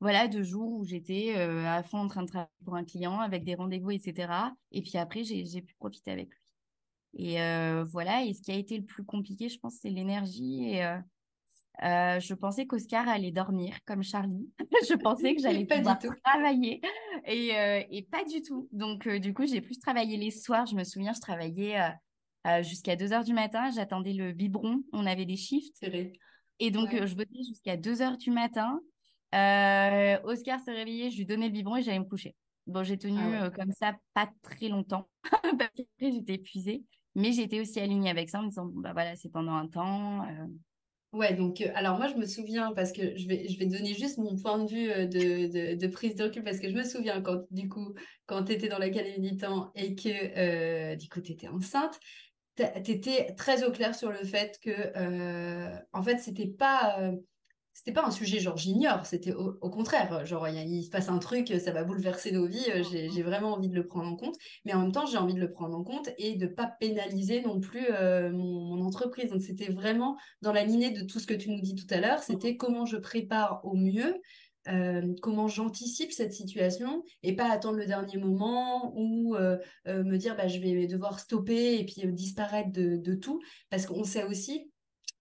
voilà, 0.00 0.26
deux 0.26 0.42
jours 0.42 0.72
où 0.72 0.84
j'étais 0.84 1.36
à 1.36 1.84
fond 1.84 1.98
en 1.98 2.08
train 2.08 2.22
de 2.22 2.26
travailler 2.26 2.50
pour 2.64 2.74
un 2.74 2.84
client 2.84 3.20
avec 3.20 3.44
des 3.44 3.54
rendez-vous, 3.54 3.92
etc. 3.92 4.32
Et 4.72 4.82
puis 4.82 4.98
après, 4.98 5.22
j'ai 5.22 5.62
pu 5.62 5.76
profiter 5.76 6.10
avec 6.10 6.28
lui. 7.14 7.30
Et 7.30 7.36
voilà. 7.84 8.24
Et 8.24 8.34
ce 8.34 8.42
qui 8.42 8.50
a 8.50 8.56
été 8.56 8.76
le 8.76 8.84
plus 8.84 9.04
compliqué, 9.04 9.48
je 9.48 9.60
pense, 9.60 9.76
c'est 9.80 9.90
l'énergie 9.90 10.64
et 10.64 10.98
euh, 11.82 12.20
je 12.20 12.34
pensais 12.34 12.66
qu'Oscar 12.66 13.08
allait 13.08 13.32
dormir 13.32 13.74
comme 13.86 14.02
Charlie. 14.02 14.48
je 14.88 14.94
pensais 14.94 15.34
que 15.34 15.40
j'allais 15.42 15.64
pouvoir 15.64 15.98
travailler 16.24 16.80
et, 17.26 17.56
euh, 17.56 17.82
et, 17.90 18.02
pas 18.02 18.24
du 18.24 18.42
tout. 18.42 18.68
Donc, 18.72 19.06
euh, 19.06 19.18
du 19.18 19.32
coup, 19.34 19.46
j'ai 19.46 19.60
plus 19.60 19.78
travaillé 19.78 20.16
les 20.16 20.30
soirs. 20.30 20.66
Je 20.66 20.76
me 20.76 20.84
souviens, 20.84 21.12
je 21.12 21.20
travaillais 21.20 21.78
jusqu'à 22.62 22.96
2 22.96 23.12
heures 23.12 23.24
du 23.24 23.32
matin. 23.32 23.70
J'attendais 23.70 24.12
le 24.12 24.32
biberon. 24.32 24.82
On 24.92 25.06
avait 25.06 25.24
des 25.24 25.36
shifts. 25.36 25.84
Et 26.58 26.70
donc, 26.70 26.90
je 26.90 27.14
bossais 27.14 27.42
jusqu'à 27.48 27.76
2 27.76 28.02
heures 28.02 28.18
du 28.18 28.30
matin. 28.30 28.78
Oscar 29.32 30.60
se 30.60 30.70
réveillait, 30.70 31.10
je 31.10 31.16
lui 31.18 31.26
donnais 31.26 31.46
le 31.46 31.52
biberon 31.52 31.76
et 31.76 31.82
j'allais 31.82 32.00
me 32.00 32.04
coucher. 32.04 32.36
Bon, 32.68 32.84
j'ai 32.84 32.96
tenu 32.96 33.18
ah 33.18 33.50
comme 33.50 33.72
ça 33.72 33.96
pas 34.14 34.30
très 34.42 34.68
longtemps. 34.68 35.08
Après, 35.42 35.70
j'étais 36.00 36.34
épuisée. 36.34 36.84
Mais 37.14 37.32
j'étais 37.32 37.60
aussi 37.60 37.78
alignée 37.78 38.08
avec 38.08 38.30
ça 38.30 38.38
en 38.38 38.44
me 38.44 38.48
disant, 38.48 38.66
bah 38.66 38.92
voilà, 38.92 39.16
c'est 39.16 39.28
pendant 39.28 39.54
un 39.54 39.66
temps. 39.66 40.24
Ouais, 41.12 41.34
donc 41.34 41.60
euh, 41.60 41.70
alors 41.74 41.98
moi 41.98 42.08
je 42.08 42.14
me 42.14 42.24
souviens 42.24 42.72
parce 42.72 42.90
que 42.90 43.14
je 43.18 43.28
vais, 43.28 43.46
je 43.46 43.58
vais 43.58 43.66
donner 43.66 43.92
juste 43.92 44.16
mon 44.16 44.34
point 44.34 44.58
de 44.64 44.70
vue 44.70 44.90
euh, 44.90 45.06
de, 45.06 45.86
prise 45.88 46.14
de 46.14 46.24
recul 46.24 46.42
parce 46.42 46.58
que 46.58 46.70
je 46.70 46.74
me 46.74 46.84
souviens 46.84 47.20
quand 47.20 47.42
du 47.50 47.68
coup 47.68 47.94
quand 48.24 48.44
tu 48.44 48.52
étais 48.52 48.68
dans 48.68 48.78
l'académie 48.78 49.32
du 49.32 49.36
temps 49.36 49.70
et 49.74 49.94
que 49.94 50.08
euh, 50.08 50.96
du 50.96 51.10
coup 51.10 51.20
tu 51.20 51.32
étais 51.32 51.48
enceinte, 51.48 52.00
tu 52.56 52.62
étais 52.90 53.34
très 53.34 53.62
au 53.64 53.72
clair 53.72 53.94
sur 53.94 54.10
le 54.10 54.24
fait 54.24 54.58
que 54.62 54.72
en 55.92 56.02
fait 56.02 56.18
c'était 56.18 56.48
pas 56.48 57.12
c'était 57.74 57.92
pas 57.92 58.04
un 58.06 58.10
sujet 58.10 58.38
genre 58.38 58.56
j'ignore, 58.56 59.06
c'était 59.06 59.32
au, 59.32 59.70
contraire, 59.70 60.24
genre 60.26 60.46
il, 60.48 60.84
se 60.84 60.90
passe 60.90 61.08
un 61.08 61.18
truc, 61.18 61.48
ça 61.48 61.72
va 61.72 61.84
bouleverser 61.84 62.32
nos 62.32 62.46
vies, 62.46 62.66
euh, 62.74 62.82
j'ai 62.82 63.22
vraiment 63.22 63.54
envie 63.54 63.68
de 63.68 63.74
le 63.74 63.86
prendre 63.86 64.10
en 64.10 64.16
compte, 64.16 64.36
mais 64.64 64.74
en 64.74 64.82
même 64.82 64.92
temps 64.92 65.06
j'ai 65.06 65.16
envie 65.16 65.34
de 65.34 65.40
le 65.40 65.50
prendre 65.50 65.76
en 65.76 65.82
compte 65.82 66.10
et 66.18 66.36
de 66.36 66.46
pas 66.46 66.70
pénaliser 66.80 67.40
non 67.42 67.60
plus 67.60 67.86
euh, 67.90 68.30
mon, 68.30 68.80
entreprise. 68.82 69.30
Donc 69.30 69.42
c'était 69.42 69.70
vraiment 69.70 70.16
dans 70.42 70.52
la 70.52 70.64
lignée 70.64 70.90
de 70.90 71.02
tout 71.06 71.18
ce 71.20 71.26
que 71.26 71.34
tu 71.34 71.50
nous 71.50 71.60
dis 71.60 71.74
tout 71.74 71.86
à 71.94 72.00
l'heure, 72.00 72.22
c'était 72.22 72.56
comment 72.56 72.84
je 72.84 72.96
prépare 72.96 73.60
au 73.64 73.74
mieux. 73.74 74.16
Euh, 74.68 75.02
comment 75.22 75.48
j'anticipe 75.48 76.12
cette 76.12 76.32
situation 76.32 77.02
et 77.24 77.34
pas 77.34 77.50
attendre 77.50 77.78
le 77.78 77.86
dernier 77.86 78.16
moment 78.16 78.92
ou 78.96 79.34
me 79.86 80.16
dire 80.16 80.36
bah, 80.36 80.46
je 80.46 80.60
vais 80.60 80.86
devoir 80.86 81.18
stopper 81.18 81.80
et 81.80 81.84
puis 81.84 82.06
disparaître 82.12 82.70
de, 82.70 82.96
de 82.96 83.14
tout 83.14 83.40
parce 83.70 83.86
qu'on 83.86 84.04
sait 84.04 84.24
aussi 84.24 84.71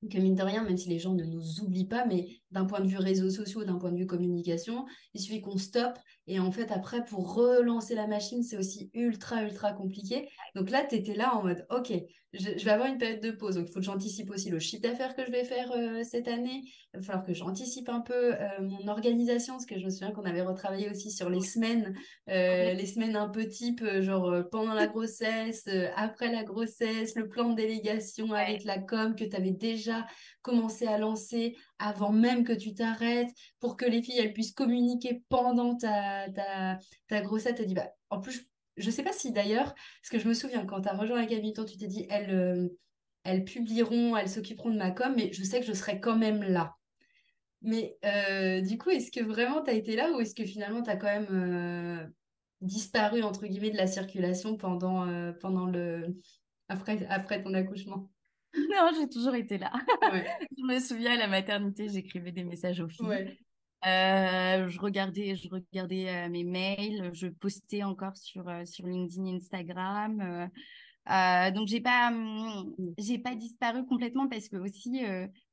que 0.10 0.18
mine 0.18 0.36
de 0.36 0.44
rien, 0.44 0.64
même 0.64 0.78
si 0.78 0.90
les 0.90 1.00
gens 1.00 1.14
ne 1.14 1.24
nous 1.24 1.62
oublient 1.62 1.88
pas, 1.88 2.06
mais 2.06 2.42
d'un 2.52 2.66
point 2.66 2.80
de 2.82 2.88
vue 2.88 2.98
réseaux 2.98 3.30
sociaux, 3.30 3.64
d'un 3.64 3.78
point 3.78 3.92
de 3.92 3.98
vue 3.98 4.08
communication, 4.08 4.86
il 5.14 5.22
suffit 5.22 5.42
qu'on 5.42 5.58
stoppe. 5.58 6.00
Et 6.32 6.40
en 6.40 6.50
fait, 6.50 6.72
après, 6.72 7.04
pour 7.04 7.34
relancer 7.34 7.94
la 7.94 8.08
machine, 8.08 8.42
c'est 8.42 8.56
aussi 8.56 8.90
ultra, 8.94 9.44
ultra 9.44 9.74
compliqué. 9.74 10.30
Donc 10.56 10.70
là, 10.70 10.86
tu 10.86 10.96
étais 10.96 11.14
là 11.14 11.36
en 11.36 11.44
mode, 11.44 11.68
OK, 11.70 11.92
je, 12.32 12.64
vais 12.64 12.72
avoir 12.72 12.88
une 12.88 12.98
période 12.98 13.20
de 13.20 13.32
pause. 13.32 13.56
Donc, 13.56 13.68
il 13.68 13.74
faut 13.74 13.80
que 13.80 13.86
j'anticipe 13.86 14.30
aussi 14.30 14.50
le 14.50 14.58
chiffre 14.58 14.82
d'affaires 14.82 15.14
que 15.14 15.26
je 15.26 15.32
vais 15.32 15.44
faire 15.44 15.70
euh, 15.74 16.04
cette 16.04 16.30
année. 16.30 16.64
Il 16.94 17.02
va 17.02 17.02
falloir 17.02 17.26
que 17.26 17.34
j'anticipe 17.34 17.90
un 17.90 18.00
peu 18.00 18.34
euh, 18.34 18.48
mon 18.62 18.88
organisation, 18.88 19.56
parce 19.56 19.66
que 19.66 19.78
je 19.78 19.84
me 19.84 19.90
souviens 19.90 20.12
qu'on 20.12 20.24
avait 20.24 20.42
retravaillé 20.42 20.90
aussi 20.90 21.12
sur 21.12 21.30
les 21.30 21.42
semaines, 21.42 21.94
euh, 22.30 22.72
les 22.72 22.86
semaines 22.86 23.18
un 23.18 23.28
peu 23.28 23.46
type, 23.50 23.84
genre 24.00 24.34
pendant 24.52 24.74
la 24.74 24.88
grossesse, 24.88 25.68
après 25.98 26.32
la 26.32 26.46
grossesse, 26.46 27.16
le 27.16 27.28
plan 27.28 27.50
de 27.50 27.56
délégation 27.56 28.32
avec 28.32 28.64
la 28.64 28.80
com 28.80 29.18
que 29.18 29.26
tu 29.26 29.36
avais 29.36 29.52
déjà 29.52 30.08
commencé 30.42 30.88
à 30.88 30.98
lancer 30.98 31.58
avant 31.82 32.12
même 32.12 32.44
que 32.44 32.54
tu 32.54 32.74
t'arrêtes, 32.74 33.32
pour 33.60 33.76
que 33.76 33.86
les 33.86 34.02
filles 34.02 34.20
elles 34.20 34.34
puissent 34.34 34.54
communiquer 34.54 35.24
pendant 35.30 35.76
ta, 35.76 36.28
ta, 37.08 37.22
grossesse. 37.22 37.56
Tu 37.56 37.66
dit, 37.66 37.74
bah, 37.74 37.90
en 38.10 38.22
plus, 38.22 38.48
je 38.78 38.86
ne 38.86 38.92
sais 38.92 39.04
pas 39.04 39.14
si 39.14 39.32
d'ailleurs, 39.32 39.74
parce 39.74 40.10
que 40.12 40.20
je 40.20 40.28
me 40.28 40.34
souviens, 40.34 40.66
quand 40.66 40.82
tu 40.82 40.90
as 40.90 40.96
rejoint 40.96 41.20
la 41.20 41.28
Cabiton, 41.28 41.66
tu 41.66 41.78
t'es 41.78 41.88
dit, 41.88 42.06
elles, 42.10 42.32
euh, 42.32 42.68
elles 43.24 43.44
publieront, 43.44 44.16
elles 44.16 44.30
s'occuperont 44.30 44.70
de 44.70 44.78
ma 44.78 44.92
com, 44.92 45.14
mais 45.16 45.34
je 45.34 45.44
sais 45.44 45.60
que 45.60 45.66
je 45.66 45.74
serai 45.74 46.00
quand 46.00 46.18
même 46.18 46.44
là. 46.44 46.76
Mais 47.64 47.98
euh, 48.06 48.62
du 48.62 48.78
coup, 48.78 48.90
est-ce 48.90 49.12
que 49.12 49.24
vraiment 49.24 49.64
tu 49.64 49.70
as 49.72 49.74
été 49.74 49.96
là 49.96 50.12
ou 50.12 50.20
est-ce 50.20 50.36
que 50.36 50.46
finalement 50.46 50.82
tu 50.82 50.90
as 50.90 50.96
quand 50.96 51.08
même 51.08 51.28
euh, 51.30 52.08
disparu, 52.62 53.24
entre 53.24 53.46
guillemets, 53.48 53.72
de 53.72 53.78
la 53.78 53.88
circulation 53.88 54.56
pendant, 54.58 55.08
pendant 55.42 55.66
le... 55.66 56.16
après, 56.70 57.06
après 57.10 57.44
ton 57.44 57.54
accouchement? 57.54 58.10
Non, 58.70 58.92
j'ai 58.98 59.08
toujours 59.08 59.36
été 59.36 59.58
là. 59.58 59.72
je 60.58 60.64
me 60.64 60.80
souviens 60.80 61.14
à 61.14 61.18
la 61.18 61.28
maternité, 61.28 61.88
j'écrivais 61.90 62.32
des 62.32 62.44
messages 62.44 62.82
aux 62.82 62.90
filles. 62.90 63.38
Euh, 63.86 64.70
je 64.70 64.80
regardais, 64.80 65.36
je 65.36 65.50
regardais 65.50 66.08
euh, 66.08 66.30
mes 66.30 66.44
mails, 66.44 67.10
je 67.14 67.28
postais 67.28 67.82
encore 67.84 68.16
sur, 68.16 68.48
euh, 68.48 68.64
sur 68.66 68.86
LinkedIn, 68.86 69.38
Instagram. 69.38 70.50
donc 71.56 71.68
j'ai 71.68 71.82
pas, 71.82 72.10
hum, 72.12 72.76
j'ai 73.00 73.18
pas 73.18 73.34
disparu 73.34 73.86
complètement 73.88 74.28
parce 74.28 74.50
que 74.50 74.58
aussi 74.58 75.02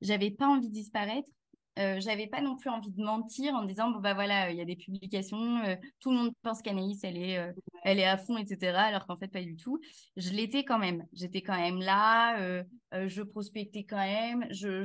j'avais 0.01 0.30
pas 0.30 0.46
envie 0.46 0.68
de 0.68 0.74
disparaître. 0.74 1.30
Euh, 1.78 2.00
j'avais 2.00 2.26
pas 2.26 2.40
non 2.40 2.56
plus 2.56 2.70
envie 2.70 2.90
de 2.90 3.02
mentir 3.02 3.54
en 3.54 3.64
disant 3.64 3.90
bon 3.90 4.00
bah 4.00 4.14
voilà 4.14 4.50
il 4.50 4.56
y 4.56 4.60
a 4.60 4.64
des 4.64 4.76
publications 4.76 5.62
euh, 5.64 5.76
tout 6.00 6.10
le 6.10 6.16
monde 6.16 6.32
pense 6.42 6.60
qu'Anaïs 6.60 6.98
elle 7.04 7.16
est 7.16 7.38
euh, 7.38 7.52
elle 7.84 7.98
est 7.98 8.06
à 8.06 8.18
fond 8.18 8.36
etc 8.36 8.72
alors 8.76 9.06
qu'en 9.06 9.16
fait 9.16 9.28
pas 9.28 9.42
du 9.42 9.56
tout. 9.56 9.80
Je 10.16 10.30
l'étais 10.30 10.64
quand 10.64 10.78
même. 10.78 11.06
J'étais 11.12 11.42
quand 11.42 11.56
même 11.56 11.80
là 11.80 12.62
je 12.92 13.22
prospectais 13.22 13.84
quand 13.84 13.96
même 13.96 14.46
je 14.50 14.82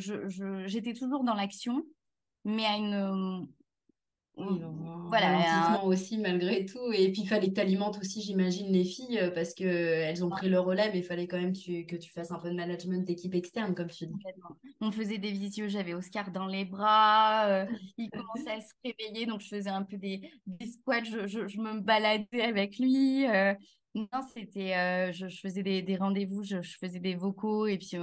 j'étais 0.66 0.94
toujours 0.94 1.24
dans 1.24 1.34
l'action 1.34 1.84
mais 2.46 2.66
à 2.66 2.78
une 2.78 3.48
oui, 4.36 4.60
voilà, 5.10 5.84
aussi 5.84 6.18
malgré 6.18 6.66
tout. 6.66 6.92
Et 6.92 7.12
puis 7.12 7.22
il 7.22 7.28
fallait 7.28 7.50
que 7.50 7.54
tu 7.54 7.62
alimentes 7.62 8.00
aussi, 8.00 8.22
j'imagine, 8.22 8.72
les 8.72 8.84
filles 8.84 9.20
euh, 9.20 9.30
parce 9.30 9.54
qu'elles 9.54 10.26
ont 10.26 10.30
pris 10.30 10.50
le 10.50 10.60
relais, 10.60 10.90
mais 10.92 11.00
il 11.00 11.04
fallait 11.04 11.28
quand 11.28 11.40
même 11.40 11.54
que 11.54 11.96
tu 11.96 12.12
fasses 12.12 12.32
un 12.32 12.40
peu 12.40 12.50
de 12.50 12.56
management 12.56 13.06
d'équipe 13.06 13.36
externe, 13.36 13.76
comme 13.76 13.90
tu 13.90 14.08
dis. 14.08 14.14
On 14.82 14.92
faisait 14.92 15.20
des 15.20 15.32
visios, 15.32 15.68
j'avais 15.68 15.94
Oscar 15.94 16.32
dans 16.32 16.48
les 16.48 16.66
bras, 16.66 17.48
euh, 17.48 17.66
il 17.98 18.10
commençait 18.10 18.52
à 18.52 18.62
se 18.62 18.74
réveiller, 18.84 19.28
donc 19.28 19.42
je 19.42 19.50
faisais 19.50 19.70
un 19.70 19.84
peu 19.84 19.98
des, 19.98 20.32
des 20.48 20.68
squats, 20.68 21.04
je, 21.04 21.28
je, 21.28 21.60
me 21.60 21.80
baladais 21.80 22.42
avec 22.42 22.80
lui. 22.80 23.28
Euh. 23.28 23.54
non, 23.94 24.08
c'était, 24.34 25.14
je, 25.14 25.28
je, 25.28 25.40
faisais 25.40 25.62
des, 25.62 25.84
des 25.84 25.96
rendez-vous, 25.96 26.44
je, 26.44 26.60
faisais 26.62 27.00
des 27.00 27.14
vocaux 27.14 27.68
et 27.68 27.78
puis 27.78 27.98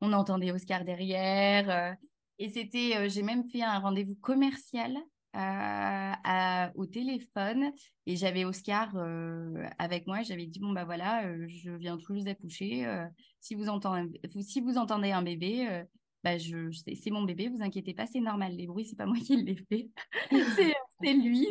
on 0.00 0.12
entendait 0.12 0.52
Oscar 0.52 0.84
derrière. 0.84 1.96
et 2.38 2.48
c'était, 2.48 3.10
j'ai 3.10 3.22
même 3.22 3.48
fait 3.48 3.62
un 3.62 3.80
rendez-vous 3.80 4.14
commercial 4.14 4.96
à, 5.32 6.72
au 6.74 6.86
téléphone 6.86 7.70
et 8.06 8.16
j'avais 8.16 8.44
Oscar 8.44 8.90
euh, 8.96 9.66
avec 9.78 10.06
moi. 10.06 10.22
J'avais 10.22 10.46
dit 10.46 10.58
bon 10.58 10.72
bah 10.72 10.84
voilà, 10.84 11.26
euh, 11.26 11.46
je 11.48 11.70
viens 11.70 11.98
tout 11.98 12.14
juste 12.14 12.26
d'accoucher. 12.26 12.86
Euh, 12.86 13.06
si 13.40 13.54
vous 13.54 13.68
entendez, 13.68 14.20
si 14.40 14.60
vous 14.60 14.78
entendez 14.78 15.10
un 15.10 15.22
bébé, 15.22 15.84
bah 16.24 16.38
je, 16.38 16.70
c'est 16.72 17.10
mon 17.10 17.22
bébé. 17.22 17.48
Vous 17.48 17.62
inquiétez 17.62 17.94
pas, 17.94 18.06
c'est 18.06 18.20
normal. 18.20 18.54
Les 18.56 18.66
bruits, 18.66 18.86
c'est 18.86 18.96
pas 18.96 19.06
moi 19.06 19.18
qui 19.18 19.36
les 19.36 19.56
fais, 19.56 19.88
c'est 21.02 21.12
lui. 21.12 21.46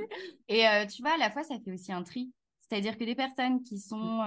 Et 0.48 0.64
tu 0.90 1.02
vois, 1.02 1.14
à 1.14 1.18
la 1.18 1.32
fois, 1.32 1.44
ça 1.44 1.60
fait 1.64 1.72
aussi 1.72 1.92
un 1.92 2.04
tri. 2.04 2.32
C'est-à-dire 2.60 2.98
que 2.98 3.06
des 3.06 3.16
personnes 3.16 3.64
qui 3.64 3.80
sont 3.80 4.20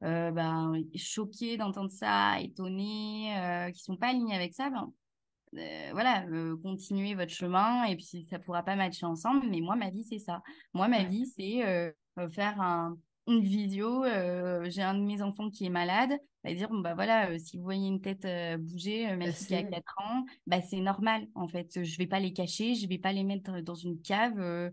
ben, 0.00 0.74
choquées 0.94 1.56
d'entendre 1.56 1.90
ça, 1.90 2.40
étonnées, 2.40 3.70
qui 3.74 3.82
sont 3.82 3.96
pas 3.96 4.08
alignées 4.08 4.36
avec 4.36 4.54
ça, 4.54 4.70
ben, 4.70 4.92
euh, 5.56 5.90
voilà, 5.92 6.26
euh, 6.26 6.56
continuez 6.62 7.14
votre 7.14 7.32
chemin 7.32 7.84
et 7.84 7.96
puis 7.96 8.26
ça 8.28 8.38
pourra 8.38 8.62
pas 8.62 8.76
matcher 8.76 9.06
ensemble. 9.06 9.46
Mais 9.48 9.60
moi, 9.60 9.76
ma 9.76 9.90
vie, 9.90 10.04
c'est 10.04 10.18
ça. 10.18 10.42
Moi, 10.74 10.88
ma 10.88 11.04
vie, 11.04 11.26
c'est 11.26 11.66
euh, 11.66 11.90
faire 12.30 12.60
un, 12.60 12.96
une 13.26 13.42
vidéo. 13.42 14.04
J'ai 14.64 14.82
un 14.82 14.94
de 14.94 15.04
mes 15.04 15.22
enfants 15.22 15.50
qui 15.50 15.66
est 15.66 15.70
malade. 15.70 16.12
à 16.44 16.54
dire, 16.54 16.68
bon, 16.68 16.80
bah 16.80 16.94
voilà, 16.94 17.38
si 17.38 17.56
vous 17.56 17.64
voyez 17.64 17.88
une 17.88 18.00
tête 18.00 18.26
bouger, 18.60 19.06
même 19.06 19.20
bah, 19.20 19.32
s'il 19.32 19.56
a 19.56 19.62
4 19.62 19.94
ans, 19.98 20.24
bah, 20.46 20.60
c'est 20.60 20.80
normal. 20.80 21.26
En 21.34 21.48
fait, 21.48 21.82
je 21.82 21.98
vais 21.98 22.06
pas 22.06 22.20
les 22.20 22.32
cacher, 22.32 22.74
je 22.74 22.88
vais 22.88 22.98
pas 22.98 23.12
les 23.12 23.24
mettre 23.24 23.60
dans 23.60 23.74
une 23.74 24.00
cave. 24.00 24.72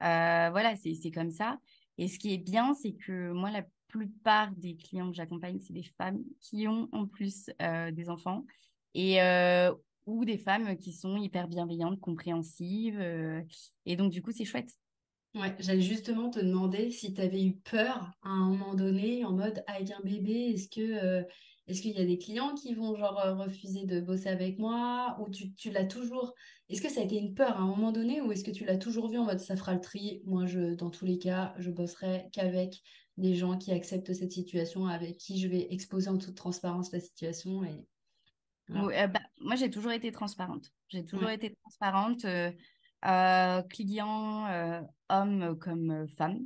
voilà, 0.00 0.74
c'est 0.76 1.10
comme 1.10 1.30
ça. 1.30 1.58
Et 1.96 2.08
ce 2.08 2.18
qui 2.18 2.34
est 2.34 2.38
bien, 2.38 2.74
c'est 2.74 2.92
que 2.92 3.32
moi, 3.32 3.50
la 3.50 3.64
plupart 3.88 4.50
des 4.56 4.74
clients 4.74 5.08
que 5.10 5.16
j'accompagne, 5.16 5.60
c'est 5.60 5.72
des 5.72 5.88
femmes 5.96 6.22
qui 6.40 6.66
ont 6.66 6.88
en 6.92 7.06
plus 7.06 7.50
des 7.92 8.08
enfants. 8.08 8.44
Et 8.94 9.18
ou 10.06 10.24
des 10.24 10.38
femmes 10.38 10.76
qui 10.76 10.92
sont 10.92 11.16
hyper 11.16 11.48
bienveillantes, 11.48 12.00
compréhensives. 12.00 13.00
Et 13.86 13.96
donc, 13.96 14.12
du 14.12 14.22
coup, 14.22 14.32
c'est 14.32 14.44
chouette. 14.44 14.70
Ouais, 15.34 15.54
j'allais 15.58 15.80
justement 15.80 16.30
te 16.30 16.38
demander 16.38 16.90
si 16.90 17.12
tu 17.12 17.20
avais 17.20 17.42
eu 17.42 17.56
peur 17.56 18.12
à 18.22 18.28
un 18.28 18.50
moment 18.50 18.74
donné, 18.74 19.24
en 19.24 19.32
mode 19.32 19.64
avec 19.66 19.90
un 19.90 20.00
bébé, 20.04 20.52
est-ce 20.54 20.68
que 20.68 21.26
est-ce 21.66 21.80
qu'il 21.80 21.92
y 21.92 22.00
a 22.00 22.04
des 22.04 22.18
clients 22.18 22.54
qui 22.54 22.74
vont 22.74 22.94
genre 22.94 23.18
refuser 23.38 23.86
de 23.86 24.00
bosser 24.00 24.28
avec 24.28 24.58
moi? 24.58 25.16
Ou 25.20 25.30
tu, 25.30 25.54
tu 25.54 25.70
l'as 25.70 25.86
toujours 25.86 26.34
Est-ce 26.68 26.82
que 26.82 26.90
ça 26.90 27.00
a 27.00 27.04
été 27.04 27.16
une 27.16 27.34
peur 27.34 27.56
à 27.56 27.60
un 27.60 27.66
moment 27.66 27.90
donné 27.90 28.20
ou 28.20 28.32
est-ce 28.32 28.44
que 28.44 28.50
tu 28.50 28.64
l'as 28.64 28.76
toujours 28.76 29.08
vu 29.08 29.16
en 29.18 29.24
mode 29.24 29.40
ça 29.40 29.56
fera 29.56 29.74
le 29.74 29.80
tri 29.80 30.22
Moi, 30.26 30.44
je 30.46 30.74
dans 30.74 30.90
tous 30.90 31.06
les 31.06 31.18
cas, 31.18 31.54
je 31.58 31.70
bosserai 31.70 32.28
qu'avec 32.32 32.82
des 33.16 33.34
gens 33.34 33.56
qui 33.56 33.72
acceptent 33.72 34.12
cette 34.12 34.32
situation, 34.32 34.86
avec 34.86 35.16
qui 35.16 35.40
je 35.40 35.48
vais 35.48 35.72
exposer 35.72 36.10
en 36.10 36.18
toute 36.18 36.34
transparence 36.34 36.92
la 36.92 37.00
situation 37.00 37.64
et 37.64 37.86
euh, 38.70 39.06
bah, 39.06 39.20
moi, 39.38 39.56
j'ai 39.56 39.70
toujours 39.70 39.92
été 39.92 40.12
transparente. 40.12 40.70
J'ai 40.88 41.04
toujours 41.04 41.30
été 41.30 41.54
transparente, 41.62 42.24
euh, 42.24 42.50
euh, 43.06 43.62
client, 43.62 44.86
homme 45.08 45.58
comme 45.58 46.08
femme. 46.08 46.40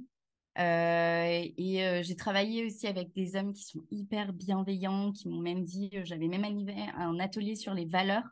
et 0.56 2.02
j'ai 2.02 2.16
travaillé 2.16 2.66
aussi 2.66 2.86
avec 2.86 3.12
des 3.14 3.36
hommes 3.36 3.52
qui 3.52 3.64
sont 3.64 3.84
hyper 3.90 4.32
bienveillants, 4.32 5.12
qui 5.12 5.28
m'ont 5.28 5.40
même 5.40 5.62
dit, 5.62 5.90
j'avais 6.04 6.28
même 6.28 6.44
animé 6.44 6.86
un 6.96 7.18
atelier 7.20 7.54
sur 7.54 7.74
les 7.74 7.86
valeurs 7.86 8.24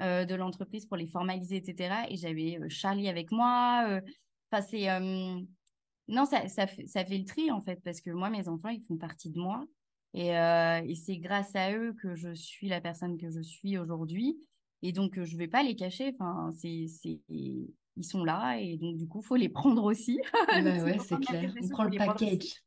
de 0.00 0.34
l'entreprise 0.34 0.86
pour 0.86 0.96
les 0.96 1.08
formaliser, 1.08 1.56
etc. 1.56 2.06
Et 2.08 2.16
j'avais 2.16 2.58
Charlie 2.68 3.08
avec 3.08 3.32
moi. 3.32 4.00
Enfin, 4.50 4.62
c'est 4.62 4.88
non, 6.06 6.26
ça, 6.26 6.48
ça, 6.48 6.66
fait, 6.66 6.86
ça 6.86 7.04
fait 7.04 7.16
le 7.16 7.24
tri 7.24 7.50
en 7.50 7.62
fait, 7.62 7.80
parce 7.82 8.00
que 8.00 8.10
moi, 8.10 8.28
mes 8.30 8.48
enfants, 8.48 8.68
ils 8.68 8.82
font 8.82 8.96
partie 8.96 9.30
de 9.30 9.38
moi. 9.38 9.64
Euh, 10.16 10.80
et, 10.86 10.94
c'est 10.94 11.16
grâce 11.18 11.54
à 11.56 11.72
eux 11.72 11.94
que 12.00 12.14
je 12.14 12.34
suis 12.34 12.68
la 12.68 12.80
personne 12.80 13.18
que 13.18 13.30
je 13.30 13.40
suis 13.40 13.78
aujourd'hui. 13.78 14.36
Et 14.82 14.92
donc, 14.92 15.20
je 15.22 15.32
ne 15.32 15.38
vais 15.38 15.48
pas 15.48 15.62
les 15.62 15.74
cacher. 15.74 16.12
Enfin, 16.14 16.50
c'est, 16.56 16.86
c'est... 16.88 17.20
Ils 17.96 18.04
sont 18.04 18.24
là 18.24 18.58
et 18.58 18.76
donc, 18.76 18.96
du 18.96 19.06
coup, 19.06 19.20
il 19.20 19.24
faut 19.24 19.36
les 19.36 19.48
prendre 19.48 19.84
aussi. 19.84 20.20
Bah 20.48 20.62
ouais, 20.62 20.98
c'est 20.98 21.18
clair. 21.20 21.52
On 21.62 21.68
prend 21.68 21.84
le 21.84 21.96
package. 21.96 22.62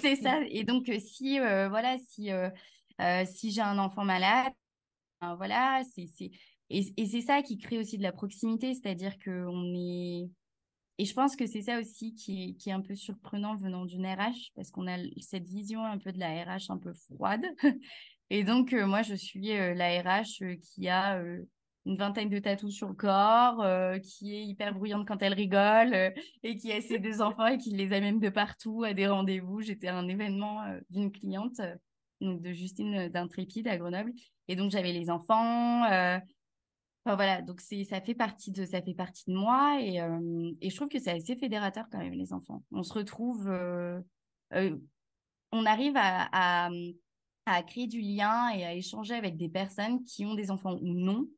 C'est 0.00 0.16
ça. 0.22 0.40
Et 0.48 0.64
donc, 0.64 0.88
euh, 0.88 0.98
si, 0.98 1.38
euh, 1.38 1.68
voilà, 1.68 1.96
si, 1.98 2.30
si 3.26 3.50
j'ai 3.50 3.62
un 3.62 3.78
enfant 3.78 4.04
malade, 4.04 4.52
voilà, 5.20 5.82
c'est, 5.94 6.06
c'est... 6.06 6.30
Et, 6.70 6.86
et 6.96 7.06
c'est 7.06 7.20
ça 7.20 7.42
qui 7.42 7.58
crée 7.58 7.78
aussi 7.78 7.98
de 7.98 8.02
la 8.02 8.12
proximité, 8.12 8.74
c'est-à-dire 8.74 9.18
qu'on 9.18 9.74
est 9.74 10.30
et 10.98 11.04
je 11.04 11.14
pense 11.14 11.36
que 11.36 11.46
c'est 11.46 11.62
ça 11.62 11.78
aussi 11.80 12.14
qui 12.14 12.56
est, 12.66 12.72
un 12.72 12.80
peu 12.80 12.94
surprenant 12.94 13.56
venant 13.56 13.84
d'une 13.84 14.06
RH, 14.06 14.52
parce 14.54 14.70
qu'on 14.70 14.86
a 14.86 14.98
cette 15.20 15.46
vision 15.46 15.84
un 15.84 15.98
peu 15.98 16.12
de 16.12 16.18
la 16.18 16.44
RH 16.44 16.70
un 16.70 16.78
peu 16.78 16.92
froide. 16.92 17.44
Et 18.30 18.44
donc, 18.44 18.72
euh, 18.72 18.86
moi, 18.86 19.02
je 19.02 19.14
suis 19.14 19.52
euh, 19.52 19.74
la 19.74 20.00
RH 20.00 20.42
euh, 20.42 20.56
qui 20.56 20.88
a 20.88 21.22
une 21.84 21.96
vingtaine 21.96 22.28
de 22.28 22.38
tatous 22.38 22.72
sur 22.72 22.88
le 22.88 22.94
corps, 22.94 23.66
qui 24.02 24.36
est 24.36 24.44
hyper 24.44 24.72
bruyante 24.72 25.06
quand 25.06 25.20
elle 25.20 25.34
rigole, 25.34 26.14
et 26.44 26.56
qui 26.56 26.70
a 26.70 26.80
ses 26.80 27.00
deux 27.00 27.20
enfants 27.20 27.48
et 27.48 27.58
qui 27.58 27.70
les 27.70 27.92
amène 27.92 28.20
de 28.20 28.28
partout 28.28 28.84
à 28.84 28.94
des 28.94 29.08
rendez-vous. 29.08 29.62
J'étais 29.62 29.88
à 29.88 29.96
un 29.96 30.06
événement 30.06 30.62
d'une 30.90 31.10
cliente, 31.10 31.60
de 32.20 32.52
Justine 32.52 33.08
d'Intrépide 33.08 33.66
à 33.66 33.76
Grenoble. 33.76 34.12
Et 34.46 34.54
donc, 34.54 34.70
j'avais 34.70 34.92
les 34.92 35.10
enfants, 35.10 35.82
voilà, 37.04 37.42
donc 37.42 37.60
ça 37.60 38.00
fait 38.00 38.14
partie 38.14 38.52
de 38.52 38.64
ça 38.64 38.80
fait 38.80 38.94
partie 38.94 39.24
de 39.26 39.34
moi 39.34 39.80
et, 39.80 40.00
euh, 40.00 40.52
et 40.60 40.70
je 40.70 40.76
trouve 40.76 40.88
que 40.88 41.00
c'est 41.00 41.10
assez 41.10 41.36
fédérateur 41.36 41.86
quand 41.90 41.98
même 41.98 42.12
les 42.12 42.32
enfants. 42.32 42.62
On 42.70 42.84
se 42.84 42.92
retrouve, 42.92 43.48
euh, 43.48 44.00
euh, 44.54 44.78
on 45.50 45.66
arrive 45.66 45.94
à, 45.96 46.70
à, 47.46 47.62
créer 47.64 47.88
du 47.88 48.00
lien 48.00 48.50
et 48.50 48.64
à 48.64 48.74
échanger 48.74 49.14
avec 49.14 49.36
des 49.36 49.48
personnes 49.48 50.04
qui 50.04 50.24
ont 50.24 50.34
des 50.34 50.52
enfants 50.52 50.74
ou 50.74 50.94
non, 50.94 51.28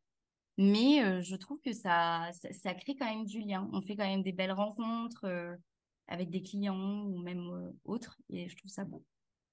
mais 0.59 1.23
je 1.23 1.35
trouve 1.37 1.61
que 1.63 1.73
ça, 1.73 2.29
ça, 2.33 2.53
ça 2.53 2.75
crée 2.75 2.95
quand 2.95 3.07
même 3.07 3.25
du 3.25 3.41
lien. 3.41 3.69
On 3.73 3.81
fait 3.81 3.97
quand 3.97 4.07
même 4.07 4.23
des 4.23 4.33
belles 4.33 4.53
rencontres 4.53 5.27
avec 6.09 6.31
des 6.31 6.43
clients 6.43 7.05
ou 7.07 7.19
même 7.23 7.73
autres 7.85 8.19
et 8.29 8.49
je 8.49 8.57
trouve 8.57 8.71
ça 8.71 8.85
beau. 8.85 9.03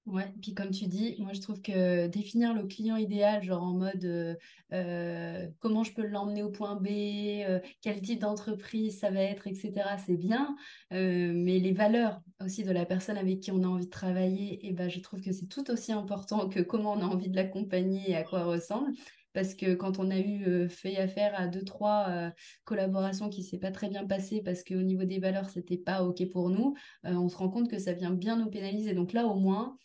Ouais, 0.06 0.34
puis 0.42 0.52
comme 0.52 0.70
tu 0.70 0.86
dis, 0.86 1.14
moi 1.20 1.32
je 1.32 1.40
trouve 1.40 1.62
que 1.62 2.08
définir 2.08 2.54
le 2.54 2.64
client 2.66 2.96
idéal, 2.96 3.40
genre 3.44 3.62
en 3.62 3.74
mode 3.74 4.04
euh, 4.04 4.34
euh, 4.72 5.46
comment 5.60 5.84
je 5.84 5.92
peux 5.94 6.04
l'emmener 6.04 6.42
au 6.42 6.50
point 6.50 6.74
B, 6.74 6.88
euh, 6.88 7.60
quel 7.80 8.00
type 8.00 8.18
d'entreprise 8.18 8.98
ça 8.98 9.12
va 9.12 9.20
être, 9.20 9.46
etc., 9.46 9.72
c'est 10.04 10.16
bien. 10.16 10.56
mais 10.90 11.60
les 11.60 11.72
valeurs 11.72 12.20
aussi 12.40 12.64
de 12.64 12.72
la 12.72 12.84
personne 12.84 13.16
avec 13.16 13.40
qui 13.40 13.52
on 13.52 13.62
a 13.62 13.66
envie 13.68 13.84
de 13.86 13.90
travailler, 13.90 14.58
eh 14.62 14.72
ben, 14.72 14.88
je 14.88 14.98
trouve 14.98 15.20
que 15.20 15.30
c'est 15.30 15.46
tout 15.46 15.70
aussi 15.70 15.92
important 15.92 16.48
que 16.48 16.58
comment 16.60 16.94
on 16.94 17.00
a 17.00 17.04
envie 17.04 17.30
de 17.30 17.36
l'accompagner 17.36 18.10
et 18.10 18.16
à 18.16 18.24
quoi 18.24 18.42
ressemble. 18.44 18.92
Parce 19.32 19.54
que 19.54 19.74
quand 19.74 19.98
on 19.98 20.10
a 20.10 20.18
eu 20.18 20.68
fait 20.68 20.96
affaire 20.98 21.32
à 21.40 21.46
deux, 21.46 21.64
trois 21.64 22.32
collaborations 22.64 23.30
qui 23.30 23.40
ne 23.40 23.46
s'est 23.46 23.58
pas 23.58 23.70
très 23.70 23.88
bien 23.88 24.04
passées 24.06 24.42
parce 24.44 24.62
qu'au 24.62 24.82
niveau 24.82 25.04
des 25.04 25.20
valeurs, 25.20 25.48
c'était 25.48 25.78
pas 25.78 26.02
OK 26.02 26.28
pour 26.30 26.50
nous, 26.50 26.74
on 27.04 27.28
se 27.28 27.36
rend 27.36 27.48
compte 27.48 27.70
que 27.70 27.78
ça 27.78 27.92
vient 27.94 28.10
bien 28.10 28.36
nous 28.36 28.50
pénaliser. 28.50 28.92
Donc 28.92 29.14
là, 29.14 29.26
au 29.26 29.34
moins, 29.34 29.78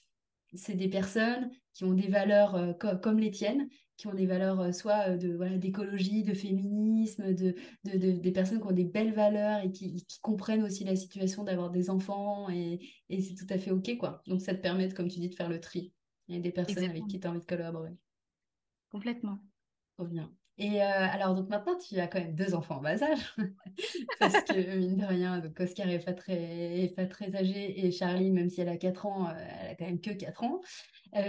c'est 0.58 0.76
des 0.76 0.90
personnes 0.90 1.50
qui 1.74 1.84
ont 1.84 1.94
des 1.94 2.08
valeurs 2.08 2.56
euh, 2.56 2.74
comme 2.74 3.20
les 3.20 3.32
tiennes, 3.32 3.70
qui 3.98 4.08
ont 4.08 4.14
des 4.14 4.26
valeurs 4.26 4.60
euh, 4.60 4.72
soit 4.72 5.10
euh, 5.10 5.18
de 5.18 5.36
voilà 5.36 5.58
d'écologie, 5.58 6.24
de 6.24 6.34
féminisme, 6.34 7.34
de, 7.34 7.56
des 7.84 8.32
personnes 8.32 8.60
qui 8.60 8.68
ont 8.68 8.72
des 8.72 8.86
belles 8.86 9.14
valeurs 9.14 9.64
et 9.64 9.72
qui, 9.72 10.06
comprennent 10.22 10.64
aussi 10.64 10.84
la 10.84 10.96
situation 10.96 11.44
d'avoir 11.44 11.70
des 11.70 11.90
enfants 11.90 12.50
et, 12.50 12.80
c'est 13.10 13.36
tout 13.36 13.48
à 13.50 13.58
fait 13.58 13.72
ok 13.72 13.98
quoi. 13.98 14.22
Donc 14.28 14.42
ça 14.42 14.54
te 14.54 14.62
permet, 14.62 14.90
comme 14.90 15.08
tu 15.08 15.20
dis, 15.20 15.30
de 15.30 15.36
faire 15.36 15.50
le 15.50 15.60
tri. 15.60 15.94
Il 16.28 16.36
y 16.36 16.38
a 16.38 16.42
des 16.42 16.52
personnes 16.52 16.84
avec 16.84 17.08
qui 17.08 17.20
tu 17.20 17.28
as 17.28 17.30
envie 17.30 17.40
de 17.40 17.46
collaborer. 17.46 17.96
Complètement. 18.90 19.40
Trop 19.96 20.06
bien. 20.06 20.32
Et 20.60 20.82
alors, 20.82 21.36
donc 21.36 21.50
maintenant, 21.50 21.78
tu 21.78 22.00
as 22.00 22.08
quand 22.08 22.20
même 22.20 22.34
deux 22.34 22.56
enfants 22.56 22.78
en 22.78 22.82
bas 22.82 23.04
âge, 23.04 23.36
parce 24.20 24.42
que 24.44 24.76
mine 24.76 24.98
de 24.98 25.06
rien, 25.06 25.38
donc 25.38 25.60
Oscar 25.60 25.86
n'est 25.86 26.00
pas 26.00 26.14
très, 26.14 26.92
pas 26.96 27.06
très 27.06 27.36
âgé 27.36 27.86
et 27.86 27.92
Charlie, 27.92 28.32
même 28.32 28.50
si 28.50 28.62
elle 28.62 28.70
a 28.70 28.78
4 28.78 29.06
ans, 29.06 29.30
elle 29.30 29.72
a 29.72 29.76
quand 29.76 29.86
même 29.86 30.02
que 30.02 30.10
4 30.10 30.44
ans. 30.44 30.62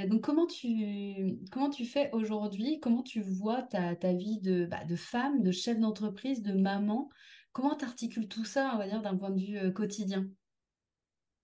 donc, 0.07 0.23
comment 0.23 0.47
tu, 0.47 1.39
comment 1.53 1.69
tu 1.69 1.85
fais 1.85 2.11
aujourd'hui? 2.13 2.81
Comment 2.81 3.03
tu 3.03 3.21
vois 3.21 3.63
ta, 3.63 3.95
ta 3.97 4.15
vie 4.15 4.41
de, 4.41 4.65
bah, 4.65 4.85
de 4.85 4.97
femme, 4.97 5.43
de 5.43 5.51
chef 5.51 5.79
d'entreprise, 5.79 6.43
de 6.43 6.55
maman? 6.55 7.11
Comment 7.53 7.77
tu 7.77 7.85
articules 7.85 8.29
tout 8.29 8.47
ça, 8.47 8.73
on 8.75 8.79
va 8.79 8.89
dire, 8.89 9.03
d'un 9.03 9.17
point 9.17 9.31
de 9.31 9.41
vue 9.41 9.73
quotidien? 9.75 10.27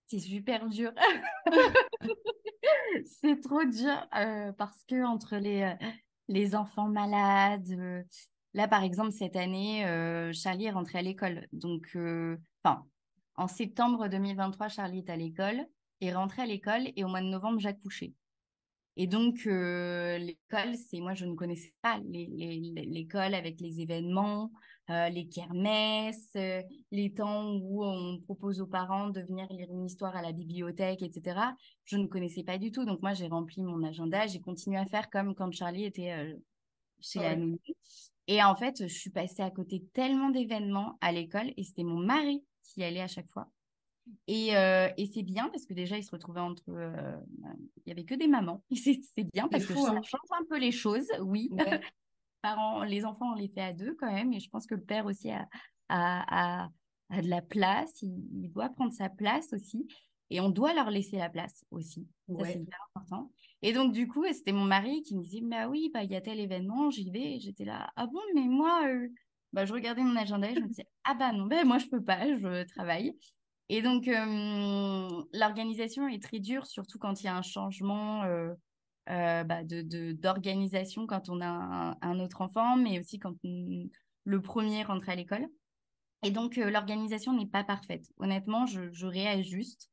C'est 0.07 0.21
super 0.21 0.69
dur. 0.71 0.93
c'est 3.05 3.41
trop 3.41 3.65
dur 3.65 4.09
parce 4.57 4.85
que 4.85 5.05
entre 5.05 5.37
les, 5.37 5.75
les 6.29 6.55
enfants 6.55 6.89
malades, 6.89 8.05
là 8.55 8.69
par 8.69 8.83
exemple 8.83 9.13
cette 9.13 9.37
année, 9.37 9.85
Charlie 10.33 10.67
est 10.67 10.71
rentré 10.71 10.99
à 10.99 11.03
l'école. 11.03 11.47
Donc, 11.53 11.97
enfin, 12.63 12.85
en 13.37 13.49
septembre 13.49 14.09
2023, 14.09 14.69
Charlie 14.69 14.99
est 14.99 15.11
à 15.11 15.17
l'école, 15.17 15.67
est 16.01 16.13
rentré 16.13 16.43
à 16.43 16.47
l'école 16.47 16.89
et 16.97 17.05
au 17.05 17.09
mois 17.09 17.21
de 17.21 17.27
novembre, 17.27 17.59
j'ai 17.61 17.69
accouché. 17.69 18.15
Et 18.97 19.07
donc, 19.07 19.45
l'école, 19.45 20.77
c'est 20.77 21.01
moi, 21.01 21.15
je 21.15 21.27
ne 21.27 21.35
connaissais 21.35 21.75
pas 21.83 21.99
l'école 22.05 23.35
avec 23.35 23.61
les 23.61 23.81
événements, 23.81 24.53
euh, 24.91 25.09
les 25.09 25.27
kermesses, 25.27 26.29
euh, 26.37 26.63
les 26.91 27.11
temps 27.15 27.55
où 27.55 27.83
on 27.83 28.19
propose 28.21 28.61
aux 28.61 28.67
parents 28.67 29.09
de 29.09 29.23
venir 29.23 29.47
lire 29.51 29.69
une 29.71 29.87
histoire 29.87 30.15
à 30.15 30.21
la 30.21 30.33
bibliothèque, 30.33 31.03
etc. 31.03 31.41
Je 31.85 31.97
ne 31.97 32.07
connaissais 32.07 32.43
pas 32.43 32.59
du 32.59 32.71
tout. 32.71 32.85
Donc, 32.85 33.01
moi, 33.01 33.15
j'ai 33.15 33.27
rempli 33.27 33.63
mon 33.63 33.83
agenda. 33.83 34.27
J'ai 34.27 34.41
continué 34.41 34.77
à 34.77 34.85
faire 34.85 35.09
comme 35.09 35.35
quand 35.35 35.51
Charlie 35.53 35.85
était 35.85 36.13
euh, 36.13 36.35
chez 37.01 37.21
la 37.21 37.35
nounou. 37.35 37.59
Et 38.27 38.43
en 38.43 38.55
fait, 38.55 38.87
je 38.87 38.95
suis 38.95 39.11
passée 39.11 39.43
à 39.43 39.51
côté 39.51 39.83
tellement 39.95 40.29
d'événements 40.29 40.99
à 41.01 41.13
l'école 41.13 41.53
et 41.57 41.65
c'était 41.65 41.83
mon 41.83 41.99
mari 41.99 42.45
qui 42.63 42.83
allait 42.83 43.01
à 43.01 43.09
chaque 43.09 43.31
fois. 43.31 43.49
Et, 44.27 44.49
et 44.49 45.07
c'est 45.07 45.23
bien 45.23 45.49
parce 45.49 45.65
que 45.65 45.73
déjà, 45.73 45.97
il 45.97 46.05
se 46.05 46.11
retrouvait 46.11 46.41
entre. 46.41 46.63
il 46.69 47.83
n'y 47.87 47.93
avait 47.93 48.05
que 48.05 48.15
des 48.15 48.29
mamans. 48.29 48.63
C'est 48.75 49.25
bien 49.33 49.49
parce 49.49 49.65
que 49.65 49.75
ça 49.75 49.93
hein. 49.93 50.03
change 50.03 50.29
un 50.31 50.45
peu 50.49 50.59
les 50.59 50.73
choses, 50.73 51.07
oui 51.21 51.51
les 52.87 53.05
enfants, 53.05 53.33
on 53.33 53.35
les 53.35 53.49
fait 53.49 53.63
à 53.63 53.73
deux 53.73 53.95
quand 53.95 54.13
même. 54.13 54.33
Et 54.33 54.41
je 54.41 54.49
pense 54.51 54.67
que 54.67 54.75
le 54.75 54.83
père 54.83 55.07
aussi 55.07 55.31
a, 55.31 55.49
a, 55.89 56.69
a, 57.11 57.23
de 57.23 57.29
la 57.29 57.43
place. 57.43 58.03
Il, 58.03 58.51
doit 58.51 58.69
prendre 58.69 58.93
sa 58.93 59.09
place 59.09 59.53
aussi. 59.53 59.87
Et 60.31 60.41
on 60.41 60.49
doit 60.49 60.75
leur 60.75 60.91
laisser 60.91 61.19
la 61.19 61.29
place 61.29 61.65
aussi. 61.71 62.09
Ça, 62.29 62.45
c'est 62.45 62.61
hyper 62.61 62.79
important. 62.95 63.31
Et 63.63 63.73
donc, 63.73 63.93
du 63.93 64.09
coup, 64.09 64.25
c'était 64.33 64.53
mon 64.53 64.65
mari 64.65 65.03
qui 65.03 65.17
me 65.17 65.23
disait, 65.23 65.41
bah 65.43 65.69
oui, 65.69 65.91
bah, 65.93 66.03
il 66.03 66.11
y 66.11 66.17
a 66.17 66.21
tel 66.21 66.41
événement, 66.41 66.91
j'y 66.91 67.11
vais. 67.11 67.39
J'étais 67.41 67.65
là, 67.65 67.91
ah 67.97 68.07
bon, 68.07 68.21
mais 68.35 68.47
moi, 68.47 68.89
euh, 68.89 69.09
bah, 69.53 69.65
je 69.65 69.73
regardais 69.73 70.03
mon 70.03 70.17
agenda 70.17 70.51
et 70.51 70.55
je 70.55 70.61
me 70.61 70.69
disais, 70.69 70.89
ah 71.05 71.15
bah 71.15 71.33
non, 71.33 71.47
bah, 71.47 71.65
moi, 71.65 71.79
je 71.79 71.87
peux 71.87 72.03
pas, 72.03 72.27
je 72.37 72.65
travaille. 72.65 73.17
Et 73.69 73.81
donc, 73.81 74.09
euh, 74.09 75.23
l'organisation 75.33 76.09
est 76.09 76.23
très 76.23 76.39
dure, 76.39 76.67
surtout 76.67 76.99
quand 76.99 77.23
il 77.23 77.25
y 77.25 77.29
a 77.29 77.37
un 77.37 77.43
changement 77.43 78.25
euh, 78.25 78.53
euh, 79.11 79.45
bah, 79.45 79.63
d'organisation 79.65 81.07
quand 81.07 81.29
on 81.29 81.41
a 81.41 81.97
un, 82.01 82.21
autre 82.21 82.41
enfant, 82.41 82.77
mais 82.77 82.99
aussi 83.01 83.19
quand 83.19 83.35
le 83.43 84.41
premier 84.43 84.83
rentre 84.83 85.09
à 85.09 85.15
l'école. 85.15 85.47
Et 86.23 86.31
donc, 86.31 86.59
euh, 86.59 86.71
l'organisation 86.71 87.35
n'est 87.35 87.47
pas 87.47 87.65
parfaite. 87.65 88.07
Honnêtement, 88.19 88.67
je 88.67 89.07
réajuste. 89.07 89.91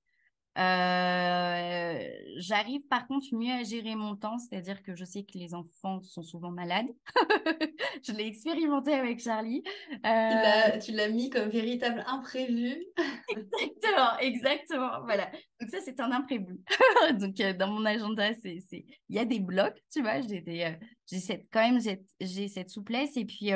Euh, 0.58 2.10
j'arrive 2.38 2.82
par 2.90 3.08
contre 3.08 3.34
mieux 3.34 3.54
à 3.54 3.64
gérer 3.64 3.96
mon 3.96 4.18
temps, 4.18 4.38
c'est-à-dire 4.38 4.84
que 4.84 4.96
je 4.96 5.06
sais 5.06 5.24
que 5.24 5.38
les 5.38 5.54
enfants 5.54 6.02
sont 6.02 6.24
souvent 6.24 6.52
malades. 6.52 6.90
je 8.04 8.12
l'ai 8.12 8.28
expérimenté 8.28 8.94
avec 8.94 9.22
Charlie. 9.22 9.64
Euh... 10.06 10.78
Tu 10.80 10.92
l'as 10.92 11.10
mis 11.10 11.30
comme 11.30 11.50
véritable 11.50 12.04
imprévu. 12.06 12.84
exactement, 13.30 14.18
exactement. 14.20 15.04
Voilà. 15.06 15.32
Donc 15.62 15.70
ça, 15.70 15.78
c'est 15.80 16.00
un 16.02 16.12
imprévu. 16.12 16.60
Donc 17.20 17.40
euh, 17.40 17.54
dans 17.54 17.68
mon 17.68 17.86
agenda, 17.86 18.34
c'est, 18.34 18.62
il 18.72 19.16
y 19.16 19.20
a 19.20 19.26
des 19.26 19.40
blocs, 19.40 19.82
tu 19.90 20.02
vois. 20.02 20.20
J'ai 20.20 20.42
des, 20.42 20.76
j'ai 21.10 21.20
cette, 21.20 21.48
quand 21.52 21.62
même, 21.62 21.80
j'ai 22.20 22.48
cette 22.50 22.70
souplesse 22.70 23.16
et 23.16 23.24
puis 23.24 23.52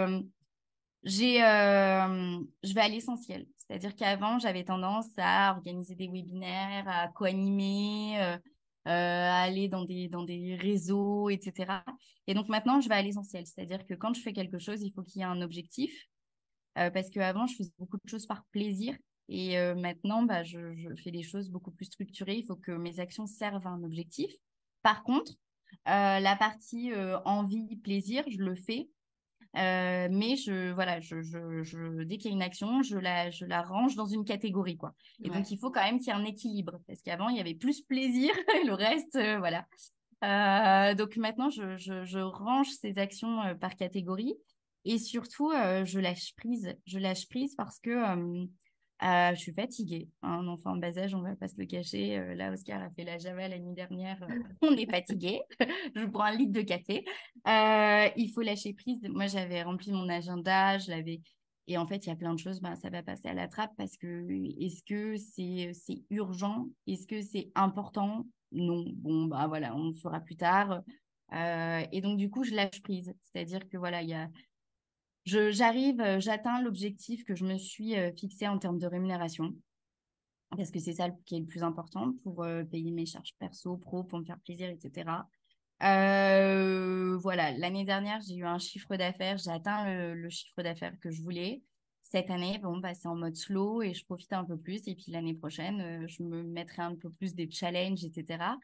j'ai, 1.04 1.40
je 1.40 2.74
vais 2.74 2.82
à 2.82 2.88
l'essentiel. 2.88 3.48
C'est-à-dire 3.68 3.96
qu'avant, 3.96 4.38
j'avais 4.40 4.64
tendance 4.64 5.08
à 5.18 5.54
organiser 5.56 5.96
des 5.96 6.08
webinaires, 6.08 6.88
à 6.88 7.08
co-animer, 7.08 8.20
euh, 8.20 8.38
euh, 8.88 8.90
à 8.90 9.42
aller 9.42 9.68
dans 9.68 9.84
des, 9.84 10.08
dans 10.08 10.24
des 10.24 10.56
réseaux, 10.56 11.30
etc. 11.30 11.82
Et 12.28 12.36
donc 12.36 12.48
maintenant, 12.48 12.80
je 12.80 12.90
vais 12.90 12.96
à 12.96 13.02
l'essentiel. 13.02 13.46
C'est-à-dire 13.48 13.86
que 13.86 13.96
quand 13.96 14.14
je 14.14 14.22
fais 14.22 14.34
quelque 14.34 14.60
chose, 14.60 14.84
il 14.84 14.92
faut 14.94 15.02
qu'il 15.02 15.20
y 15.20 15.22
ait 15.22 15.28
un 15.28 15.42
objectif. 15.42 15.92
Euh, 16.78 16.92
parce 16.92 17.10
qu'avant, 17.10 17.48
je 17.48 17.56
faisais 17.56 17.72
beaucoup 17.80 17.98
de 17.98 18.10
choses 18.10 18.28
par 18.28 18.44
plaisir. 18.52 18.96
Et 19.28 19.58
maintenant, 19.74 20.22
bah, 20.22 20.44
je, 20.44 20.76
je, 20.76 21.02
fais 21.02 21.10
des 21.10 21.24
choses 21.24 21.50
beaucoup 21.50 21.72
plus 21.72 21.86
structurées. 21.86 22.36
Il 22.36 22.46
faut 22.46 22.56
que 22.56 22.72
mes 22.72 23.00
actions 23.00 23.26
servent 23.26 23.66
à 23.66 23.72
un 23.72 23.82
objectif. 23.82 24.32
Par 24.84 25.02
contre, 25.02 25.32
la 25.88 26.36
partie 26.36 26.92
envie, 27.26 27.76
plaisir, 27.78 28.24
je 28.30 28.38
le 28.38 28.54
fais 28.54 28.88
euh, 29.58 30.08
mais 30.12 30.36
je, 30.36 30.72
voilà, 30.74 31.00
je, 31.00 31.22
je, 31.22 31.64
je 31.64 32.04
dès 32.04 32.18
qu'il 32.18 32.32
y 32.32 32.34
a 32.34 32.36
une 32.36 32.42
action, 32.42 32.82
je 32.82 32.98
la, 32.98 33.30
je 33.30 33.46
la 33.46 33.62
range 33.62 33.96
dans 33.96 34.06
une 34.06 34.26
catégorie. 34.26 34.78
Quoi. 34.78 34.94
Et 35.24 35.30
donc, 35.30 35.50
il 35.52 35.58
faut 35.58 35.72
quand 35.72 35.84
même 35.84 36.00
qu'il 36.00 36.08
y 36.08 36.10
ait 36.12 36.20
un 36.20 36.26
équilibre. 36.26 36.80
Parce 36.88 37.02
qu'avant, 37.02 37.30
il 37.30 37.38
y 37.38 37.40
avait 37.40 37.56
plus 37.56 37.82
plaisir 37.82 38.32
et 38.62 38.66
le 38.66 38.74
reste, 38.74 39.16
euh, 39.16 39.40
voilà. 39.40 39.66
Euh, 40.24 40.96
donc 40.96 41.18
maintenant, 41.18 41.50
je, 41.50 41.78
je, 41.78 42.04
je, 42.06 42.20
range 42.20 42.70
ces 42.70 42.98
actions 42.98 43.56
par 43.60 43.76
catégorie. 43.76 44.36
Et 44.84 45.00
surtout, 45.00 45.52
je 45.52 46.00
lâche 46.00 46.36
prise. 46.36 46.76
Je 46.86 47.00
lâche 47.00 47.28
prise 47.28 47.56
parce 47.56 47.80
que 47.80 48.46
euh, 49.04 49.36
je 49.36 49.40
suis 49.40 49.54
fatiguée. 49.54 50.10
Un 50.22 50.48
enfant 50.48 50.72
en 50.72 50.78
bas 50.78 50.98
âge, 50.98 51.14
on 51.14 51.22
va 51.22 51.36
pas 51.36 51.48
se 51.48 51.58
le 51.58 51.66
cacher. 51.66 52.18
Euh, 52.18 52.34
là, 52.36 52.52
Oscar 52.52 52.82
a 52.82 52.90
fait 52.92 53.04
la 53.04 53.18
Java 53.18 53.48
l'année 53.48 53.74
dernière. 53.74 54.22
Euh, 54.24 54.28
on 54.62 54.76
est 54.76 54.90
fatigué. 54.90 55.42
je 55.96 56.06
prends 56.06 56.24
un 56.24 56.36
litre 56.36 56.54
de 56.54 56.62
café. 56.62 57.04
il 57.46 58.32
faut 58.34 58.42
lâcher 58.42 58.74
prise. 58.74 59.02
Moi, 59.10 59.28
j'avais 59.28 59.64
rempli 59.64 59.92
mon 59.92 60.08
agenda. 60.08 60.78
Je 60.78 60.92
l'avais. 60.92 61.22
Et 61.68 61.78
en 61.78 61.86
fait, 61.86 62.06
il 62.06 62.10
y 62.10 62.12
a 62.12 62.16
plein 62.16 62.34
de 62.34 62.40
choses. 62.40 62.62
Ben, 62.62 62.76
ça 62.76 62.90
va 62.90 63.04
passer 63.04 63.28
à 63.28 63.34
la 63.34 63.48
trappe 63.48 63.72
parce 63.78 63.98
que 63.98 64.28
est-ce 64.64 64.82
que 64.84 65.18
c'est 65.18 66.04
urgent 66.10 66.68
Est-ce 66.88 67.06
que 67.06 67.22
c'est 67.22 67.52
important? 67.56 68.26
Non. 68.52 68.86
Bon, 68.96 69.26
bah 69.26 69.48
voilà, 69.48 69.76
on 69.76 69.88
le 69.90 69.94
fera 69.94 70.22
plus 70.22 70.38
tard. 70.38 70.84
et 71.34 72.02
donc, 72.02 72.18
du 72.18 72.30
coup, 72.30 72.46
je 72.46 72.56
lâche 72.56 72.82
prise. 72.82 73.14
C'est-à-dire 73.24 73.68
que 73.68 73.78
voilà, 73.78 74.04
il 74.04 74.10
y 74.10 74.14
a 74.14 74.30
j'arrive, 75.26 76.00
euh, 76.02 76.20
j'atteins 76.20 76.62
l'objectif 76.62 77.24
que 77.26 77.36
je 77.36 77.46
me 77.46 77.58
suis 77.58 77.98
euh, 77.98 78.12
fixé 78.12 78.48
en 78.48 78.58
termes 78.58 78.80
de 78.80 78.88
rémunération. 78.88 79.54
Parce 80.56 80.72
que 80.72 80.80
c'est 80.80 80.94
ça 80.94 81.10
qui 81.26 81.36
est 81.36 81.40
le 81.40 81.46
plus 81.46 81.64
important 81.64 82.14
pour 82.24 82.44
euh, 82.44 82.64
payer 82.64 82.92
mes 82.92 83.06
charges 83.06 83.34
perso, 83.40 83.78
pro, 83.78 84.04
pour 84.04 84.20
me 84.20 84.24
faire 84.24 84.40
plaisir, 84.40 84.70
etc. 84.70 85.26
voilà, 85.82 87.52
l'année 87.58 87.84
dernière, 87.84 88.22
j'ai 88.22 88.36
eu 88.36 88.46
un 88.46 88.60
chiffre 88.60 88.96
d'affaires, 88.96 89.38
j'ai 89.38 89.52
atteint 89.52 90.14
le, 90.14 90.30
chiffre 90.30 90.62
d'affaires 90.62 90.98
que 91.02 91.12
je 91.12 91.22
voulais. 91.22 91.62
Cette 92.02 92.30
année, 92.30 92.60
bon, 92.60 92.78
bah, 92.78 92.94
c'est 92.94 93.08
en 93.08 93.16
mode 93.16 93.36
slow 93.36 93.82
et 93.82 93.94
je 93.94 94.06
profite 94.06 94.32
un 94.34 94.46
peu 94.46 94.58
plus. 94.58 94.88
Et 94.88 94.96
puis 94.96 95.12
l'année 95.12 95.34
prochaine, 95.34 96.08
je 96.08 96.24
me 96.24 96.44
mettrai 96.44 96.84
un 96.84 96.96
peu 96.96 97.10
plus 97.10 97.34
des 97.34 97.50
challenges, 97.50 98.06
etc. 98.06 98.56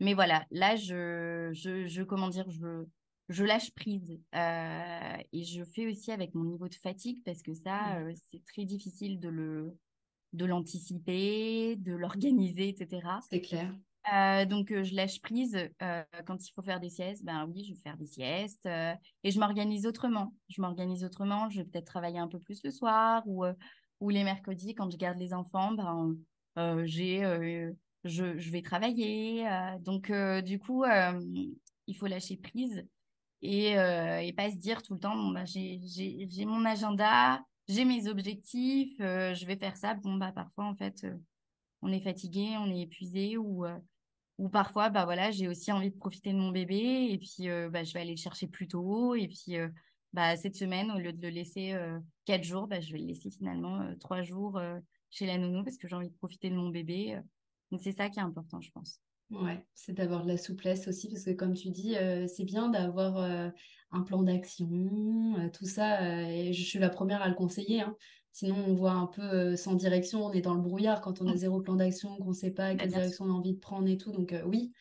Mais 0.00 0.12
voilà, 0.14 0.44
là, 0.50 0.76
je, 0.76 1.50
je, 1.52 1.86
je 1.86 2.02
comment 2.02 2.28
dire, 2.28 2.50
je, 2.50 2.84
je 3.30 3.44
lâche 3.44 3.70
prise 3.70 4.18
euh, 4.34 5.16
et 5.32 5.44
je 5.44 5.62
fais 5.62 5.86
aussi 5.86 6.10
avec 6.10 6.34
mon 6.34 6.44
niveau 6.44 6.68
de 6.68 6.74
fatigue 6.74 7.22
parce 7.24 7.42
que 7.42 7.54
ça, 7.54 7.76
mmh. 7.76 8.02
euh, 8.02 8.12
c'est 8.30 8.44
très 8.44 8.64
difficile 8.64 9.18
de 9.20 9.28
le 9.28 9.74
de 10.32 10.44
l'anticiper, 10.44 11.74
de 11.76 11.92
l'organiser, 11.92 12.68
etc. 12.68 13.08
C'est 13.28 13.40
clair. 13.40 13.74
Euh, 14.12 14.44
donc, 14.46 14.68
je 14.72 14.94
lâche 14.94 15.20
prise 15.20 15.58
quand 15.80 16.46
il 16.46 16.52
faut 16.52 16.62
faire 16.62 16.78
des 16.78 16.88
siestes. 16.88 17.24
Ben 17.24 17.46
oui, 17.46 17.64
je 17.64 17.72
vais 17.74 17.80
faire 17.80 17.96
des 17.96 18.06
siestes 18.06 18.66
et 18.66 19.30
je 19.30 19.40
m'organise 19.40 19.86
autrement. 19.86 20.32
Je 20.48 20.62
m'organise 20.62 21.02
autrement. 21.02 21.50
Je 21.50 21.58
vais 21.58 21.64
peut-être 21.64 21.86
travailler 21.86 22.20
un 22.20 22.28
peu 22.28 22.38
plus 22.38 22.62
le 22.62 22.70
soir 22.70 23.24
ou, 23.26 23.44
ou 23.98 24.08
les 24.08 24.22
mercredis 24.22 24.76
quand 24.76 24.88
je 24.88 24.96
garde 24.96 25.18
les 25.18 25.34
enfants. 25.34 25.72
Ben, 25.72 26.86
j'ai, 26.86 27.22
je, 28.04 28.38
je, 28.38 28.50
vais 28.52 28.62
travailler. 28.62 29.48
donc, 29.80 30.12
du 30.44 30.60
coup, 30.60 30.84
il 30.84 31.96
faut 31.96 32.06
lâcher 32.06 32.36
prise 32.36 32.86
et, 33.42 33.78
euh, 33.78 34.20
et 34.20 34.32
pas 34.32 34.50
se 34.50 34.56
dire 34.56 34.82
tout 34.82 34.94
le 34.94 35.00
temps 35.00 35.16
bon, 35.16 35.30
bah, 35.30 35.44
j'ai 35.44 36.44
mon 36.44 36.64
agenda, 36.64 37.42
j'ai 37.68 37.84
mes 37.84 38.08
objectifs, 38.08 38.94
euh, 39.00 39.34
je 39.34 39.46
vais 39.46 39.56
faire 39.56 39.76
ça. 39.76 39.94
Bon, 39.94 40.16
bah, 40.16 40.32
parfois, 40.32 40.66
en 40.66 40.74
fait, 40.74 41.04
euh, 41.04 41.16
on 41.82 41.92
est 41.92 42.00
fatigué, 42.00 42.56
on 42.58 42.70
est 42.70 42.82
épuisé 42.82 43.36
ou, 43.38 43.64
ou 44.38 44.48
parfois, 44.48 44.90
bah, 44.90 45.04
voilà, 45.04 45.30
j'ai 45.30 45.48
aussi 45.48 45.72
envie 45.72 45.90
de 45.90 45.96
profiter 45.96 46.32
de 46.32 46.38
mon 46.38 46.50
bébé 46.50 47.08
et 47.10 47.18
puis 47.18 47.48
bah, 47.70 47.84
je 47.84 47.94
vais 47.94 48.00
aller 48.00 48.10
le 48.10 48.20
chercher 48.20 48.46
plus 48.48 48.68
tôt. 48.68 49.14
Et 49.14 49.28
puis, 49.28 49.56
bah, 50.12 50.36
cette 50.36 50.56
semaine, 50.56 50.90
au 50.90 50.98
lieu 50.98 51.12
de 51.12 51.22
le 51.22 51.30
laisser 51.30 51.74
quatre 52.26 52.44
jours, 52.44 52.66
bah, 52.66 52.80
je 52.80 52.92
vais 52.92 52.98
le 52.98 53.06
laisser 53.06 53.30
finalement 53.30 53.94
trois 53.98 54.22
jours 54.22 54.60
chez 55.08 55.24
la 55.24 55.38
nounou 55.38 55.64
parce 55.64 55.78
que 55.78 55.88
j'ai 55.88 55.96
envie 55.96 56.10
de 56.10 56.16
profiter 56.16 56.50
de 56.50 56.54
mon 56.54 56.68
bébé. 56.68 57.18
Donc, 57.70 57.80
c'est 57.80 57.92
ça 57.92 58.10
qui 58.10 58.18
est 58.18 58.22
important, 58.22 58.60
je 58.60 58.70
pense. 58.72 59.00
Ouais, 59.30 59.64
c'est 59.74 59.92
d'avoir 59.92 60.24
de 60.24 60.28
la 60.28 60.36
souplesse 60.36 60.88
aussi, 60.88 61.08
parce 61.08 61.24
que 61.24 61.30
comme 61.30 61.54
tu 61.54 61.70
dis, 61.70 61.96
euh, 61.96 62.26
c'est 62.26 62.44
bien 62.44 62.68
d'avoir 62.68 63.16
euh, 63.18 63.48
un 63.92 64.02
plan 64.02 64.22
d'action, 64.24 64.68
euh, 65.38 65.48
tout 65.50 65.66
ça, 65.66 66.02
et 66.28 66.52
je 66.52 66.62
suis 66.64 66.80
la 66.80 66.90
première 66.90 67.22
à 67.22 67.28
le 67.28 67.34
conseiller. 67.36 67.80
hein. 67.82 67.96
Sinon, 68.32 68.56
on 68.66 68.74
voit 68.74 68.92
un 68.92 69.06
peu 69.06 69.54
sans 69.56 69.74
direction, 69.74 70.24
on 70.26 70.32
est 70.32 70.40
dans 70.40 70.54
le 70.54 70.60
brouillard 70.60 71.00
quand 71.00 71.20
on 71.22 71.28
a 71.28 71.36
zéro 71.36 71.60
plan 71.60 71.76
d'action, 71.76 72.16
qu'on 72.18 72.28
ne 72.30 72.34
sait 72.34 72.50
pas 72.50 72.74
Bah, 72.74 72.82
quelle 72.82 72.90
direction 72.90 73.24
on 73.26 73.30
a 73.30 73.34
envie 73.34 73.54
de 73.54 73.60
prendre 73.60 73.88
et 73.88 73.96
tout. 73.96 74.10
Donc 74.12 74.34
oui, 74.46 74.72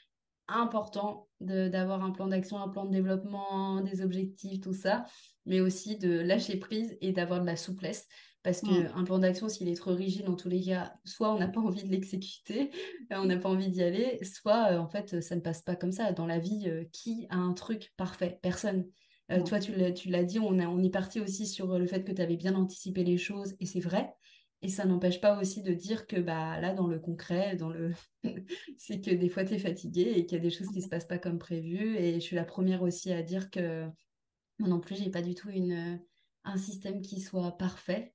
important 0.47 1.27
d'avoir 1.39 2.03
un 2.03 2.11
plan 2.11 2.27
d'action, 2.27 2.57
un 2.59 2.69
plan 2.69 2.85
de 2.85 2.91
développement, 2.91 3.81
des 3.81 4.01
objectifs, 4.01 4.61
tout 4.61 4.73
ça, 4.73 5.05
mais 5.45 5.61
aussi 5.61 5.97
de 5.97 6.09
lâcher 6.19 6.57
prise 6.57 6.97
et 7.01 7.11
d'avoir 7.11 7.41
de 7.41 7.45
la 7.45 7.55
souplesse. 7.55 8.07
Parce 8.43 8.63
Mm. 8.63 8.67
qu'un 8.67 9.03
plan 9.03 9.19
d'action, 9.19 9.49
s'il 9.49 9.67
est 9.67 9.75
trop 9.75 9.93
rigide, 9.93 10.25
dans 10.25 10.35
tous 10.35 10.47
les 10.49 10.61
cas, 10.61 10.93
soit 11.03 11.33
on 11.33 11.39
n'a 11.39 11.47
pas 11.47 11.59
envie 11.59 11.83
de 11.83 11.89
l'exécuter, 11.89 12.71
euh, 13.11 13.17
on 13.17 13.25
n'a 13.25 13.37
pas 13.37 13.49
envie 13.49 13.69
d'y 13.69 13.83
aller, 13.83 14.19
soit 14.23 14.71
euh, 14.73 14.77
en 14.77 14.87
fait, 14.87 15.21
ça 15.21 15.35
ne 15.35 15.41
passe 15.41 15.61
pas 15.61 15.75
comme 15.75 15.91
ça. 15.91 16.13
Dans 16.13 16.25
la 16.25 16.39
vie, 16.39 16.63
euh, 16.67 16.85
qui 16.93 17.27
a 17.29 17.35
un 17.37 17.53
truc 17.53 17.93
parfait? 17.97 18.39
Personne. 18.41 18.85
Euh, 19.31 19.39
Mm. 19.39 19.43
toi, 19.43 19.59
tu 19.59 19.75
l'as, 19.75 19.91
tu 19.91 20.09
l'as 20.09 20.23
dit, 20.23 20.39
on, 20.39 20.57
a- 20.59 20.67
on 20.67 20.81
est 20.83 20.89
parti 20.89 21.19
aussi 21.19 21.47
sur 21.47 21.77
le 21.77 21.85
fait 21.85 22.03
que 22.03 22.11
tu 22.11 22.21
avais 22.21 22.37
bien 22.37 22.55
anticipé 22.55 23.03
les 23.03 23.17
choses, 23.17 23.55
et 23.59 23.65
c'est 23.65 23.81
vrai. 23.81 24.13
Et 24.61 24.67
ça 24.69 24.85
n'empêche 24.85 25.21
pas 25.21 25.39
aussi 25.39 25.61
de 25.61 25.73
dire 25.73 26.05
que 26.07 26.17
bah, 26.19 26.59
là, 26.59 26.73
dans 26.73 26.87
le 26.87 26.99
concret, 26.99 27.55
dans 27.55 27.69
le... 27.69 27.93
c'est 28.77 28.99
que 29.01 29.11
des 29.11 29.29
fois, 29.29 29.45
tu 29.45 29.53
es 29.53 29.59
fatigué 29.59 30.13
et 30.15 30.25
qu'il 30.25 30.37
y 30.37 30.41
a 30.41 30.43
des 30.43 30.49
choses 30.49 30.67
qui 30.67 30.79
ne 30.79 30.83
se 30.83 30.89
passent 30.89 31.07
pas 31.07 31.17
comme 31.17 31.39
prévu. 31.39 31.95
Et 31.97 32.15
je 32.15 32.19
suis 32.19 32.35
la 32.35 32.43
première 32.43 32.81
aussi 32.81 33.11
à 33.13 33.21
dire 33.21 33.49
que 33.51 33.85
moi 34.59 34.67
non 34.67 34.79
plus, 34.81 34.95
j'ai 34.97 35.09
pas 35.09 35.21
du 35.21 35.33
tout 35.35 35.49
une, 35.49 36.01
un 36.43 36.57
système 36.57 37.01
qui 37.01 37.21
soit 37.21 37.57
parfait 37.57 38.13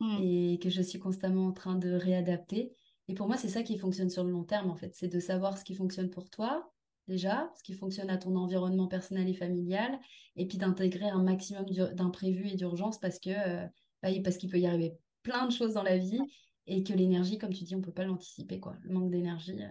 Mm. 0.00 0.18
et 0.22 0.58
que 0.60 0.70
je 0.70 0.82
suis 0.82 0.98
constamment 0.98 1.46
en 1.46 1.52
train 1.52 1.76
de 1.76 1.92
réadapter. 1.92 2.72
Et 3.08 3.14
pour 3.14 3.26
moi, 3.26 3.36
c'est 3.36 3.48
ça 3.48 3.62
qui 3.62 3.78
fonctionne 3.78 4.10
sur 4.10 4.24
le 4.24 4.30
long 4.30 4.44
terme, 4.44 4.70
en 4.70 4.76
fait. 4.76 4.94
C'est 4.94 5.08
de 5.08 5.20
savoir 5.20 5.58
ce 5.58 5.64
qui 5.64 5.74
fonctionne 5.74 6.10
pour 6.10 6.30
toi, 6.30 6.72
déjà, 7.06 7.52
ce 7.56 7.62
qui 7.62 7.74
fonctionne 7.74 8.10
à 8.10 8.16
ton 8.16 8.34
environnement 8.36 8.88
personnel 8.88 9.28
et 9.28 9.34
familial, 9.34 9.98
et 10.36 10.46
puis 10.46 10.58
d'intégrer 10.58 11.08
un 11.08 11.22
maximum 11.22 11.64
d'imprévus 11.92 12.48
et 12.48 12.56
d'urgences 12.56 12.98
parce 12.98 13.18
que, 13.18 13.30
euh, 13.30 13.66
bah, 14.02 14.08
parce 14.22 14.36
qu'il 14.36 14.50
peut 14.50 14.58
y 14.58 14.66
arriver 14.66 14.94
plein 15.22 15.46
de 15.46 15.52
choses 15.52 15.74
dans 15.74 15.82
la 15.82 15.98
vie 15.98 16.20
et 16.66 16.82
que 16.82 16.92
l'énergie, 16.92 17.38
comme 17.38 17.52
tu 17.52 17.64
dis, 17.64 17.74
on 17.74 17.82
peut 17.82 17.92
pas 17.92 18.04
l'anticiper, 18.04 18.58
quoi. 18.58 18.76
Le 18.82 18.92
manque 18.92 19.10
d'énergie, 19.10 19.62
euh, 19.62 19.68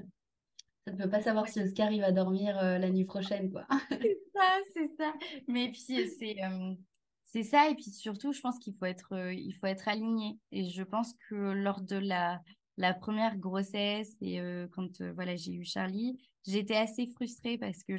ça 0.85 0.93
ne 0.93 0.97
peut 0.97 1.09
pas 1.09 1.21
savoir 1.21 1.47
si 1.47 1.59
Oscar 1.59 1.91
il 1.91 2.01
va 2.01 2.11
dormir 2.11 2.57
euh, 2.59 2.77
la 2.77 2.89
nuit 2.89 3.05
prochaine, 3.05 3.51
quoi. 3.51 3.65
ça, 3.89 4.59
c'est 4.73 4.91
ça. 4.97 5.13
Mais 5.47 5.71
puis, 5.71 5.79
c'est 5.79 6.35
c'est 7.33 7.43
ça. 7.43 7.67
Et 7.67 7.73
puis 7.73 7.85
surtout, 7.85 8.31
je 8.31 8.41
pense 8.41 8.59
qu'il 8.59 8.75
faut 8.75 8.85
être, 8.85 9.13
euh, 9.13 9.33
il 9.33 9.53
faut 9.55 9.65
être 9.65 9.87
aligné. 9.87 10.37
Et 10.51 10.69
je 10.69 10.83
pense 10.83 11.13
que 11.27 11.33
lors 11.33 11.81
de 11.81 11.95
la, 11.95 12.39
la 12.77 12.93
première 12.93 13.37
grossesse 13.37 14.15
et 14.21 14.39
euh, 14.39 14.67
quand 14.71 15.01
euh, 15.01 15.13
voilà, 15.13 15.35
j'ai 15.35 15.51
eu 15.53 15.65
Charlie, 15.65 16.15
j'étais 16.45 16.75
assez 16.75 17.07
frustrée 17.07 17.57
parce 17.57 17.83
que 17.83 17.95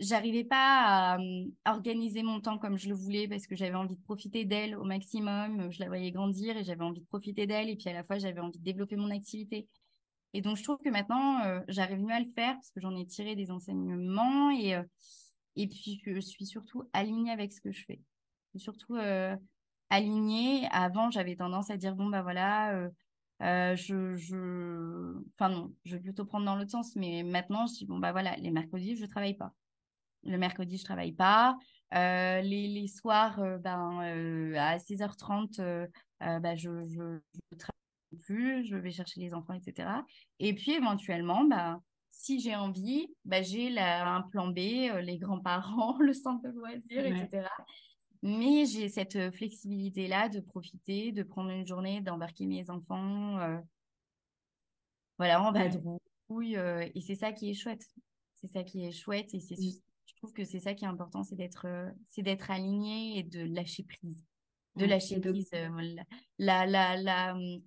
j'arrivais 0.00 0.44
pas 0.44 1.14
à 1.14 1.18
euh, 1.18 1.44
organiser 1.64 2.22
mon 2.22 2.42
temps 2.42 2.58
comme 2.58 2.76
je 2.76 2.90
le 2.90 2.94
voulais 2.94 3.26
parce 3.26 3.46
que 3.46 3.56
j'avais 3.56 3.74
envie 3.74 3.96
de 3.96 4.02
profiter 4.02 4.44
d'elle 4.44 4.76
au 4.76 4.84
maximum. 4.84 5.70
Je 5.70 5.80
la 5.80 5.86
voyais 5.86 6.10
grandir 6.10 6.54
et 6.54 6.62
j'avais 6.62 6.84
envie 6.84 7.00
de 7.00 7.06
profiter 7.06 7.46
d'elle. 7.46 7.70
Et 7.70 7.76
puis 7.76 7.88
à 7.88 7.94
la 7.94 8.04
fois, 8.04 8.18
j'avais 8.18 8.40
envie 8.40 8.58
de 8.58 8.64
développer 8.64 8.96
mon 8.96 9.10
activité. 9.10 9.66
Et 10.34 10.42
donc, 10.42 10.58
je 10.58 10.62
trouve 10.62 10.78
que 10.78 10.90
maintenant, 10.90 11.42
euh, 11.46 11.60
j'arrive 11.68 12.00
mieux 12.00 12.14
à 12.14 12.20
le 12.20 12.30
faire 12.34 12.54
parce 12.54 12.70
que 12.70 12.80
j'en 12.80 12.94
ai 12.96 13.06
tiré 13.06 13.34
des 13.34 13.50
enseignements 13.50 14.50
et, 14.50 14.74
euh, 14.74 14.82
et 15.56 15.68
puis 15.68 16.02
je 16.04 16.20
suis 16.20 16.46
surtout 16.46 16.84
alignée 16.92 17.30
avec 17.30 17.52
ce 17.54 17.62
que 17.62 17.72
je 17.72 17.82
fais. 17.86 18.00
Surtout 18.56 18.96
euh, 18.96 19.36
alignée. 19.90 20.66
Avant, 20.70 21.10
j'avais 21.10 21.36
tendance 21.36 21.70
à 21.70 21.76
dire, 21.76 21.94
bon, 21.94 22.06
bah 22.08 22.22
voilà, 22.22 22.74
euh, 22.74 22.90
euh, 23.42 23.76
je, 23.76 24.14
je... 24.14 25.14
Enfin 25.38 25.48
non, 25.50 25.74
je 25.84 25.96
vais 25.96 26.02
plutôt 26.02 26.24
prendre 26.24 26.46
dans 26.46 26.56
l'autre 26.56 26.70
sens, 26.70 26.94
mais 26.96 27.22
maintenant, 27.22 27.66
je 27.66 27.74
dis, 27.74 27.86
bon, 27.86 27.98
bah 27.98 28.12
voilà, 28.12 28.36
les 28.36 28.50
mercredis, 28.50 28.96
je 28.96 29.02
ne 29.02 29.08
travaille 29.08 29.36
pas. 29.36 29.52
Le 30.24 30.38
mercredi, 30.38 30.76
je 30.76 30.82
ne 30.82 30.86
travaille 30.86 31.12
pas. 31.12 31.56
Euh, 31.94 32.40
les, 32.40 32.68
les 32.68 32.86
soirs, 32.86 33.40
euh, 33.40 33.58
ben, 33.58 33.98
à 34.56 34.78
16h30, 34.78 35.60
euh, 35.60 35.86
euh, 36.22 36.38
bah, 36.38 36.54
je, 36.54 36.84
je, 36.86 37.18
je 37.50 37.56
travaille 37.56 38.22
plus, 38.24 38.64
je 38.66 38.76
vais 38.76 38.92
chercher 38.92 39.20
les 39.20 39.34
enfants, 39.34 39.54
etc. 39.54 39.88
Et 40.38 40.54
puis 40.54 40.72
éventuellement, 40.72 41.44
bah, 41.44 41.80
si 42.10 42.40
j'ai 42.40 42.54
envie, 42.54 43.08
bah, 43.24 43.42
j'ai 43.42 43.76
un 43.78 44.22
plan 44.22 44.48
B, 44.48 44.56
les 44.58 45.18
grands-parents, 45.18 45.96
le 46.00 46.12
centre 46.12 46.42
de 46.44 46.50
loisirs, 46.50 47.02
Ouais. 47.02 47.24
etc. 47.24 47.48
Mais 48.22 48.66
j'ai 48.66 48.88
cette 48.88 49.30
flexibilité-là 49.34 50.28
de 50.28 50.40
profiter, 50.40 51.12
de 51.12 51.22
prendre 51.22 51.50
une 51.50 51.66
journée, 51.66 52.00
d'embarquer 52.00 52.46
mes 52.46 52.70
enfants, 52.70 53.38
euh, 53.40 53.58
voilà, 55.18 55.42
en 55.42 55.52
Ouais. 55.52 55.68
vadrouille. 55.68 56.56
euh, 56.56 56.88
et 56.94 57.00
c'est 57.00 57.14
ça 57.16 57.32
qui 57.32 57.50
est 57.50 57.54
chouette. 57.54 57.86
C'est 58.34 58.46
ça 58.48 58.62
qui 58.64 58.84
est 58.84 58.92
chouette. 58.92 59.34
Et 59.34 59.40
c'est, 59.40 59.56
Mm. 59.58 59.72
je 60.06 60.14
trouve 60.16 60.32
que 60.32 60.44
c'est 60.44 60.60
ça 60.60 60.74
qui 60.74 60.84
est 60.84 60.88
important, 60.88 61.22
c'est 61.24 61.36
d'être, 61.36 61.66
euh, 61.66 61.90
c'est 62.06 62.22
d'être 62.22 62.50
aligné 62.50 63.18
et 63.18 63.22
de 63.22 63.40
lâcher 63.44 63.82
prise. 63.84 64.24
De 64.76 64.86
lâcher 64.86 65.18
de- 65.18 65.30
prise. 65.30 65.50
la, 65.52 66.04
la, 66.38 66.66
la, 66.66 66.96
la, 66.96 67.34
hum, 67.34 67.60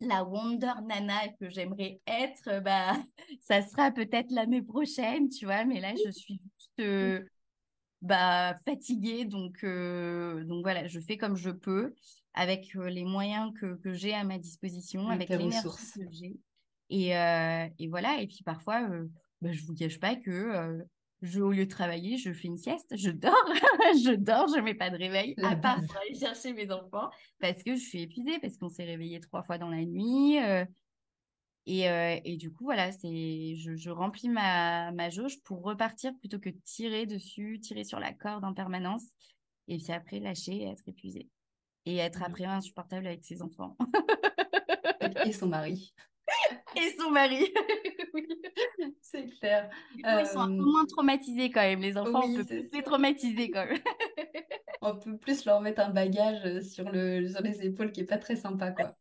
la 0.00 0.24
Wonder 0.24 0.72
Nana 0.86 1.28
que 1.40 1.48
j'aimerais 1.50 2.00
être, 2.06 2.60
bah, 2.62 2.92
ça 3.40 3.62
sera 3.62 3.90
peut-être 3.90 4.30
l'année 4.30 4.62
prochaine, 4.62 5.28
tu 5.28 5.44
vois. 5.46 5.64
Mais 5.64 5.80
là, 5.80 5.92
je 6.04 6.10
suis 6.10 6.40
juste 6.58 6.80
euh, 6.80 7.24
bah, 8.02 8.54
fatiguée. 8.64 9.24
Donc, 9.24 9.64
euh, 9.64 10.44
donc 10.44 10.62
voilà, 10.62 10.86
je 10.86 11.00
fais 11.00 11.16
comme 11.16 11.36
je 11.36 11.50
peux 11.50 11.94
avec 12.34 12.74
euh, 12.76 12.88
les 12.88 13.04
moyens 13.04 13.52
que, 13.60 13.74
que 13.76 13.92
j'ai 13.92 14.12
à 14.14 14.24
ma 14.24 14.38
disposition, 14.38 15.08
Avec 15.08 15.28
l'énergie 15.28 15.56
ressources. 15.58 15.92
que 15.92 16.00
j'ai. 16.10 16.36
Et, 16.90 17.16
euh, 17.16 17.66
et 17.78 17.88
voilà, 17.88 18.20
et 18.20 18.26
puis 18.26 18.42
parfois, 18.44 18.82
euh, 18.90 19.06
bah, 19.40 19.52
je 19.52 19.64
vous 19.64 19.74
cache 19.74 19.98
pas 19.98 20.16
que 20.16 20.78
je, 21.22 21.40
au 21.40 21.52
lieu 21.52 21.64
de 21.66 21.70
travailler, 21.70 22.16
je 22.18 22.32
fais 22.32 22.48
une 22.48 22.56
sieste, 22.58 22.96
je 22.96 23.10
dors, 23.10 23.32
je 24.04 24.14
dors, 24.16 24.48
je 24.48 24.60
mets 24.60 24.74
pas 24.74 24.90
de 24.90 24.96
réveil, 24.98 25.34
à 25.42 25.56
part 25.56 25.76
pour 25.86 25.96
aller 25.98 26.18
chercher 26.18 26.52
mes 26.52 26.70
enfants, 26.70 27.08
parce 27.38 27.62
que 27.62 27.74
je 27.76 27.80
suis 27.80 28.02
épuisée, 28.02 28.38
parce 28.40 28.56
qu'on 28.58 28.68
s'est 28.68 28.84
réveillé 28.84 29.20
trois 29.20 29.42
fois 29.44 29.56
dans 29.58 29.68
la 29.70 29.84
nuit. 29.84 30.38
euh, 30.42 30.64
et, 31.66 31.88
euh, 31.88 32.18
et 32.24 32.36
du 32.36 32.52
coup, 32.52 32.64
voilà, 32.64 32.90
c'est, 32.92 33.54
je, 33.56 33.76
je 33.76 33.90
remplis 33.90 34.28
ma, 34.28 34.90
ma 34.92 35.10
jauge 35.10 35.40
pour 35.42 35.62
repartir 35.62 36.12
plutôt 36.18 36.38
que 36.38 36.50
tirer 36.64 37.06
dessus, 37.06 37.60
tirer 37.60 37.84
sur 37.84 38.00
la 38.00 38.12
corde 38.12 38.44
en 38.44 38.52
permanence. 38.52 39.04
Et 39.68 39.78
puis 39.78 39.92
après, 39.92 40.18
lâcher 40.18 40.56
et 40.56 40.68
être 40.68 40.88
épuisée. 40.88 41.28
Et 41.86 41.98
être 41.98 42.22
après 42.22 42.44
insupportable 42.44 43.06
avec 43.06 43.24
ses 43.24 43.42
enfants. 43.42 43.76
Et 45.24 45.32
son 45.32 45.46
mari. 45.48 45.94
et 46.76 46.90
son 46.98 47.10
mari. 47.10 47.52
Oui. 48.14 48.26
C'est 49.00 49.26
clair. 49.38 49.70
Coup, 49.70 50.00
ils 50.04 50.26
sont 50.26 50.40
un 50.40 50.48
peu 50.48 50.62
moins 50.62 50.84
traumatisés 50.84 51.50
quand 51.50 51.62
même. 51.62 51.80
Les 51.80 51.96
enfants, 51.96 52.24
on 52.26 52.34
peut 52.34 52.44
plus 52.44 52.68
les 52.70 52.82
traumatiser 52.82 53.50
quand 53.50 53.64
même. 53.64 53.80
On 54.82 54.98
peut 54.98 55.16
plus 55.16 55.46
leur 55.46 55.62
mettre 55.62 55.80
un 55.80 55.88
bagage 55.88 56.60
sur 56.60 56.90
le, 56.90 57.26
sur 57.26 57.40
les 57.40 57.64
épaules 57.64 57.90
qui 57.90 58.00
est 58.00 58.04
pas 58.04 58.18
très 58.18 58.36
sympa, 58.36 58.72
quoi. 58.72 58.94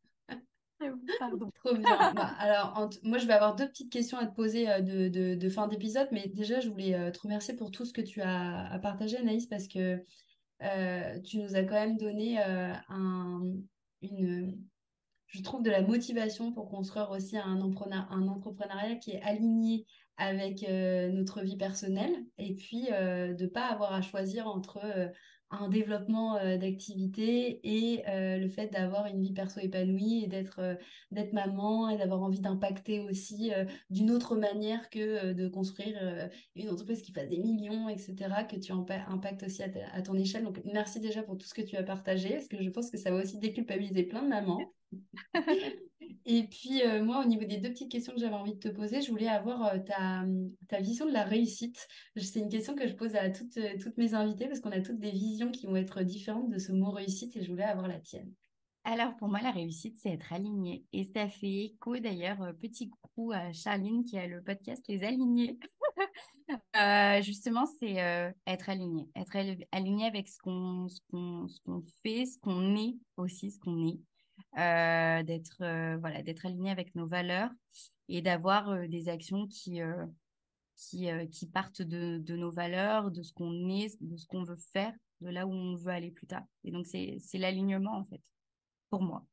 Pardon. 1.20 1.50
Trop 1.64 1.76
bien. 1.76 2.14
Bah, 2.14 2.32
alors, 2.40 2.90
moi, 3.04 3.18
je 3.18 3.28
vais 3.28 3.34
avoir 3.34 3.56
deux 3.56 3.68
petites 3.68 3.92
questions 3.92 4.18
à 4.18 4.26
te 4.26 4.36
poser 4.36 4.70
euh, 4.70 4.82
de, 4.82 5.08
de- 5.10 5.36
de 5.36 5.50
fin 5.50 5.68
d'épisode, 5.68 6.08
mais 6.12 6.28
déjà, 6.28 6.60
je 6.60 6.70
voulais 6.70 6.96
euh, 6.96 7.12
te 7.12 7.20
remercier 7.22 7.56
pour 7.56 7.72
tout 7.72 7.86
ce 7.86 7.94
que 7.94 8.02
tu 8.02 8.22
as 8.22 8.72
à 8.72 8.80
partager, 8.80 9.18
Anaïs, 9.18 9.46
parce 9.48 9.68
que 9.68 10.04
euh, 10.64 11.20
tu 11.22 11.40
nous 11.40 11.56
as 11.56 11.64
quand 11.64 11.74
même 11.76 11.98
donné 11.98 12.40
un, 12.42 13.42
une, 14.02 14.58
je 15.28 15.42
trouve, 15.42 15.64
de 15.64 15.72
la 15.72 15.82
motivation 15.82 16.52
pour 16.54 16.70
construire 16.70 17.10
aussi 17.12 17.38
un, 17.38 17.58
un 17.60 18.28
entrepreneuriat 18.28 18.96
qui 18.98 19.12
est 19.12 19.22
aligné 19.24 19.86
avec 20.18 20.62
notre 20.62 21.42
vie 21.42 21.58
personnelle 21.58 22.14
et 22.38 22.54
puis 22.54 22.84
de 22.92 23.42
ne 23.42 23.48
pas 23.48 23.66
avoir 23.72 23.92
à 23.94 24.04
choisir 24.04 24.46
entre 24.48 24.80
un 25.52 25.70
développement 25.70 26.38
euh, 26.38 26.58
d'activité 26.58 27.60
et 27.64 28.08
euh, 28.10 28.38
le 28.38 28.48
fait 28.48 28.68
d'avoir 28.68 29.06
une 29.08 29.22
vie 29.22 29.34
perso 29.34 29.60
épanouie 29.60 30.24
et 30.24 30.28
d'être 30.28 30.60
euh, 30.60 30.76
d'être 31.12 31.34
maman 31.34 31.90
et 31.90 31.98
d'avoir 31.98 32.22
envie 32.22 32.40
d'impacter 32.40 33.02
aussi 33.02 33.52
d'une 33.90 34.12
autre 34.12 34.36
manière 34.36 34.90
que 34.90 35.34
de 35.34 35.48
construire 35.48 36.30
une 36.56 36.70
entreprise 36.70 37.02
qui 37.02 37.12
fasse 37.12 37.28
des 37.30 37.40
millions, 37.40 37.90
etc., 37.90 38.44
que 38.44 38.56
tu 38.56 38.72
impa- 38.72 39.06
impactes 39.08 39.44
aussi 39.44 39.62
à 39.64 40.02
ton 40.02 40.18
échelle. 40.18 40.44
Donc, 40.44 40.62
merci 40.66 41.00
déjà 41.00 41.24
pour 41.24 41.38
tout 41.38 41.46
ce 41.46 41.54
que 41.54 41.62
tu 41.62 41.76
as 41.76 41.84
partagé, 41.84 42.30
parce 42.36 42.48
que 42.48 42.62
je 42.62 42.70
pense 42.70 42.90
que 42.90 42.98
ça 42.98 43.12
va 43.12 43.18
aussi 43.22 43.40
déculpabiliser 43.40 44.04
plein 44.04 44.24
de 44.24 44.30
mamans. 44.30 44.74
Et 46.26 46.44
puis, 46.44 46.84
euh, 46.84 47.04
moi, 47.04 47.24
au 47.24 47.28
niveau 47.28 47.46
des 47.46 47.58
deux 47.58 47.70
petites 47.70 47.92
questions 47.92 48.14
que 48.14 48.20
j'avais 48.20 48.36
envie 48.36 48.54
de 48.54 48.60
te 48.60 48.68
poser, 48.68 49.02
je 49.02 49.10
voulais 49.10 49.28
avoir 49.28 49.66
euh, 49.66 49.80
ta, 49.80 50.80
vision 50.80 51.06
de 51.06 51.12
la 51.12 51.24
réussite. 51.24 51.88
C'est 52.16 52.40
une 52.40 52.50
question 52.50 52.76
que 52.76 52.88
je 52.88 52.94
pose 52.94 53.16
à 53.16 53.30
toutes, 53.30 53.58
euh, 53.58 53.78
toutes 53.82 53.98
mes 53.98 54.14
invitées, 54.14 54.48
parce 54.48 54.60
qu'on 54.60 54.72
a 54.72 54.82
toutes 54.82 55.00
des 55.00 55.12
visions 55.12 55.52
qui 55.52 55.66
vont 55.66 55.76
être 55.76 56.04
différentes 56.04 56.50
de 56.50 56.60
ce 56.60 56.72
mot 56.72 56.92
réussite, 56.92 57.36
et 57.36 57.44
je 57.44 57.50
voulais 57.50 57.64
avoir 57.64 57.88
la 57.88 58.00
tienne. 58.00 58.32
Alors, 58.84 59.16
pour 59.16 59.30
moi, 59.30 59.42
la 59.42 59.52
réussite, 59.52 59.98
c'est 59.98 60.10
être 60.10 60.34
aligné. 60.34 60.84
Et 60.92 61.04
ça 61.04 61.28
fait 61.30 61.66
écho 61.66 61.98
d'ailleurs, 61.98 62.52
petit 62.60 62.90
coucou 62.90 63.32
à 63.32 63.54
Charline 63.54 64.04
qui 64.04 64.18
a 64.18 64.26
le 64.26 64.42
podcast 64.42 64.84
Les 64.88 65.04
Alignés. 65.04 65.60
Justement, 67.24 67.68
c'est 67.80 68.34
être 68.48 68.70
aligné. 68.70 69.08
Être 69.16 69.36
al- 69.36 69.66
aligné 69.72 70.06
avec 70.06 70.28
ce 70.28 70.40
qu'on 70.42 70.88
fait, 72.02 72.26
ce 72.26 72.40
qu'on 72.40 72.76
est 72.76 72.96
aussi, 73.18 73.52
ce 73.52 73.60
qu'on 73.60 73.88
est. 73.88 74.00
d'être 74.56 75.98
voilà, 76.00 76.22
d'être 76.24 76.46
aligné 76.46 76.72
avec 76.72 76.96
nos 76.96 77.08
valeurs 77.08 77.50
et 78.10 78.22
d'avoir 78.22 78.88
des 78.88 79.10
actions 79.10 79.48
qui, 79.48 79.80
qui, 80.76 81.08
qui 81.32 81.48
partent 81.48 81.82
de, 81.82 82.18
de, 82.18 82.36
nos 82.36 82.52
valeurs, 82.52 83.12
de 83.12 83.24
ce 83.24 83.34
qu'on 83.34 83.70
est, 83.70 83.96
de 84.02 84.18
ce 84.18 84.26
qu'on 84.26 84.44
veut 84.44 84.58
faire, 84.74 84.94
de 85.22 85.30
là 85.30 85.48
où 85.48 85.54
on 85.54 85.76
veut 85.76 85.92
aller 85.92 86.12
plus 86.12 86.28
tard. 86.28 86.44
Et 86.64 86.72
donc, 86.72 86.86
c'est 86.88 87.20
l'alignement, 87.36 87.96
en 87.98 88.04
fait, 88.04 88.22
pour 88.90 89.02
moi. 89.02 89.26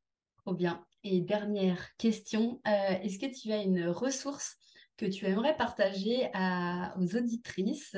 Trop 0.45 0.53
bien. 0.53 0.85
Et 1.03 1.21
dernière 1.21 1.95
question, 1.97 2.61
est-ce 2.65 3.19
que 3.19 3.25
tu 3.25 3.51
as 3.51 3.61
une 3.61 3.87
ressource 3.87 4.55
que 4.97 5.05
tu 5.05 5.25
aimerais 5.25 5.55
partager 5.55 6.29
à, 6.33 6.93
aux 6.99 7.15
auditrices? 7.15 7.95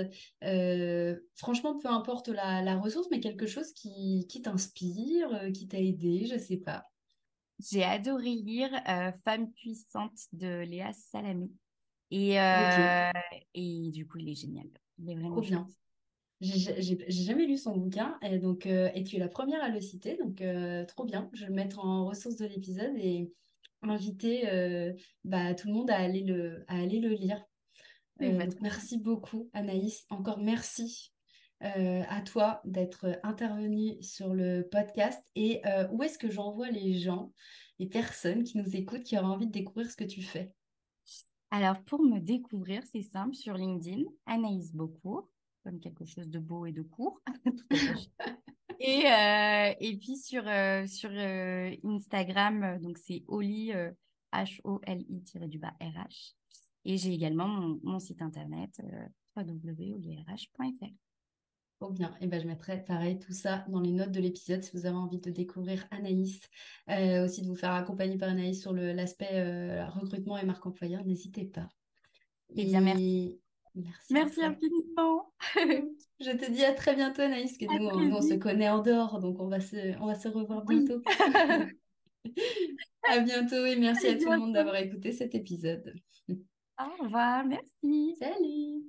Franchement, 1.35 1.77
peu 1.77 1.89
importe 1.89 2.29
la, 2.29 2.61
la, 2.61 2.77
ressource, 2.77 3.07
mais 3.11 3.19
quelque 3.19 3.47
chose 3.47 3.71
qui, 3.73 4.25
qui 4.29 4.41
t'inspire, 4.41 5.51
qui 5.53 5.67
t'a 5.67 5.79
aidé, 5.79 6.25
je 6.25 6.35
ne 6.35 6.39
sais 6.39 6.57
pas. 6.57 6.90
J'ai 7.69 7.83
adoré 7.83 8.35
lire 8.35 8.71
Femme 9.23 9.51
puissante 9.51 10.19
de 10.33 10.63
Léa 10.63 10.91
Salamé. 10.93 11.49
Et, 12.11 12.39
euh, 12.39 13.11
et 13.53 13.89
du 13.91 14.05
coup, 14.05 14.17
il 14.19 14.29
est 14.29 14.35
génial. 14.35 14.67
Il 14.99 15.09
est 15.09 15.15
vraiment 15.15 15.31
Trop 15.31 15.41
bien. 15.41 15.67
J'ai 16.41 16.97
jamais 17.07 17.45
lu 17.45 17.55
son 17.55 17.77
bouquin 17.77 18.17
et 18.23 18.39
donc 18.39 18.65
euh, 18.65 18.89
et 18.95 19.03
tu 19.03 19.15
es 19.15 19.19
la 19.19 19.27
première 19.27 19.61
à 19.61 19.69
le 19.69 19.79
citer 19.79 20.17
donc 20.17 20.41
euh, 20.41 20.83
trop 20.85 21.05
bien. 21.05 21.29
Je 21.33 21.41
vais 21.41 21.49
le 21.49 21.53
mettre 21.53 21.79
en 21.85 22.05
ressource 22.05 22.35
de 22.35 22.47
l'épisode 22.47 22.95
et 22.97 23.31
inviter 23.83 24.43
bah, 25.23 25.53
tout 25.53 25.67
le 25.67 25.73
monde 25.73 25.91
à 25.91 25.97
aller 25.97 26.23
le 26.23 26.63
à 26.67 26.79
aller 26.79 26.99
le 26.99 27.09
lire. 27.09 27.43
merci 28.19 28.97
beaucoup 28.97 29.51
Anaïs. 29.53 30.05
Encore 30.09 30.39
merci 30.39 31.10
à 31.61 32.21
toi 32.21 32.61
d'être 32.65 33.19
intervenue 33.23 34.01
sur 34.01 34.33
le 34.33 34.67
podcast 34.71 35.23
et 35.35 35.61
où 35.91 36.01
est-ce 36.03 36.17
que 36.17 36.29
j'envoie 36.29 36.69
les 36.69 36.97
gens, 36.97 37.31
les 37.77 37.87
personnes 37.87 38.43
qui 38.43 38.57
nous 38.57 38.75
écoutent, 38.75 39.03
qui 39.03 39.17
auraient 39.17 39.27
envie 39.27 39.47
de 39.47 39.51
découvrir 39.51 39.89
ce 39.89 39.95
que 39.95 40.03
tu 40.03 40.21
fais? 40.21 40.51
Alors, 41.53 41.81
pour 41.83 42.01
me 42.01 42.19
découvrir, 42.19 42.81
c'est 42.89 43.01
simple, 43.01 43.35
sur 43.35 43.55
LinkedIn, 43.55 44.03
Anaïs 44.25 44.71
Beaucourt, 44.73 45.27
comme 45.65 45.81
quelque 45.81 46.05
chose 46.05 46.29
de 46.29 46.39
beau 46.39 46.65
et 46.65 46.71
de 46.71 46.81
court. 46.81 47.21
et, 48.79 49.05
euh, 49.11 49.73
et 49.79 49.97
puis 49.97 50.15
sur, 50.15 50.47
euh, 50.47 50.87
sur 50.87 51.09
euh, 51.11 51.75
Instagram, 51.83 52.79
donc 52.81 52.97
c'est 52.97 53.23
Oli, 53.27 53.73
H-O-L-I-du-bas 54.31 55.73
RH. 55.81 56.35
Et 56.85 56.97
j'ai 56.97 57.13
également 57.13 57.47
mon, 57.83 57.99
site 57.99 58.21
internet, 58.21 58.81
www.olirh.fr. 59.35 60.85
Trop 61.81 61.89
bien. 61.89 62.15
Et 62.21 62.27
ben, 62.27 62.39
je 62.39 62.45
mettrai 62.45 62.83
pareil 62.83 63.17
tout 63.17 63.33
ça 63.33 63.65
dans 63.67 63.79
les 63.79 63.91
notes 63.91 64.11
de 64.11 64.19
l'épisode 64.19 64.61
si 64.61 64.69
vous 64.77 64.85
avez 64.85 64.95
envie 64.95 65.17
de 65.17 65.31
découvrir 65.31 65.83
Anaïs, 65.89 66.39
euh, 66.91 67.25
aussi 67.25 67.41
de 67.41 67.47
vous 67.47 67.55
faire 67.55 67.71
accompagner 67.71 68.19
par 68.19 68.29
Anaïs 68.29 68.61
sur 68.61 68.71
l'aspect 68.71 69.31
euh, 69.31 69.87
recrutement 69.87 70.37
et 70.37 70.45
marque 70.45 70.63
employeur, 70.63 71.03
n'hésitez 71.05 71.45
pas. 71.45 71.67
Et, 72.55 72.65
bien, 72.65 72.81
merci. 72.81 73.39
Merci, 74.11 74.43
infiniment. 74.43 75.33
je 76.19 76.37
te 76.37 76.51
dis 76.51 76.63
à 76.63 76.73
très 76.73 76.95
bientôt 76.95 77.23
Anaïs, 77.23 77.57
que 77.57 77.65
nous, 77.65 78.15
on, 78.15 78.21
se 78.21 78.35
connaît 78.35 78.69
en 78.69 78.83
dehors, 78.83 79.17
donc 79.17 79.39
on 79.39 79.47
va 79.47 79.59
se, 79.59 79.99
on 79.99 80.05
va 80.05 80.13
se 80.13 80.27
revoir 80.27 80.63
bientôt. 80.63 81.01
à 83.09 83.19
bientôt 83.21 83.65
et 83.65 83.75
merci 83.75 84.05
à, 84.05 84.11
à 84.11 84.15
tout 84.17 84.29
le 84.29 84.37
monde 84.37 84.53
d'avoir 84.53 84.75
écouté 84.75 85.13
cet 85.13 85.33
épisode. 85.33 85.95
Au 86.29 87.03
revoir, 87.03 87.43
merci. 87.43 88.15
Salut. 88.19 88.83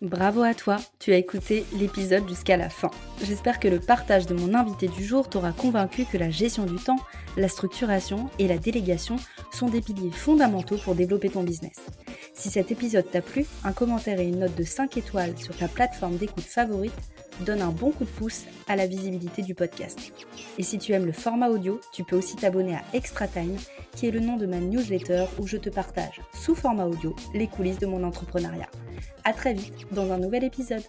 Bravo 0.00 0.42
à 0.42 0.54
toi, 0.54 0.76
tu 1.00 1.12
as 1.12 1.16
écouté 1.16 1.64
l'épisode 1.76 2.28
jusqu'à 2.28 2.56
la 2.56 2.68
fin. 2.68 2.90
J'espère 3.24 3.58
que 3.58 3.66
le 3.66 3.80
partage 3.80 4.26
de 4.26 4.34
mon 4.34 4.54
invité 4.54 4.86
du 4.86 5.02
jour 5.04 5.28
t'aura 5.28 5.50
convaincu 5.50 6.04
que 6.04 6.16
la 6.16 6.30
gestion 6.30 6.66
du 6.66 6.76
temps, 6.76 7.00
la 7.36 7.48
structuration 7.48 8.30
et 8.38 8.46
la 8.46 8.58
délégation 8.58 9.16
sont 9.52 9.68
des 9.68 9.80
piliers 9.80 10.12
fondamentaux 10.12 10.76
pour 10.76 10.94
développer 10.94 11.30
ton 11.30 11.42
business. 11.42 11.80
Si 12.32 12.48
cet 12.48 12.70
épisode 12.70 13.10
t'a 13.10 13.22
plu, 13.22 13.44
un 13.64 13.72
commentaire 13.72 14.20
et 14.20 14.28
une 14.28 14.38
note 14.38 14.54
de 14.54 14.62
5 14.62 14.96
étoiles 14.96 15.36
sur 15.36 15.56
ta 15.56 15.66
plateforme 15.66 16.16
d'écoute 16.16 16.44
favorite 16.44 16.94
donne 17.44 17.62
un 17.62 17.70
bon 17.70 17.90
coup 17.90 18.04
de 18.04 18.10
pouce 18.10 18.44
à 18.66 18.76
la 18.76 18.86
visibilité 18.86 19.42
du 19.42 19.54
podcast. 19.54 20.12
Et 20.58 20.62
si 20.62 20.78
tu 20.78 20.92
aimes 20.92 21.06
le 21.06 21.12
format 21.12 21.48
audio, 21.48 21.80
tu 21.92 22.04
peux 22.04 22.16
aussi 22.16 22.36
t'abonner 22.36 22.74
à 22.74 22.82
Extra 22.92 23.26
Time, 23.26 23.56
qui 23.94 24.06
est 24.06 24.10
le 24.10 24.20
nom 24.20 24.36
de 24.36 24.46
ma 24.46 24.58
newsletter 24.58 25.26
où 25.38 25.46
je 25.46 25.56
te 25.56 25.70
partage, 25.70 26.20
sous 26.34 26.54
format 26.54 26.86
audio, 26.86 27.14
les 27.34 27.46
coulisses 27.46 27.78
de 27.78 27.86
mon 27.86 28.04
entrepreneuriat. 28.04 28.68
À 29.24 29.32
très 29.32 29.54
vite 29.54 29.86
dans 29.92 30.12
un 30.12 30.18
nouvel 30.18 30.44
épisode. 30.44 30.82